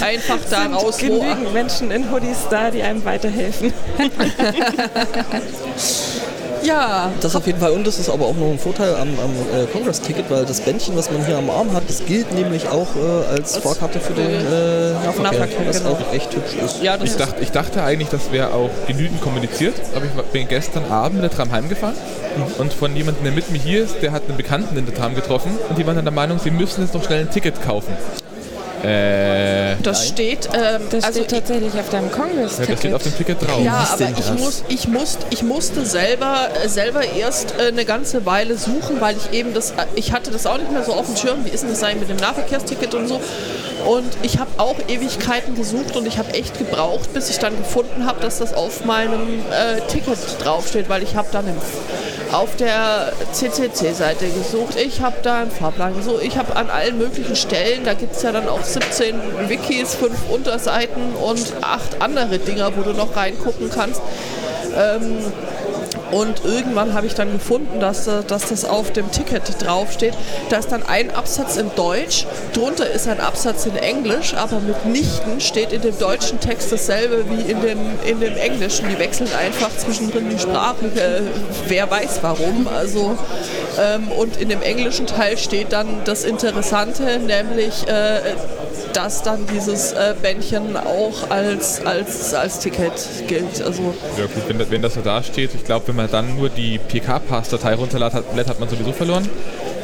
Einfach 0.00 0.38
da 0.50 0.66
raus. 0.66 0.98
genügend 0.98 1.52
Menschen 1.52 1.90
in 1.90 2.10
Hoodies 2.10 2.46
da, 2.50 2.70
die 2.70 2.82
einem 2.82 3.04
weiterhelfen. 3.04 3.72
Ja. 6.64 7.12
Das 7.20 7.36
auf 7.36 7.46
jeden 7.46 7.60
Fall. 7.60 7.72
Und 7.72 7.86
das 7.86 7.98
ist 7.98 8.08
aber 8.08 8.26
auch 8.26 8.34
noch 8.34 8.50
ein 8.50 8.58
Vorteil 8.58 8.94
am, 8.94 9.08
am 9.08 9.30
äh, 9.54 9.66
Congress-Ticket, 9.72 10.30
weil 10.30 10.44
das 10.44 10.60
Bändchen, 10.60 10.96
was 10.96 11.10
man 11.10 11.24
hier 11.24 11.36
am 11.36 11.50
Arm 11.50 11.72
hat, 11.72 11.82
das 11.88 12.04
gilt 12.04 12.32
nämlich 12.32 12.68
auch 12.68 12.88
äh, 12.96 13.34
als, 13.34 13.56
Fahrkarte 13.58 14.00
für 14.00 14.14
den 14.14 14.30
äh, 14.30 14.92
Nahverkehr, 14.92 15.22
Nahverkehr, 15.22 15.66
was 15.66 15.78
genau. 15.78 15.92
auch 15.92 16.12
echt 16.12 16.34
hübsch 16.34 16.54
ist. 16.64 16.82
Ja, 16.82 16.96
ich, 17.02 17.16
dachte, 17.16 17.42
ich 17.42 17.50
dachte 17.50 17.82
eigentlich, 17.82 18.08
das 18.08 18.32
wäre 18.32 18.52
auch 18.52 18.70
genügend 18.86 19.20
kommuniziert, 19.20 19.74
aber 19.94 20.06
ich 20.06 20.12
bin 20.32 20.48
gestern 20.48 20.90
Abend 20.90 21.20
mit 21.20 21.24
der 21.24 21.30
Tram 21.30 21.52
heimgefahren 21.52 21.96
mhm. 22.36 22.60
und 22.60 22.72
von 22.72 22.94
jemandem, 22.96 23.24
der 23.24 23.32
mit 23.32 23.50
mir 23.50 23.58
hier 23.58 23.84
ist, 23.84 24.02
der 24.02 24.12
hat 24.12 24.22
einen 24.28 24.36
Bekannten 24.36 24.76
in 24.76 24.86
der 24.86 24.94
Tram 24.94 25.14
getroffen 25.14 25.52
und 25.68 25.78
die 25.78 25.86
waren 25.86 25.96
dann 25.96 26.04
der 26.04 26.14
Meinung, 26.14 26.38
sie 26.38 26.50
müssen 26.50 26.82
jetzt 26.82 26.94
noch 26.94 27.04
schnell 27.04 27.20
ein 27.20 27.30
Ticket 27.30 27.62
kaufen. 27.62 27.94
Äh, 28.84 29.76
das 29.82 30.08
steht, 30.08 30.48
ähm, 30.52 30.82
das 30.90 31.04
also 31.04 31.20
steht 31.20 31.30
tatsächlich 31.30 31.72
auf 31.74 31.88
deinem 31.88 32.10
kongress 32.10 32.58
Ja, 32.58 32.66
das 32.66 32.78
steht 32.78 32.94
auf 32.94 33.02
dem 33.02 33.16
Ticket 33.16 33.46
drauf. 33.46 33.60
Ja, 33.62 33.88
aber 33.92 34.08
ich, 34.18 34.32
muss, 34.38 34.64
ich, 34.68 34.88
muss, 34.88 35.18
ich 35.30 35.42
musste 35.42 35.86
selber, 35.86 36.48
selber 36.66 37.02
erst 37.04 37.54
äh, 37.58 37.68
eine 37.68 37.84
ganze 37.84 38.26
Weile 38.26 38.56
suchen, 38.56 39.00
weil 39.00 39.16
ich 39.16 39.38
eben 39.38 39.54
das, 39.54 39.70
äh, 39.72 39.86
ich 39.94 40.12
hatte 40.12 40.30
das 40.30 40.46
auch 40.46 40.58
nicht 40.58 40.70
mehr 40.70 40.84
so 40.84 40.92
auf 40.92 41.06
dem 41.06 41.16
Schirm, 41.16 41.44
wie 41.44 41.50
ist 41.50 41.62
denn 41.62 41.70
das 41.70 41.82
eigentlich 41.82 42.08
mit 42.08 42.10
dem 42.10 42.22
Nahverkehrsticket 42.22 42.94
und 42.94 43.08
so. 43.08 43.20
Und 43.86 44.16
ich 44.22 44.38
habe 44.38 44.50
auch 44.58 44.76
Ewigkeiten 44.88 45.54
gesucht 45.54 45.96
und 45.96 46.06
ich 46.06 46.18
habe 46.18 46.32
echt 46.32 46.58
gebraucht, 46.58 47.12
bis 47.12 47.28
ich 47.30 47.38
dann 47.38 47.56
gefunden 47.56 48.06
habe, 48.06 48.20
dass 48.20 48.38
das 48.38 48.54
auf 48.54 48.84
meinem 48.84 49.40
äh, 49.50 49.80
Ticket 49.88 50.18
draufsteht, 50.42 50.88
weil 50.88 51.02
ich 51.02 51.16
habe 51.16 51.28
dann 51.32 51.48
im 51.48 51.56
auf 52.34 52.56
der 52.56 53.12
CCC-Seite 53.32 54.26
gesucht, 54.28 54.76
ich 54.76 55.00
habe 55.00 55.16
da 55.22 55.42
einen 55.42 55.50
Fahrplan 55.50 55.94
gesucht, 55.94 56.22
ich 56.22 56.36
habe 56.36 56.56
an 56.56 56.68
allen 56.68 56.98
möglichen 56.98 57.36
Stellen, 57.36 57.84
da 57.84 57.94
gibt 57.94 58.16
es 58.16 58.22
ja 58.22 58.32
dann 58.32 58.48
auch 58.48 58.62
17 58.62 59.14
Wikis, 59.48 59.94
fünf 59.94 60.28
Unterseiten 60.30 61.14
und 61.14 61.52
acht 61.60 62.02
andere 62.02 62.38
Dinger, 62.38 62.76
wo 62.76 62.82
du 62.82 62.92
noch 62.92 63.16
reingucken 63.16 63.70
kannst. 63.70 64.02
Ähm, 64.76 65.18
und 66.10 66.44
irgendwann 66.44 66.94
habe 66.94 67.06
ich 67.06 67.14
dann 67.14 67.32
gefunden, 67.32 67.80
dass, 67.80 68.06
äh, 68.06 68.22
dass 68.26 68.48
das 68.48 68.64
auf 68.64 68.92
dem 68.92 69.10
Ticket 69.10 69.42
draufsteht. 69.64 70.14
Da 70.50 70.58
ist 70.58 70.70
dann 70.70 70.82
ein 70.82 71.10
Absatz 71.10 71.56
in 71.56 71.70
Deutsch, 71.76 72.26
drunter 72.52 72.90
ist 72.90 73.08
ein 73.08 73.20
Absatz 73.20 73.66
in 73.66 73.76
Englisch, 73.76 74.34
aber 74.34 74.60
mitnichten 74.60 75.40
steht 75.40 75.72
in 75.72 75.82
dem 75.82 75.98
deutschen 75.98 76.40
Text 76.40 76.72
dasselbe 76.72 77.24
wie 77.30 77.50
in 77.50 77.60
dem, 77.60 77.78
in 78.06 78.20
dem 78.20 78.36
Englischen. 78.36 78.88
Die 78.88 78.98
wechseln 78.98 79.30
einfach 79.38 79.70
zwischendrin 79.76 80.30
die 80.30 80.38
Sprache, 80.38 80.86
äh, 80.86 81.22
wer 81.68 81.90
weiß 81.90 82.18
warum. 82.22 82.68
Also, 82.68 83.16
ähm, 83.80 84.08
und 84.12 84.36
in 84.36 84.48
dem 84.48 84.62
englischen 84.62 85.06
Teil 85.06 85.36
steht 85.38 85.72
dann 85.72 85.88
das 86.04 86.24
Interessante, 86.24 87.18
nämlich 87.18 87.86
äh, 87.88 88.20
dass 88.92 89.22
dann 89.22 89.46
dieses 89.52 89.92
äh, 89.92 90.14
Bändchen 90.22 90.76
auch 90.76 91.30
als, 91.30 91.84
als, 91.84 92.32
als 92.34 92.60
Ticket 92.60 92.92
gilt. 93.26 93.60
Also 93.62 93.94
Ja 94.18 94.26
gut, 94.26 94.42
wenn, 94.48 94.70
wenn 94.70 94.82
das 94.82 94.94
so 94.94 95.00
dasteht, 95.00 95.50
ich 95.54 95.64
glaube, 95.64 95.88
wenn 95.88 95.96
man 95.96 96.10
dann 96.10 96.36
nur 96.36 96.48
die 96.48 96.78
PK-Pass-Datei 96.78 97.74
runterlädt, 97.74 98.12
hat, 98.14 98.24
hat 98.48 98.60
man 98.60 98.68
sowieso 98.68 98.92
verloren. 98.92 99.28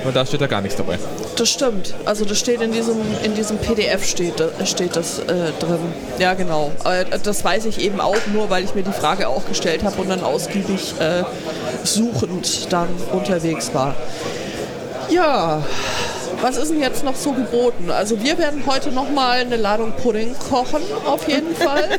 Und 0.02 0.16
da 0.16 0.24
steht 0.24 0.40
da 0.40 0.46
gar 0.46 0.62
nichts 0.62 0.76
dabei. 0.78 0.98
das 1.36 1.50
stimmt. 1.50 1.92
Also 2.06 2.24
das 2.24 2.38
steht 2.38 2.62
in 2.62 2.72
diesem, 2.72 2.96
in 3.22 3.34
diesem 3.34 3.58
PDF 3.58 4.02
steht, 4.06 4.40
da- 4.40 4.48
steht 4.64 4.96
das 4.96 5.18
äh, 5.18 5.24
drin. 5.58 5.78
Ja 6.18 6.32
genau. 6.32 6.70
Äh, 6.86 7.04
das 7.22 7.44
weiß 7.44 7.66
ich 7.66 7.78
eben 7.80 8.00
auch 8.00 8.16
nur, 8.32 8.48
weil 8.48 8.64
ich 8.64 8.74
mir 8.74 8.82
die 8.82 8.92
Frage 8.92 9.28
auch 9.28 9.46
gestellt 9.46 9.82
habe 9.84 10.00
und 10.00 10.08
dann 10.08 10.22
ausgiebig 10.22 10.94
äh, 11.00 11.22
suchend 11.84 12.72
dann 12.72 12.88
unterwegs 13.12 13.72
war. 13.74 13.94
Ja, 15.10 15.62
was 16.40 16.56
ist 16.56 16.70
denn 16.70 16.80
jetzt 16.80 17.04
noch 17.04 17.16
so 17.16 17.32
geboten? 17.32 17.90
Also 17.90 18.22
wir 18.22 18.38
werden 18.38 18.62
heute 18.66 18.90
noch 18.92 19.10
mal 19.10 19.40
eine 19.40 19.56
Ladung 19.56 19.92
Pudding 20.02 20.34
kochen, 20.50 20.80
auf 21.06 21.26
jeden 21.28 21.54
Fall. 21.54 21.84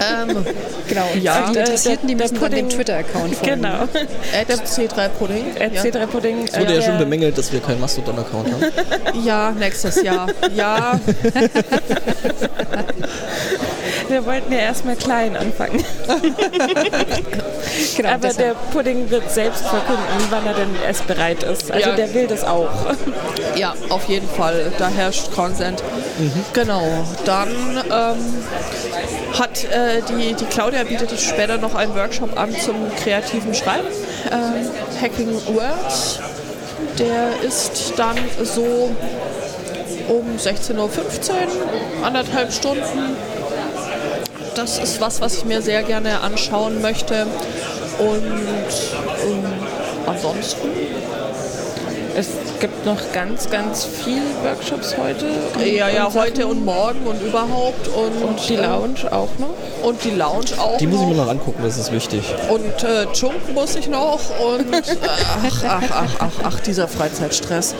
ähm, 0.00 0.44
Genau, 0.88 1.06
und 1.14 1.22
Ja. 1.22 1.48
die 1.52 1.58
Interessierten, 1.58 2.08
die 2.08 2.16
müssen 2.16 2.34
dann 2.40 2.50
dem 2.50 2.66
Pudding- 2.66 2.68
Twitter-Account 2.68 3.34
folgen. 3.36 3.62
Genau. 3.62 3.82
at 3.82 4.48
C3-Pudding. 4.66 5.44
Ja. 5.72 5.82
C3-Pudding. 5.82 6.48
Es 6.52 6.58
wurde 6.58 6.74
ja 6.74 6.82
schon 6.82 6.98
bemängelt, 6.98 7.38
dass 7.38 7.52
wir 7.52 7.60
keinen 7.60 7.80
Mastodon-Account 7.80 8.48
haben. 8.52 8.64
Ja, 9.24 9.52
nächstes 9.52 10.02
Jahr. 10.02 10.26
Ja, 10.54 10.98
Wir 14.10 14.26
wollten 14.26 14.52
ja 14.52 14.58
erstmal 14.58 14.96
klein 14.96 15.36
anfangen. 15.36 15.84
Genau, 17.96 18.08
Aber 18.10 18.28
deshalb- 18.28 18.36
der 18.38 18.54
Pudding 18.72 19.10
wird 19.10 19.30
selbst 19.30 19.62
verkünden, 19.66 20.02
wann 20.30 20.46
er 20.46 20.54
denn 20.54 20.70
erst 20.84 21.06
bereit 21.06 21.42
ist. 21.42 21.70
Also 21.70 21.90
Ja. 21.90 21.94
der 21.96 22.12
will 22.14 22.26
das 22.26 22.42
auch. 22.44 22.68
Ja, 23.56 23.74
auf 23.90 24.08
jeden 24.08 24.28
Fall. 24.28 24.72
Da 24.78 24.88
herrscht 24.88 25.30
Consent. 25.34 25.82
Genau. 26.52 26.82
Dann 27.24 27.48
ähm, 27.48 29.38
hat 29.38 29.64
äh, 29.64 30.02
die, 30.08 30.34
die 30.34 30.44
Claudia 30.46 30.82
bietet 30.84 31.18
später 31.20 31.58
noch 31.58 31.74
einen 31.74 31.94
Workshop 31.94 32.38
an 32.38 32.54
zum 32.58 32.74
kreativen 33.02 33.54
Schreiben. 33.54 33.86
Ähm, 34.32 34.68
Hacking 35.00 35.32
Words. 35.54 36.18
Der 36.98 37.40
ist 37.46 37.92
dann 37.96 38.16
so 38.42 38.90
um 40.08 40.36
16.15 40.38 40.76
Uhr, 40.78 40.88
anderthalb 42.04 42.52
Stunden. 42.52 43.16
Das 44.54 44.78
ist 44.78 45.00
was, 45.00 45.20
was 45.20 45.36
ich 45.38 45.44
mir 45.44 45.62
sehr 45.62 45.82
gerne 45.82 46.20
anschauen 46.20 46.80
möchte. 46.82 47.26
Und 47.98 48.24
ähm, 48.24 49.44
ansonsten 50.06 50.68
Es 52.16 52.28
gibt 52.60 52.84
noch 52.84 52.98
ganz, 53.12 53.48
ganz 53.50 53.84
viele 53.84 54.22
Workshops 54.42 54.96
heute. 54.98 55.26
Ja, 55.64 55.88
ja, 55.88 56.06
und 56.06 56.14
heute 56.14 56.46
und 56.46 56.64
morgen 56.64 57.06
und 57.06 57.22
überhaupt. 57.22 57.88
Und, 57.88 58.22
Und 58.22 58.48
die 58.48 58.54
äh, 58.54 58.66
Lounge 58.66 59.10
auch 59.10 59.28
noch. 59.38 59.86
Und 59.86 60.02
die 60.04 60.10
Lounge 60.10 60.58
auch. 60.58 60.76
Die 60.78 60.86
muss 60.86 61.00
ich 61.02 61.06
mir 61.08 61.14
noch. 61.14 61.28
angucken, 61.28 61.62
das 61.62 61.78
ist 61.78 61.92
wichtig. 61.92 62.22
Und 62.48 62.82
äh, 62.82 63.04
Junk 63.14 63.54
muss 63.54 63.76
ich 63.76 63.88
noch. 63.88 64.20
Und 64.40 64.72
äh, 64.72 64.96
ach, 65.06 65.64
ach, 65.66 65.82
ach, 65.90 66.10
ach, 66.18 66.32
ach, 66.44 66.60
dieser 66.60 66.88
Freizeitstress. 66.88 67.74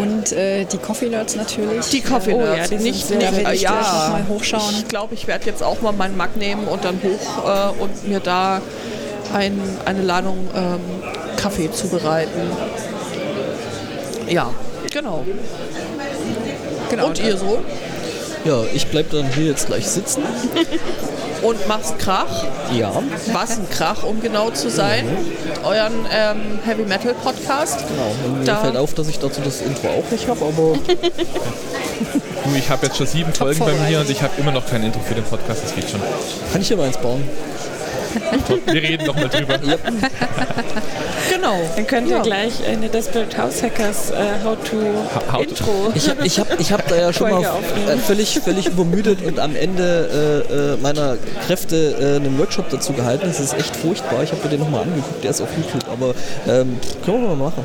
Und 0.00 0.32
äh, 0.32 0.64
die 0.64 0.78
Coffee 0.78 1.08
Nerds 1.08 1.36
natürlich. 1.36 1.88
Die 1.90 2.00
Coffee 2.00 2.32
Oh 2.34 2.40
ja, 2.40 2.54
Nerds. 2.54 2.70
die 2.70 2.76
sind 2.76 2.84
nicht, 2.84 3.06
sehr, 3.06 3.20
äh, 3.20 3.54
ich 3.54 3.62
ja. 3.62 4.08
mal 4.10 4.24
hochschauen. 4.28 4.74
Ich 4.78 4.88
glaube, 4.88 5.14
ich 5.14 5.26
werde 5.26 5.46
jetzt 5.46 5.62
auch 5.62 5.80
mal 5.82 5.92
meinen 5.92 6.16
Mac 6.16 6.36
nehmen 6.36 6.66
und 6.66 6.84
dann 6.84 7.00
hoch 7.02 7.46
äh, 7.46 7.82
und 7.82 8.08
mir 8.08 8.20
da 8.20 8.60
ein, 9.34 9.60
eine 9.84 10.02
Ladung 10.02 10.48
ähm, 10.54 10.80
Kaffee 11.36 11.70
zubereiten. 11.70 12.50
Ja, 14.28 14.50
genau. 14.90 15.24
Genau, 16.90 17.06
Und 17.06 17.18
ihr 17.18 17.36
so? 17.36 17.58
Ja, 18.44 18.62
ich 18.74 18.86
bleib 18.88 19.10
dann 19.10 19.26
hier 19.34 19.46
jetzt 19.46 19.66
gleich 19.66 19.86
sitzen. 19.88 20.22
Und 21.42 21.66
machst 21.66 21.98
Krach? 21.98 22.44
Ja, 22.72 22.92
Was 23.32 23.58
ein 23.58 23.68
Krach, 23.68 24.04
um 24.04 24.20
genau 24.20 24.50
zu 24.50 24.70
sein. 24.70 25.04
Euren 25.64 26.06
ähm, 26.12 26.60
Heavy 26.64 26.84
Metal 26.84 27.14
Podcast. 27.14 27.78
genau. 27.88 28.14
Und 28.24 28.38
mir 28.40 28.44
Da- 28.44 28.56
fällt 28.58 28.76
auf, 28.76 28.94
dass 28.94 29.08
ich 29.08 29.18
dazu 29.18 29.40
das 29.44 29.60
Intro 29.60 29.88
auch 29.88 30.10
nicht 30.10 30.28
habe, 30.28 30.44
aber 30.44 30.74
Du, 32.44 32.56
ich 32.56 32.68
habe 32.70 32.86
jetzt 32.86 32.96
schon 32.98 33.06
sieben 33.06 33.32
Folgen 33.32 33.58
bei 33.60 33.72
mir 33.88 34.00
und 34.00 34.10
ich 34.10 34.22
habe 34.22 34.32
immer 34.38 34.50
noch 34.50 34.66
kein 34.66 34.82
Intro 34.82 35.00
für 35.00 35.14
den 35.14 35.24
Podcast, 35.24 35.62
das 35.64 35.74
geht 35.74 35.88
schon. 35.90 36.00
kann 36.52 36.60
ich 36.60 36.68
hier 36.68 36.76
mal 36.76 36.86
eins 36.86 36.96
bauen. 36.98 37.22
Wir 38.66 38.82
reden 38.82 39.06
noch 39.06 39.14
mal 39.14 39.28
drüber. 39.28 39.58
Genau. 41.32 41.60
Dann 41.76 41.86
könnt 41.86 42.08
ihr 42.08 42.16
Ja. 42.16 42.22
gleich 42.22 42.52
eine 42.66 42.88
Desperate 42.88 43.36
House 43.38 43.62
Hackers 43.62 44.10
äh, 44.10 44.14
How 44.44 44.56
to 44.68 44.76
How 45.32 45.42
to- 45.44 45.48
Intro. 45.50 45.92
Ich 45.94 46.08
habe 46.08 46.26
ich 46.26 46.38
hab, 46.38 46.60
ich 46.60 46.72
hab 46.72 46.86
da 46.88 46.96
ja 46.96 47.12
schon 47.12 47.30
mal 47.30 47.42
äh, 47.42 47.96
völlig, 47.96 48.38
völlig 48.40 48.66
übermüdet 48.66 49.22
und 49.24 49.38
am 49.38 49.56
Ende 49.56 50.44
äh, 50.50 50.54
äh, 50.54 50.76
meiner 50.82 51.16
Kräfte 51.46 51.96
äh, 52.00 52.16
einen 52.16 52.38
Workshop 52.38 52.68
dazu 52.70 52.92
gehalten. 52.92 53.24
Das 53.26 53.40
ist 53.40 53.54
echt 53.54 53.74
furchtbar. 53.76 54.22
Ich 54.22 54.30
habe 54.32 54.42
mir 54.44 54.50
den 54.50 54.60
nochmal 54.60 54.82
angeguckt, 54.82 55.22
der 55.24 55.30
ist 55.30 55.40
auf 55.40 55.48
YouTube, 55.56 55.84
aber 55.90 56.14
ähm, 56.46 56.78
können 57.04 57.22
wir 57.22 57.28
mal 57.34 57.36
machen. 57.50 57.64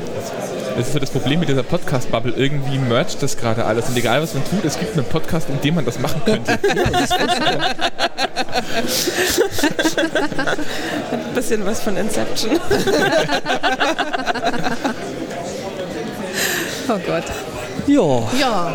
Das 0.78 0.86
ist 0.86 0.92
so 0.92 0.98
das 1.00 1.10
Problem 1.10 1.40
mit 1.40 1.48
dieser 1.48 1.64
Podcast-Bubble. 1.64 2.32
Irgendwie 2.36 2.78
mercht 2.78 3.20
das 3.22 3.36
gerade 3.36 3.64
alles. 3.64 3.88
Und 3.88 3.96
egal, 3.96 4.22
was 4.22 4.32
man 4.34 4.44
tut, 4.44 4.64
es 4.64 4.78
gibt 4.78 4.96
einen 4.96 5.04
Podcast, 5.06 5.48
in 5.50 5.60
dem 5.60 5.74
man 5.74 5.84
das 5.84 5.98
machen 5.98 6.22
könnte. 6.24 6.52
Ein 11.10 11.34
bisschen 11.34 11.66
was 11.66 11.80
von 11.80 11.96
Inception. 11.96 12.52
Oh 16.90 16.98
Gott. 17.06 17.24
Ja, 17.86 18.22
Ja, 18.40 18.74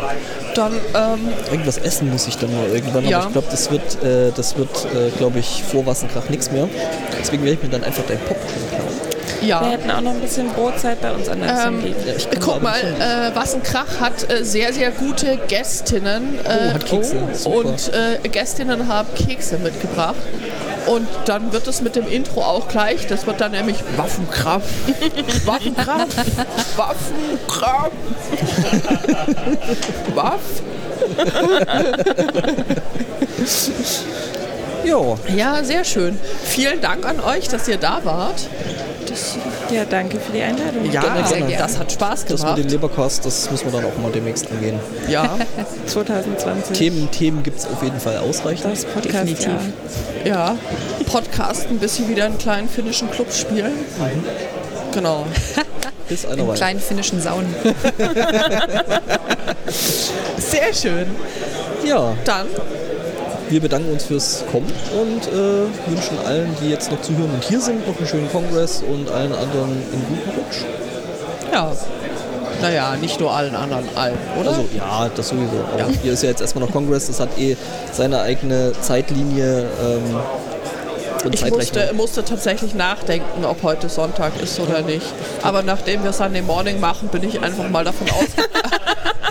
dann 0.54 0.72
ähm, 0.94 1.28
irgendwas 1.50 1.78
essen 1.78 2.10
muss 2.12 2.28
ich 2.28 2.36
dann 2.38 2.54
mal 2.54 2.68
irgendwann, 2.68 3.04
Ja. 3.08 3.18
aber 3.18 3.26
ich 3.26 3.32
glaube, 3.32 3.48
das 3.50 3.72
wird, 3.72 4.04
äh, 4.04 4.30
das 4.36 4.56
wird 4.56 4.70
äh, 4.94 5.10
glaube 5.18 5.40
ich, 5.40 5.64
vor 5.64 5.84
Wassenkrach 5.84 6.28
nichts 6.28 6.52
mehr. 6.52 6.68
Deswegen 7.20 7.42
werde 7.42 7.56
ich 7.56 7.62
mir 7.64 7.70
dann 7.70 7.82
einfach 7.82 8.04
dein 8.06 8.20
Popcorn 8.20 8.46
klauen. 9.46 9.64
Wir 9.64 9.70
ja. 9.70 9.76
hätten 9.78 9.90
auch 9.90 10.00
noch 10.00 10.12
ein 10.12 10.20
bisschen 10.20 10.48
Brotzeit 10.48 11.00
bei 11.00 11.12
uns 11.12 11.28
an 11.28 11.40
der 11.40 11.66
Ähm. 11.66 11.84
Ja, 11.84 12.12
kann 12.14 12.40
Guck 12.40 12.62
mal, 12.62 12.78
äh, 12.78 13.34
was 13.34 13.54
ein 13.54 13.62
Krach 13.62 14.00
hat 14.00 14.30
äh, 14.30 14.44
sehr, 14.44 14.72
sehr 14.72 14.90
gute 14.90 15.38
Gästinnen. 15.48 16.38
Äh, 16.44 16.70
Oh, 16.70 16.74
hat 16.74 16.86
Kekse. 16.86 17.16
Super. 17.32 17.56
und 17.56 17.92
äh, 17.92 18.28
Gästinnen 18.28 18.88
haben 18.88 19.08
Kekse 19.14 19.58
mitgebracht. 19.58 20.16
Und 20.86 21.08
dann 21.24 21.52
wird 21.52 21.66
es 21.66 21.80
mit 21.80 21.96
dem 21.96 22.06
Intro 22.06 22.42
auch 22.42 22.68
gleich. 22.68 23.06
Das 23.06 23.26
wird 23.26 23.40
dann 23.40 23.52
nämlich 23.52 23.78
Waffenkraft. 23.96 24.68
Waffenkraft. 25.46 26.16
Waffenkraft. 26.76 27.92
Waff. 30.14 30.40
Ja, 34.84 35.16
Ja, 35.34 35.64
sehr 35.64 35.84
schön. 35.84 36.18
Vielen 36.44 36.80
Dank 36.80 37.06
an 37.06 37.20
euch, 37.20 37.48
dass 37.48 37.66
ihr 37.68 37.78
da 37.78 38.00
wart. 38.04 38.48
Das, 39.06 39.36
Ja, 39.70 39.84
danke 39.84 40.18
für 40.18 40.32
die 40.32 40.42
Einladung. 40.42 40.84
ja, 40.90 41.00
Gerne, 41.02 41.22
gerne. 41.22 41.56
das 41.56 41.78
hat 41.78 41.92
Spaß 41.92 42.24
das 42.24 42.30
mit 42.30 42.40
gemacht. 42.40 42.58
dem 42.58 42.68
Lebercast, 42.68 43.24
das 43.26 43.50
müssen 43.50 43.72
wir 43.72 43.80
dann 43.80 43.90
auch 43.90 43.96
mal 44.02 44.10
demnächst 44.12 44.50
angehen. 44.50 44.78
Ja, 45.08 45.36
2020. 45.86 46.76
Themen, 46.76 47.10
Themen 47.10 47.42
gibt 47.42 47.58
es 47.58 47.66
auf 47.66 47.82
jeden 47.82 48.00
Fall 48.00 48.16
ausreichend. 48.18 48.72
Das 48.72 48.84
Podcast, 48.84 49.14
Definitiv. 49.28 49.48
ja. 50.24 50.30
ja. 50.30 50.56
Podcasten, 51.10 51.78
bis 51.78 51.96
sie 51.96 52.08
wieder 52.08 52.26
in 52.26 52.38
kleinen 52.38 52.68
finnischen 52.68 53.10
Clubs 53.10 53.38
spielen. 53.40 53.72
Genau. 54.92 55.26
Bis 56.08 56.26
einer 56.26 56.42
In 56.42 56.52
kleinen 56.54 56.80
finnischen 56.80 57.18
Saunen. 57.20 57.54
Sehr 60.38 60.74
schön. 60.74 61.06
Ja, 61.84 62.14
Dann 62.24 62.46
wir 63.54 63.60
bedanken 63.60 63.92
uns 63.92 64.02
fürs 64.02 64.42
Kommen 64.50 64.66
und 65.00 65.28
äh, 65.28 65.88
wünschen 65.88 66.18
allen, 66.26 66.56
die 66.60 66.70
jetzt 66.70 66.90
noch 66.90 67.00
zuhören 67.02 67.30
und 67.30 67.44
hier 67.44 67.60
sind, 67.60 67.86
noch 67.86 67.96
einen 67.96 68.06
schönen 68.08 68.28
Kongress 68.32 68.82
und 68.82 69.08
allen 69.12 69.32
anderen 69.32 69.70
einen 69.70 70.06
guten 70.08 70.30
Rutsch. 70.40 70.64
Ja. 71.52 71.70
Naja, 72.60 72.96
nicht 73.00 73.20
nur 73.20 73.32
allen 73.32 73.54
anderen, 73.54 73.84
allen, 73.94 74.18
oder? 74.40 74.50
Also 74.50 74.64
ja, 74.76 75.08
das 75.14 75.28
sowieso. 75.28 75.64
Aber 75.72 75.88
hier 76.02 76.14
ist 76.14 76.24
ja 76.24 76.30
jetzt 76.30 76.40
erstmal 76.40 76.64
noch 76.64 76.72
Kongress, 76.72 77.06
das 77.06 77.20
hat 77.20 77.38
eh 77.38 77.56
seine 77.92 78.22
eigene 78.22 78.72
Zeitlinie. 78.80 79.68
Ähm, 79.80 80.16
Ich 81.30 81.48
musste, 81.48 81.92
musste 81.94 82.24
tatsächlich 82.24 82.74
nachdenken, 82.74 83.44
ob 83.44 83.62
heute 83.62 83.88
Sonntag 83.88 84.32
ist 84.42 84.58
oder 84.58 84.82
nicht. 84.82 85.06
Aber 85.42 85.62
nachdem 85.62 86.02
wir 86.02 86.12
Sunday 86.12 86.42
Morning 86.42 86.80
machen, 86.80 87.08
bin 87.08 87.22
ich 87.22 87.40
einfach 87.40 87.70
mal 87.70 87.84
davon 87.84 88.08
ausgegangen. 88.10 88.50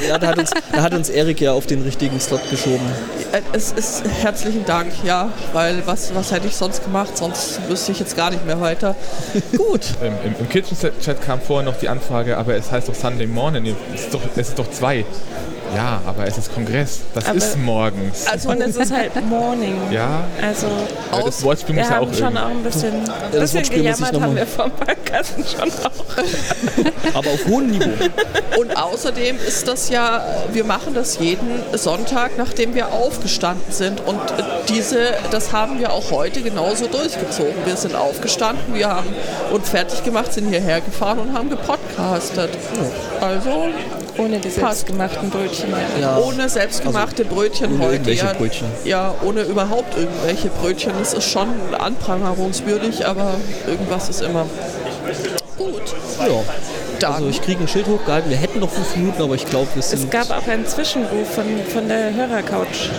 Ja, 0.08 0.18
da 0.18 0.28
hat, 0.28 0.40
uns, 0.40 0.52
da 0.72 0.82
hat 0.82 0.94
uns 0.94 1.10
Erik 1.10 1.40
ja 1.42 1.54
auf 1.54 1.66
den 1.66 1.82
richtigen 1.84 2.20
Slot 2.20 2.50
geschoben. 2.50 2.86
Äh, 3.32 3.42
es 3.54 3.72
ist 3.72 4.04
herzlichen 4.22 4.66
Dank, 4.66 4.92
ja, 5.04 5.30
weil 5.54 5.86
was, 5.86 6.14
was 6.16 6.32
hätte 6.32 6.48
ich 6.48 6.56
sonst 6.56 6.84
gemacht? 6.84 7.18
Sonst 7.18 7.60
wüsste 7.70 7.92
ich 7.92 8.00
jetzt 8.00 8.18
gar 8.18 8.32
nicht 8.32 8.46
mehr 8.46 8.60
weiter. 8.60 8.96
Gut. 9.58 9.82
Im, 10.02 10.14
im, 10.26 10.36
Im 10.40 10.50
Kitchen-Chat 10.50 11.22
kam 11.26 11.40
vorher 11.42 11.70
noch 11.70 11.78
die 11.78 11.90
Anfrage, 11.90 12.38
aber 12.38 12.56
es 12.56 12.72
heißt 12.72 12.90
doch 12.90 12.96
Sunday 12.96 13.28
Morning. 13.28 13.76
Es 13.94 14.02
ist 14.06 14.14
doch, 14.14 14.22
es 14.36 14.50
ist 14.50 14.60
doch 14.60 14.70
zwei. 14.72 15.06
Ja, 15.76 16.02
aber 16.06 16.28
es 16.28 16.38
ist 16.38 16.54
Kongress. 16.54 17.00
Das 17.16 17.26
Aber- 17.26 17.36
ist 17.38 17.58
morgens. 17.58 18.28
Also 18.28 18.50
Und 18.50 18.62
es 18.62 18.76
ist 18.76 18.94
halt 18.94 19.12
Morning. 19.30 19.76
Ja, 19.92 20.24
Also 20.40 20.68
ja 21.12 21.24
das 21.24 21.42
Wortspiel 21.42 21.74
muss 21.76 21.90
ja 21.90 22.00
auch 22.00 22.14
schon 22.14 22.36
irgendwie. 22.36 22.38
auch 22.40 22.46
ein 22.50 22.64
bisschen, 22.64 22.92
das 23.32 23.52
bisschen 23.54 24.14
noch 24.14 24.22
haben 24.22 24.36
wir 24.36 24.46
vom 24.46 24.70
Podcasten 24.70 25.44
schon 25.44 25.72
auch. 25.84 27.16
Aber 27.16 27.30
auf 27.32 27.46
hohem 27.48 27.72
Niveau. 27.72 27.90
Und 28.60 28.78
außerdem 28.78 29.38
ist 29.48 29.68
das 29.68 29.90
ja, 29.94 30.26
wir 30.52 30.64
machen 30.64 30.94
das 30.96 31.20
jeden 31.20 31.62
Sonntag, 31.74 32.32
nachdem 32.38 32.74
wir 32.74 32.92
aufgestanden 32.92 33.72
sind. 33.72 34.02
Und 34.06 34.20
diese, 34.68 35.14
das 35.32 35.54
haben 35.54 35.80
wir 35.80 35.94
auch 35.94 36.12
heute 36.12 36.42
genauso 36.42 36.88
durchgezogen. 36.88 37.54
Wir 37.66 37.78
sind 37.78 37.96
aufgestanden, 37.96 38.74
wir 38.74 38.90
haben 38.90 39.14
uns 39.52 39.70
fertig 39.70 40.04
gemacht, 40.04 40.34
sind 40.34 40.50
hierher 40.50 40.82
gefahren 40.82 41.20
und 41.20 41.34
haben 41.34 41.50
gepodcastet. 41.50 42.50
Also 43.22 43.70
Ohne 44.18 44.40
die 44.40 44.50
selbstgemachten 44.50 45.30
Brötchen. 45.30 45.70
Ja. 46.02 46.18
ohne 46.18 46.50
selbstgemachte 46.50 47.24
Brötchen 47.26 47.76
ohne 47.80 47.86
heute. 48.00 48.12
ja, 48.12 48.34
Brötchen. 48.34 48.68
ja, 48.86 49.14
ohne 49.24 49.42
überhaupt 49.44 49.96
irgendwelche 49.96 50.50
Brötchen. 50.50 50.92
Das 50.98 51.14
ist 51.14 51.30
schon 51.30 51.50
anprangerungswürdig, 51.78 53.06
aber 53.06 53.36
irgendwas 53.68 54.10
ist 54.10 54.22
immer 54.22 54.48
gut. 55.58 55.84
Ja. 56.20 56.44
Dann 57.04 57.14
Also 57.16 57.28
ich 57.28 57.42
kriege 57.42 57.62
ein 57.62 57.68
Schild 57.68 57.88
hochgehalten. 57.88 58.30
Wir 58.32 58.38
hätten 58.38 58.60
noch 58.60 58.70
fünf 58.70 58.96
Minuten, 58.96 59.22
aber 59.22 59.36
ich 59.36 59.46
glaube, 59.46 59.68
wir 59.74 59.80
Es 59.80 59.90
sind... 59.92 60.10
gab 60.10 60.30
auch 60.32 60.48
einen 60.48 60.66
Zwischenruf 60.66 61.30
von, 61.36 61.46
von 61.74 61.88
der 61.90 62.14
Hörercouch. 62.14 62.90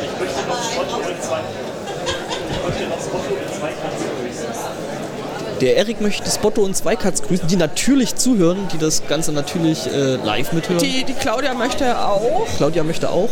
Der 5.61 5.77
Erik 5.77 6.01
möchte 6.01 6.29
Spotto 6.31 6.63
und 6.63 6.77
Zweikatz 6.77 7.23
grüßen, 7.23 7.47
die 7.49 7.57
natürlich 7.57 8.17
zuhören, 8.17 8.69
die 8.73 8.79
das 8.79 9.07
Ganze 9.09 9.33
natürlich 9.33 9.87
äh, 9.87 10.17
live 10.17 10.53
mithören. 10.53 10.79
die, 10.83 11.05
die 11.05 11.15
Claudia 11.15 11.55
möchte 11.55 11.99
auch. 11.99 12.47
Claudia 12.57 12.83
möchte 12.83 13.09
auch. 13.09 13.31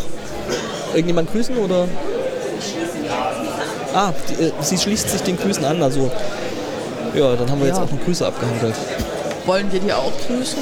Irgendjemand 0.94 1.32
grüßen 1.32 1.56
oder? 1.58 1.86
Ah, 3.94 4.12
die, 4.28 4.44
äh, 4.44 4.52
sie 4.60 4.78
schließt 4.78 5.10
sich 5.10 5.22
den 5.22 5.36
Grüßen 5.36 5.64
an. 5.64 5.82
Also 5.82 6.10
ja, 7.14 7.34
dann 7.36 7.50
haben 7.50 7.60
wir 7.60 7.66
jetzt 7.66 7.78
Ja. 7.78 7.84
auch 7.84 7.90
noch 7.90 8.04
Grüße 8.04 8.26
abgehandelt. 8.26 8.74
Wollen 9.46 9.72
wir 9.72 9.80
die 9.80 9.92
auch 9.92 10.12
grüßen? 10.26 10.58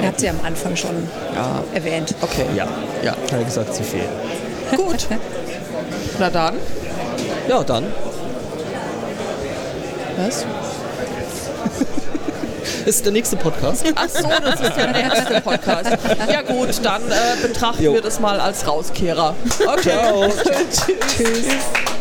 Ihr 0.00 0.06
habt 0.08 0.20
sie 0.20 0.28
am 0.28 0.38
Anfang 0.44 0.76
schon 0.76 1.08
Ja. 1.34 1.62
erwähnt. 1.74 2.14
Okay. 2.20 2.46
Ja, 2.54 2.68
Ja. 3.02 3.12
hat 3.32 3.44
gesagt, 3.44 3.74
zu 3.74 3.82
viel. 3.82 4.04
Gut. 4.76 5.06
Na 6.18 6.30
dann. 6.30 6.54
Ja, 7.48 7.62
dann. 7.64 7.86
Was? 10.16 10.44
Ist 12.86 13.04
der 13.04 13.12
nächste 13.12 13.36
Podcast. 13.36 13.84
Ach 13.94 14.08
so, 14.08 14.28
das 14.42 14.60
ist 14.60 14.76
der 14.76 14.92
nächste 14.92 15.40
Podcast. 15.42 15.90
Ja 16.30 16.42
gut, 16.42 16.68
dann 16.82 17.02
äh, 17.10 17.46
betrachten 17.46 17.82
Jo. 17.82 17.94
wir 17.94 18.02
das 18.02 18.18
mal 18.20 18.40
als 18.40 18.66
Rauskehrer. 18.66 19.34
Okay. 19.66 19.90
Ciao. 19.90 20.28
Tschüss. 21.16 21.97